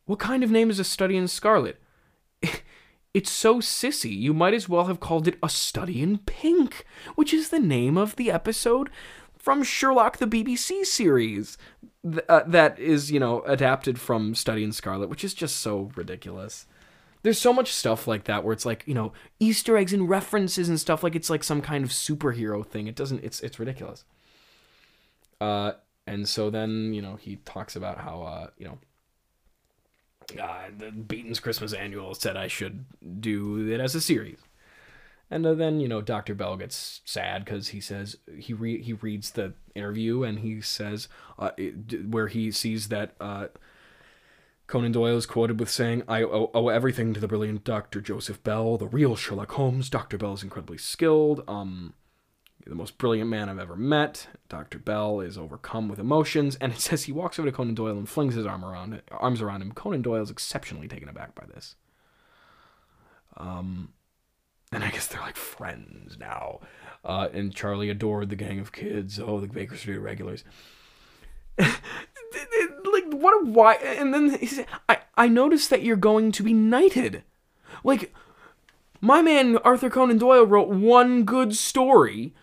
[0.07, 1.81] What kind of name is a study in scarlet?
[3.15, 6.85] It's so sissy, you might as well have called it A Study in Pink,
[7.15, 8.91] which is the name of the episode
[9.39, 11.57] from Sherlock the BBC series
[12.05, 15.91] th- uh, that is, you know, adapted from Study in Scarlet, which is just so
[15.95, 16.67] ridiculous.
[17.23, 20.69] There's so much stuff like that where it's like, you know, Easter eggs and references
[20.69, 22.87] and stuff like it's like some kind of superhero thing.
[22.87, 24.05] It doesn't it's it's ridiculous.
[25.41, 25.73] Uh
[26.07, 28.79] and so then, you know, he talks about how uh, you know,
[30.43, 32.85] uh, the Beeton's Christmas Annual said I should
[33.21, 34.39] do it as a series.
[35.31, 36.35] And then you know Dr.
[36.35, 41.09] Bell gets sad because he says he re- he reads the interview and he says
[41.39, 43.49] uh, it, where he sees that uh,
[44.67, 48.01] Conan Doyle is quoted with saying, "I owe, owe, everything to the brilliant Dr.
[48.01, 49.91] Joseph Bell, the real Sherlock Holmes.
[49.91, 50.17] Dr.
[50.17, 51.43] Bell is incredibly skilled.
[51.47, 51.93] Um,
[52.67, 54.29] the most brilliant man I've ever met.
[54.49, 54.79] Dr.
[54.79, 58.09] Bell is overcome with emotions, and it says he walks over to Conan Doyle and
[58.09, 59.73] flings his arm around arms around him.
[59.73, 61.75] Conan Doyle is exceptionally taken aback by this.
[63.37, 63.93] Um."
[64.73, 66.61] And I guess they're like friends now.
[67.05, 69.19] Uh, and Charlie adored the gang of kids.
[69.19, 70.45] Oh, the Baker Street regulars.
[71.59, 73.75] like what a why?
[73.75, 77.23] And then he said, "I I noticed that you're going to be knighted."
[77.83, 78.15] Like
[79.01, 82.35] my man Arthur Conan Doyle wrote one good story,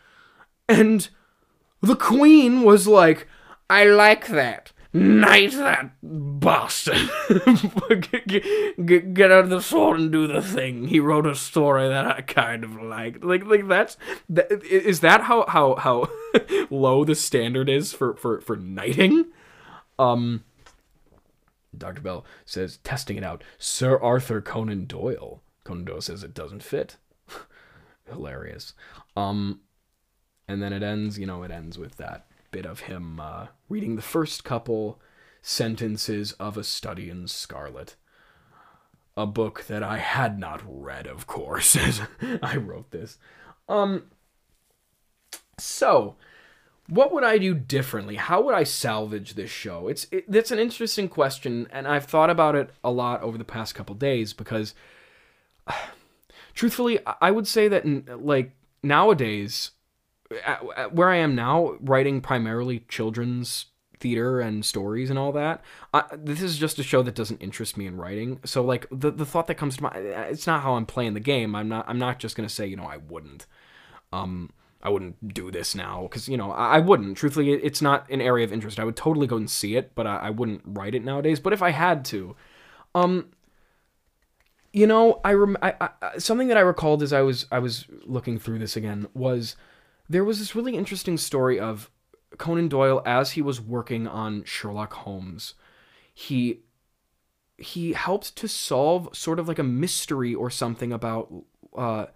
[0.67, 1.07] and
[1.81, 3.27] the Queen was like,
[3.69, 7.09] "I like that." Knight that bastard.
[8.85, 10.87] get, get, out of the sword and do the thing.
[10.87, 13.21] He wrote a story that I kind of liked.
[13.21, 13.97] Like, like that's
[14.29, 16.07] that, is that how how how
[16.69, 19.25] low the standard is for for for knighting?
[19.99, 20.45] Um.
[21.77, 21.99] Dr.
[21.99, 23.43] Bell says, testing it out.
[23.57, 25.43] Sir Arthur Conan Doyle.
[25.65, 26.95] Conan Doyle says it doesn't fit.
[28.09, 28.73] Hilarious.
[29.17, 29.59] Um,
[30.47, 33.95] and then it ends, you know, it ends with that bit of him uh, reading
[33.95, 34.99] the first couple
[35.41, 37.95] sentences of A Study in Scarlet.
[39.17, 42.01] A book that I had not read, of course, as
[42.41, 43.17] I wrote this.
[43.69, 44.03] Um,
[45.57, 46.15] so,
[46.87, 48.15] what would I do differently?
[48.15, 49.87] How would I salvage this show?
[49.87, 53.75] It's it, an interesting question, and I've thought about it a lot over the past
[53.75, 54.75] couple days because,
[56.53, 57.85] truthfully, I would say that
[58.23, 58.51] like
[58.83, 59.71] nowadays
[60.45, 63.67] at, at where I am now, writing primarily children's
[63.99, 65.63] theater and stories and all that.
[65.93, 68.39] I, this is just a show that doesn't interest me in writing.
[68.45, 71.19] So like the the thought that comes to mind, it's not how I'm playing the
[71.19, 71.55] game.
[71.55, 73.45] I'm not I'm not just gonna say you know I wouldn't,
[74.11, 77.17] um I wouldn't do this now because you know I, I, wouldn't.
[77.17, 78.79] Truthfully, it's not an area of interest.
[78.79, 81.39] I would totally go and see it, but I, I wouldn't write it nowadays.
[81.39, 82.35] But if I had to,
[82.93, 83.31] um,
[84.73, 87.85] you know, I, rem- I, I something that I recalled as I was I was
[88.05, 89.55] looking through this again was
[90.09, 91.89] there was this really interesting story of
[92.37, 95.55] Conan Doyle as he was working on Sherlock Holmes.
[96.13, 96.61] He
[97.57, 101.33] he helped to solve sort of like a mystery or something about
[101.75, 102.07] uh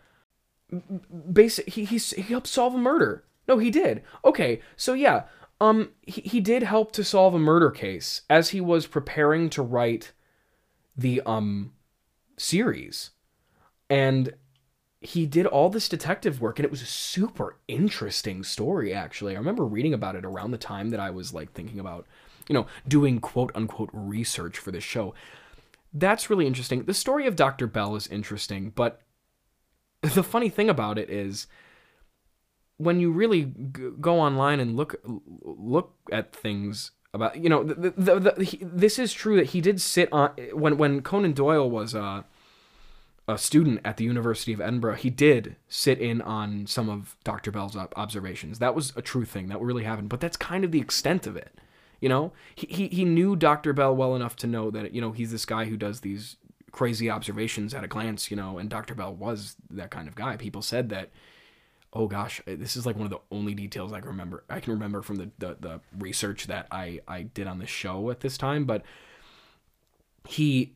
[1.32, 3.24] basic he, he he helped solve a murder.
[3.48, 4.04] No, he did.
[4.24, 5.24] Okay, so yeah,
[5.60, 9.62] um he, he did help to solve a murder case as he was preparing to
[9.62, 10.12] write
[10.96, 11.74] the um
[12.38, 13.12] series.
[13.90, 14.34] And
[15.02, 19.36] he did all this detective work and it was a super interesting story actually.
[19.36, 22.06] I remember reading about it around the time that I was like thinking about,
[22.48, 25.14] you know, doing quote unquote research for this show.
[25.94, 26.84] That's really interesting.
[26.84, 27.66] The story of Dr.
[27.66, 29.02] Bell is interesting, but
[30.02, 31.48] the funny thing about it is
[32.78, 37.92] when you really g- go online and look look at things about you know the,
[37.92, 41.70] the, the, he, this is true that he did sit on when when Conan Doyle
[41.70, 42.24] was uh
[43.30, 47.52] a student at the University of Edinburgh, he did sit in on some of Dr.
[47.52, 48.58] Bell's observations.
[48.58, 51.38] That was a true thing that really happened, but that's kind of the extent of
[51.38, 51.54] it.
[52.02, 53.72] You know, he, he, he knew Dr.
[53.72, 56.38] Bell well enough to know that, you know, he's this guy who does these
[56.72, 58.96] crazy observations at a glance, you know, and Dr.
[58.96, 60.36] Bell was that kind of guy.
[60.36, 61.12] People said that,
[61.94, 64.44] oh gosh, this is like one of the only details I can remember.
[64.50, 68.10] I can remember from the, the, the research that I, I did on the show
[68.10, 68.84] at this time, but
[70.28, 70.74] he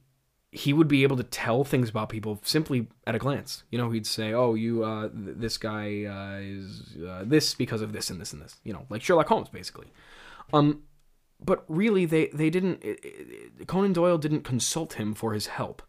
[0.53, 3.63] he would be able to tell things about people simply at a glance.
[3.71, 7.81] You know, he'd say, "Oh, you, uh, th- this guy uh, is uh, this because
[7.81, 9.87] of this and this and this." You know, like Sherlock Holmes, basically.
[10.53, 10.83] Um,
[11.43, 12.83] but really, they they didn't.
[12.83, 15.81] It, it, Conan Doyle didn't consult him for his help.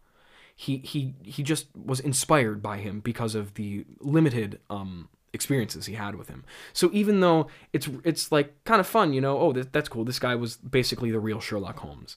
[0.57, 5.95] He he he just was inspired by him because of the limited um experiences he
[5.95, 6.43] had with him.
[6.73, 10.05] So even though it's it's like kind of fun, you know, oh that, that's cool.
[10.05, 12.16] This guy was basically the real Sherlock Holmes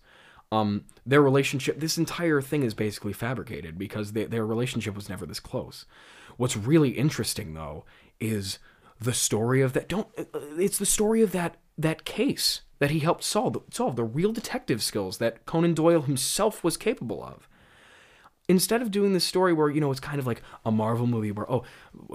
[0.52, 5.26] um, their relationship, this entire thing is basically fabricated because they, their relationship was never
[5.26, 5.86] this close.
[6.38, 7.84] What's really interesting, though,
[8.20, 8.60] is
[9.00, 9.90] the story of that.
[9.90, 10.08] Don't.
[10.18, 13.62] Uh, it's the story of that that case that he helped solve.
[13.72, 17.50] Solve the real detective skills that Conan Doyle himself was capable of.
[18.50, 21.32] Instead of doing this story where you know it's kind of like a Marvel movie
[21.32, 21.64] where oh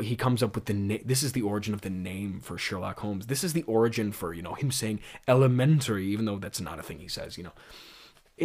[0.00, 1.02] he comes up with the name.
[1.04, 3.26] This is the origin of the name for Sherlock Holmes.
[3.26, 6.82] This is the origin for you know him saying elementary, even though that's not a
[6.82, 7.36] thing he says.
[7.36, 7.52] You know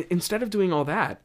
[0.10, 1.22] instead of doing all that,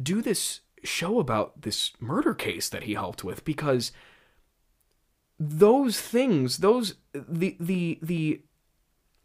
[0.00, 3.92] do this show about this murder case that he helped with because
[5.38, 8.42] those things, those the the the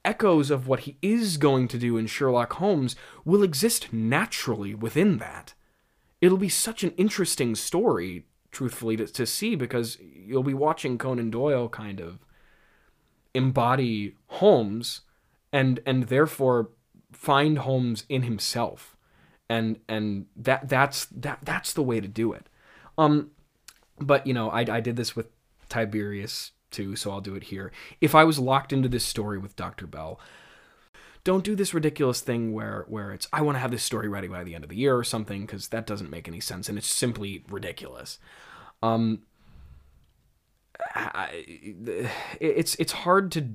[0.03, 2.95] echoes of what he is going to do in Sherlock Holmes
[3.25, 5.53] will exist naturally within that.
[6.21, 11.29] It'll be such an interesting story, truthfully, to, to see because you'll be watching Conan
[11.29, 12.19] Doyle kind of
[13.33, 15.01] embody Holmes
[15.51, 16.69] and and therefore
[17.17, 18.95] find Holmes in himself,
[19.49, 22.47] and and that that's that that's the way to do it.
[22.97, 23.31] Um,
[23.99, 25.27] but you know, I I did this with
[25.67, 27.71] Tiberius too, so I'll do it here.
[27.99, 29.87] If I was locked into this story with Dr.
[29.87, 30.19] Bell,
[31.23, 34.27] don't do this ridiculous thing where where it's I want to have this story ready
[34.27, 36.77] by the end of the year or something because that doesn't make any sense and
[36.77, 38.19] it's simply ridiculous.
[38.83, 39.23] Um,
[40.93, 41.43] I,
[42.39, 43.49] it's it's hard to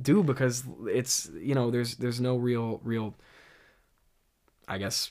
[0.00, 3.14] do because it's you know there's there's no real real
[4.68, 5.10] I guess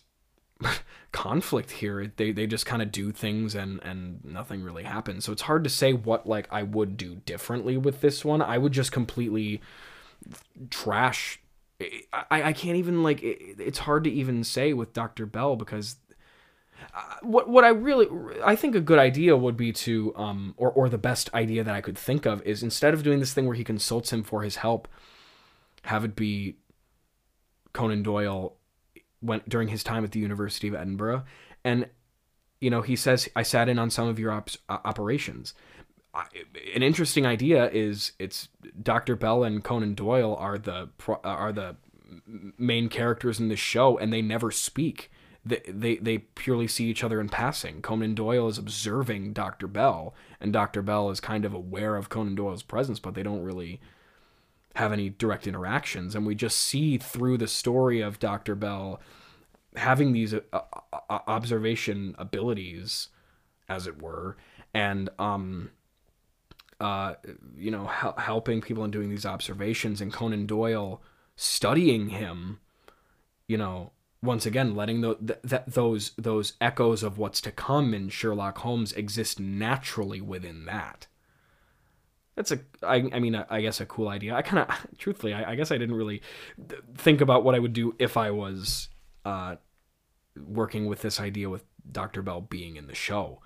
[1.12, 2.12] conflict here.
[2.16, 5.26] They they just kind of do things and and nothing really happens.
[5.26, 8.42] So it's hard to say what like I would do differently with this one.
[8.42, 9.62] I would just completely
[10.70, 11.40] trash
[12.14, 15.26] I, I can't even like it, it's hard to even say with Dr.
[15.26, 15.96] Bell because
[17.22, 18.08] what what I really
[18.44, 21.74] I think a good idea would be to um or or the best idea that
[21.74, 24.44] I could think of is instead of doing this thing where he consults him for
[24.44, 24.88] his help,
[25.84, 26.56] have it be
[27.74, 28.56] Conan Doyle
[29.22, 31.24] went during his time at the University of Edinburgh
[31.64, 31.88] and
[32.60, 35.54] you know he says I sat in on some of your ops, uh, operations.
[36.14, 36.26] I,
[36.76, 38.50] an interesting idea is it's
[38.82, 39.16] Dr.
[39.16, 40.90] Bell and Conan Doyle are the
[41.24, 41.78] are the
[42.58, 45.10] main characters in the show and they never speak
[45.44, 47.82] they, they they purely see each other in passing.
[47.82, 49.68] Conan Doyle is observing Dr.
[49.68, 50.82] Bell, and Dr.
[50.82, 53.82] Bell is kind of aware of Conan Doyle's presence, but they don't really
[54.76, 56.16] have any direct interactions.
[56.16, 58.56] And we just see through the story of Dr.
[58.56, 59.02] Bell
[59.76, 60.60] having these uh, uh,
[61.10, 63.10] uh, observation abilities,
[63.68, 64.38] as it were,
[64.74, 65.72] and um,
[66.80, 67.16] uh,
[67.58, 71.02] you know, hel- helping people and doing these observations, and Conan Doyle
[71.36, 72.60] studying him,
[73.48, 73.92] you know,
[74.24, 79.40] once again letting the, those those echoes of what's to come in Sherlock Holmes exist
[79.40, 81.08] naturally within that.
[82.36, 84.36] That's a I, I mean I guess a cool idea.
[84.36, 86.22] I kind of truthfully I, I, guess I didn't really
[86.96, 88.90] think about what I would do if I was
[89.26, 89.56] uh,
[90.38, 92.22] working with this idea with Dr.
[92.22, 93.42] Bell being in the show.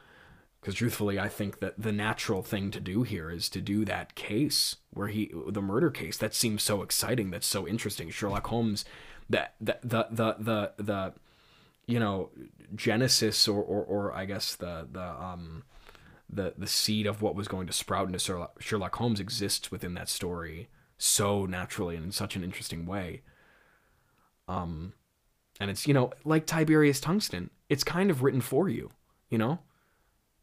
[0.59, 4.15] Because truthfully, I think that the natural thing to do here is to do that
[4.15, 8.09] case where he, the murder case, that seems so exciting, that's so interesting.
[8.09, 8.83] Sherlock Holmes
[9.29, 11.13] the the the the the, the
[11.87, 12.29] you know
[12.75, 15.63] genesis or, or or I guess the the um
[16.29, 18.19] the the seed of what was going to sprout into
[18.59, 23.21] Sherlock, Holmes exists within that story so naturally and in such an interesting way.
[24.47, 24.93] Um,
[25.59, 28.91] and it's you know like Tiberius Tungsten, it's kind of written for you,
[29.29, 29.59] you know.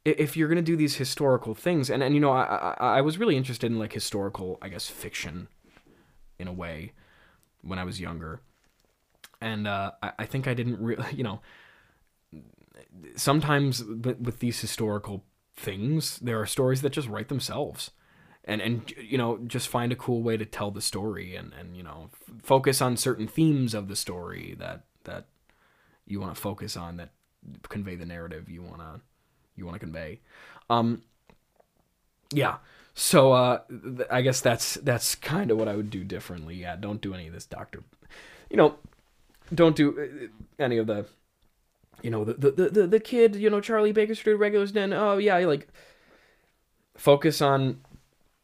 [0.04, 3.18] If you're gonna do these historical things, and and you know I I, I was
[3.18, 5.48] really interested in like historical I guess fiction,
[6.38, 6.92] in a way,
[7.62, 8.40] when I was younger
[9.42, 11.40] and uh, I, I, think I didn't really, you know,
[13.16, 15.24] sometimes with these historical
[15.54, 17.90] things, there are stories that just write themselves,
[18.44, 21.76] and and you know just find a cool way to tell the story, and and
[21.76, 25.26] you know f- focus on certain themes of the story that that
[26.06, 27.10] you want to focus on that
[27.68, 29.00] convey the narrative you want to
[29.56, 30.20] you want to convey.
[30.70, 31.02] Um,
[32.32, 32.56] yeah.
[32.94, 36.56] So uh, th- I guess that's that's kind of what I would do differently.
[36.56, 37.82] Yeah, don't do any of this doctor.
[38.50, 38.74] You know,
[39.54, 41.06] don't do uh, any of the
[42.02, 45.18] you know the the the, the kid you know charlie Baker Street Irregulars then oh
[45.18, 45.68] yeah like
[46.96, 47.80] focus on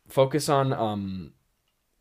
[0.08, 1.32] focus on um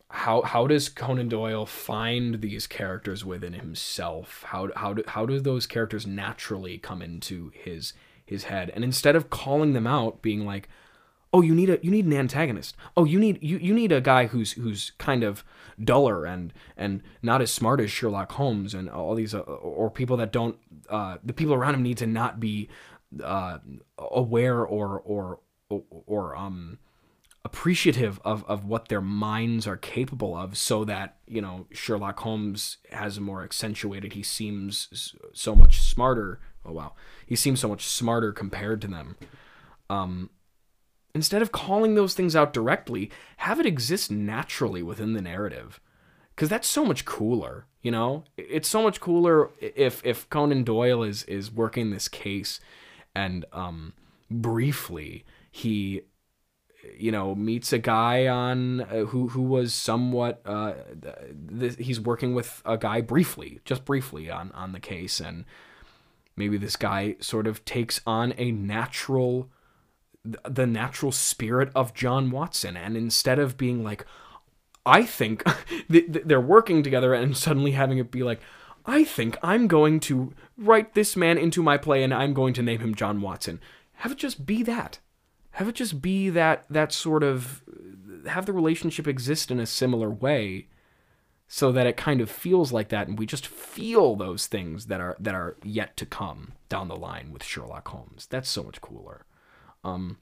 [0.09, 4.43] how how does conan doyle find these characters within himself?
[4.47, 7.93] How how do how do those characters naturally come into his
[8.25, 8.71] his head?
[8.73, 10.69] And instead of calling them out being like
[11.33, 12.75] oh you need a you need an antagonist.
[12.95, 15.43] Oh you need you, you need a guy who's who's kind of
[15.81, 20.17] duller and and not as smart as Sherlock Holmes and all these uh, or people
[20.17, 20.57] that don't
[20.89, 22.69] uh, the people around him need to not be
[23.23, 23.59] uh,
[23.97, 25.39] aware or or
[25.69, 26.79] or um
[27.45, 32.77] appreciative of, of what their minds are capable of so that you know Sherlock Holmes
[32.91, 36.93] has a more accentuated he seems so much smarter oh wow
[37.25, 39.15] he seems so much smarter compared to them.
[39.89, 40.29] Um
[41.17, 45.79] Instead of calling those things out directly, have it exist naturally within the narrative.
[46.35, 48.23] Cuz that's so much cooler, you know?
[48.37, 52.59] It's so much cooler if if Conan Doyle is is working this case
[53.15, 53.93] and um
[54.29, 56.01] briefly he
[56.95, 60.73] you know meets a guy on uh, who who was somewhat uh,
[61.59, 65.45] th- he's working with a guy briefly just briefly on on the case and
[66.35, 69.49] maybe this guy sort of takes on a natural
[70.47, 72.75] the natural spirit of John Watson.
[72.77, 74.05] And instead of being like,
[74.85, 75.43] I think
[75.89, 78.41] they're working together and suddenly having it be like,
[78.85, 82.63] I think I'm going to write this man into my play and I'm going to
[82.63, 83.59] name him John Watson.
[83.95, 84.99] Have it just be that.
[85.51, 87.63] Have it just be that that sort of
[88.27, 90.67] have the relationship exist in a similar way
[91.47, 95.01] so that it kind of feels like that and we just feel those things that
[95.01, 98.27] are that are yet to come down the line with Sherlock Holmes.
[98.29, 99.25] That's so much cooler.
[99.87, 100.17] Um,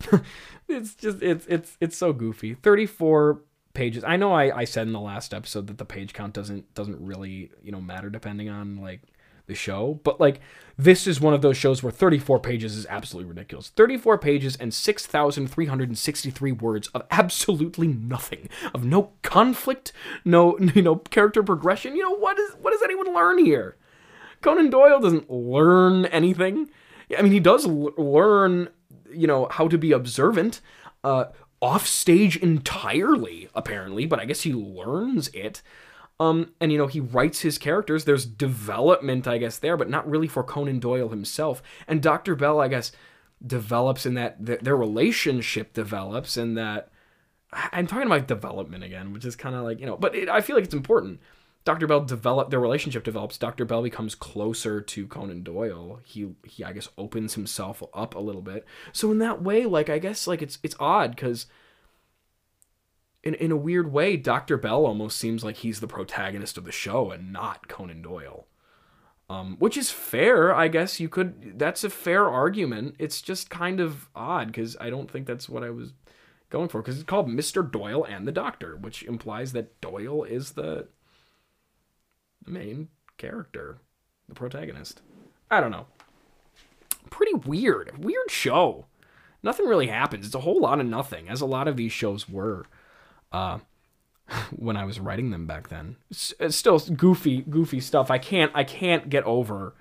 [0.68, 2.54] it's just it's it's it's so goofy.
[2.54, 3.42] Thirty four
[3.74, 4.02] pages.
[4.04, 7.00] I know I, I said in the last episode that the page count doesn't doesn't
[7.00, 9.02] really you know matter depending on like
[9.46, 10.40] the show, but like
[10.78, 13.68] this is one of those shows where 34 pages is absolutely ridiculous.
[13.68, 19.92] 34 pages and 6,363 words of absolutely nothing, of no conflict,
[20.24, 21.94] no you know character progression.
[21.96, 23.76] You know what is what does anyone learn here?
[24.40, 26.70] Conan Doyle doesn't learn anything.
[27.16, 28.70] I mean, he does l- learn
[29.12, 30.60] you know, how to be observant
[31.04, 31.26] uh,
[31.60, 35.62] off stage entirely, apparently, but I guess he learns it.
[36.18, 38.04] Um, and you know, he writes his characters.
[38.04, 41.62] There's development, I guess, there, but not really for Conan Doyle himself.
[41.88, 42.36] And Dr.
[42.36, 42.92] Bell, I guess,
[43.44, 46.90] develops in that th- their relationship develops and that
[47.52, 50.40] I'm talking about development again, which is kind of like, you know, but it, I
[50.40, 51.20] feel like it's important.
[51.64, 51.86] Dr.
[51.86, 53.36] Bell develop their relationship develops.
[53.36, 53.64] Dr.
[53.64, 56.00] Bell becomes closer to Conan Doyle.
[56.04, 58.64] He he I guess opens himself up a little bit.
[58.92, 61.46] So in that way, like I guess like it's it's odd cuz
[63.22, 64.56] in in a weird way, Dr.
[64.56, 68.46] Bell almost seems like he's the protagonist of the show and not Conan Doyle.
[69.28, 71.56] Um, which is fair, I guess you could.
[71.56, 72.96] That's a fair argument.
[72.98, 75.92] It's just kind of odd because I don't think that's what I was
[76.48, 76.82] going for.
[76.82, 77.70] Because it's called Mr.
[77.70, 80.88] Doyle and the Doctor, which implies that Doyle is the
[82.46, 82.88] main
[83.18, 83.78] character,
[84.28, 85.02] the protagonist.
[85.50, 85.86] I don't know.
[87.10, 88.04] Pretty weird.
[88.04, 88.86] Weird show.
[89.42, 90.26] Nothing really happens.
[90.26, 92.66] It's a whole lot of nothing, as a lot of these shows were.
[93.32, 93.58] Uh,
[94.56, 95.96] when I was writing them back then.
[96.10, 98.10] It's, still goofy, goofy stuff.
[98.10, 99.74] I can't, I can't get over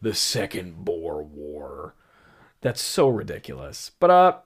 [0.00, 1.94] the Second Boer War.
[2.60, 3.90] That's so ridiculous.
[3.98, 4.38] But uh,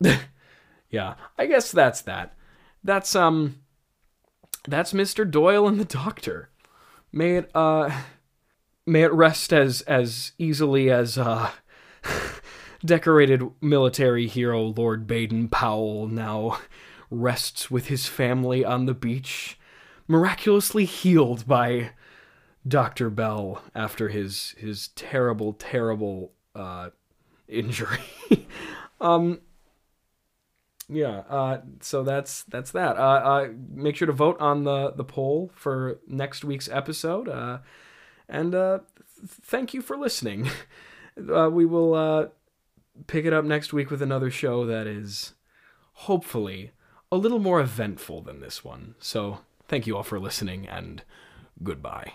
[0.90, 2.34] yeah, I guess that's that.
[2.84, 3.56] That's um,
[4.68, 5.28] that's Mr.
[5.28, 6.50] Doyle and the Doctor.
[7.16, 8.02] May it uh,
[8.86, 11.50] may it rest as as easily as uh.
[12.84, 16.58] decorated military hero Lord Baden Powell now
[17.10, 19.58] rests with his family on the beach,
[20.06, 21.90] miraculously healed by
[22.68, 23.10] Dr.
[23.10, 26.90] Bell after his his terrible, terrible uh,
[27.48, 28.00] injury.
[29.00, 29.40] um,
[30.88, 31.22] yeah.
[31.28, 32.96] Uh, so that's that's that.
[32.96, 37.28] Uh, uh, make sure to vote on the the poll for next week's episode.
[37.28, 37.58] Uh,
[38.28, 38.78] and uh,
[39.18, 40.50] th- thank you for listening.
[41.34, 42.26] Uh, we will uh,
[43.06, 45.32] pick it up next week with another show that is
[45.94, 46.72] hopefully
[47.10, 48.96] a little more eventful than this one.
[48.98, 51.02] So thank you all for listening and
[51.62, 52.12] goodbye.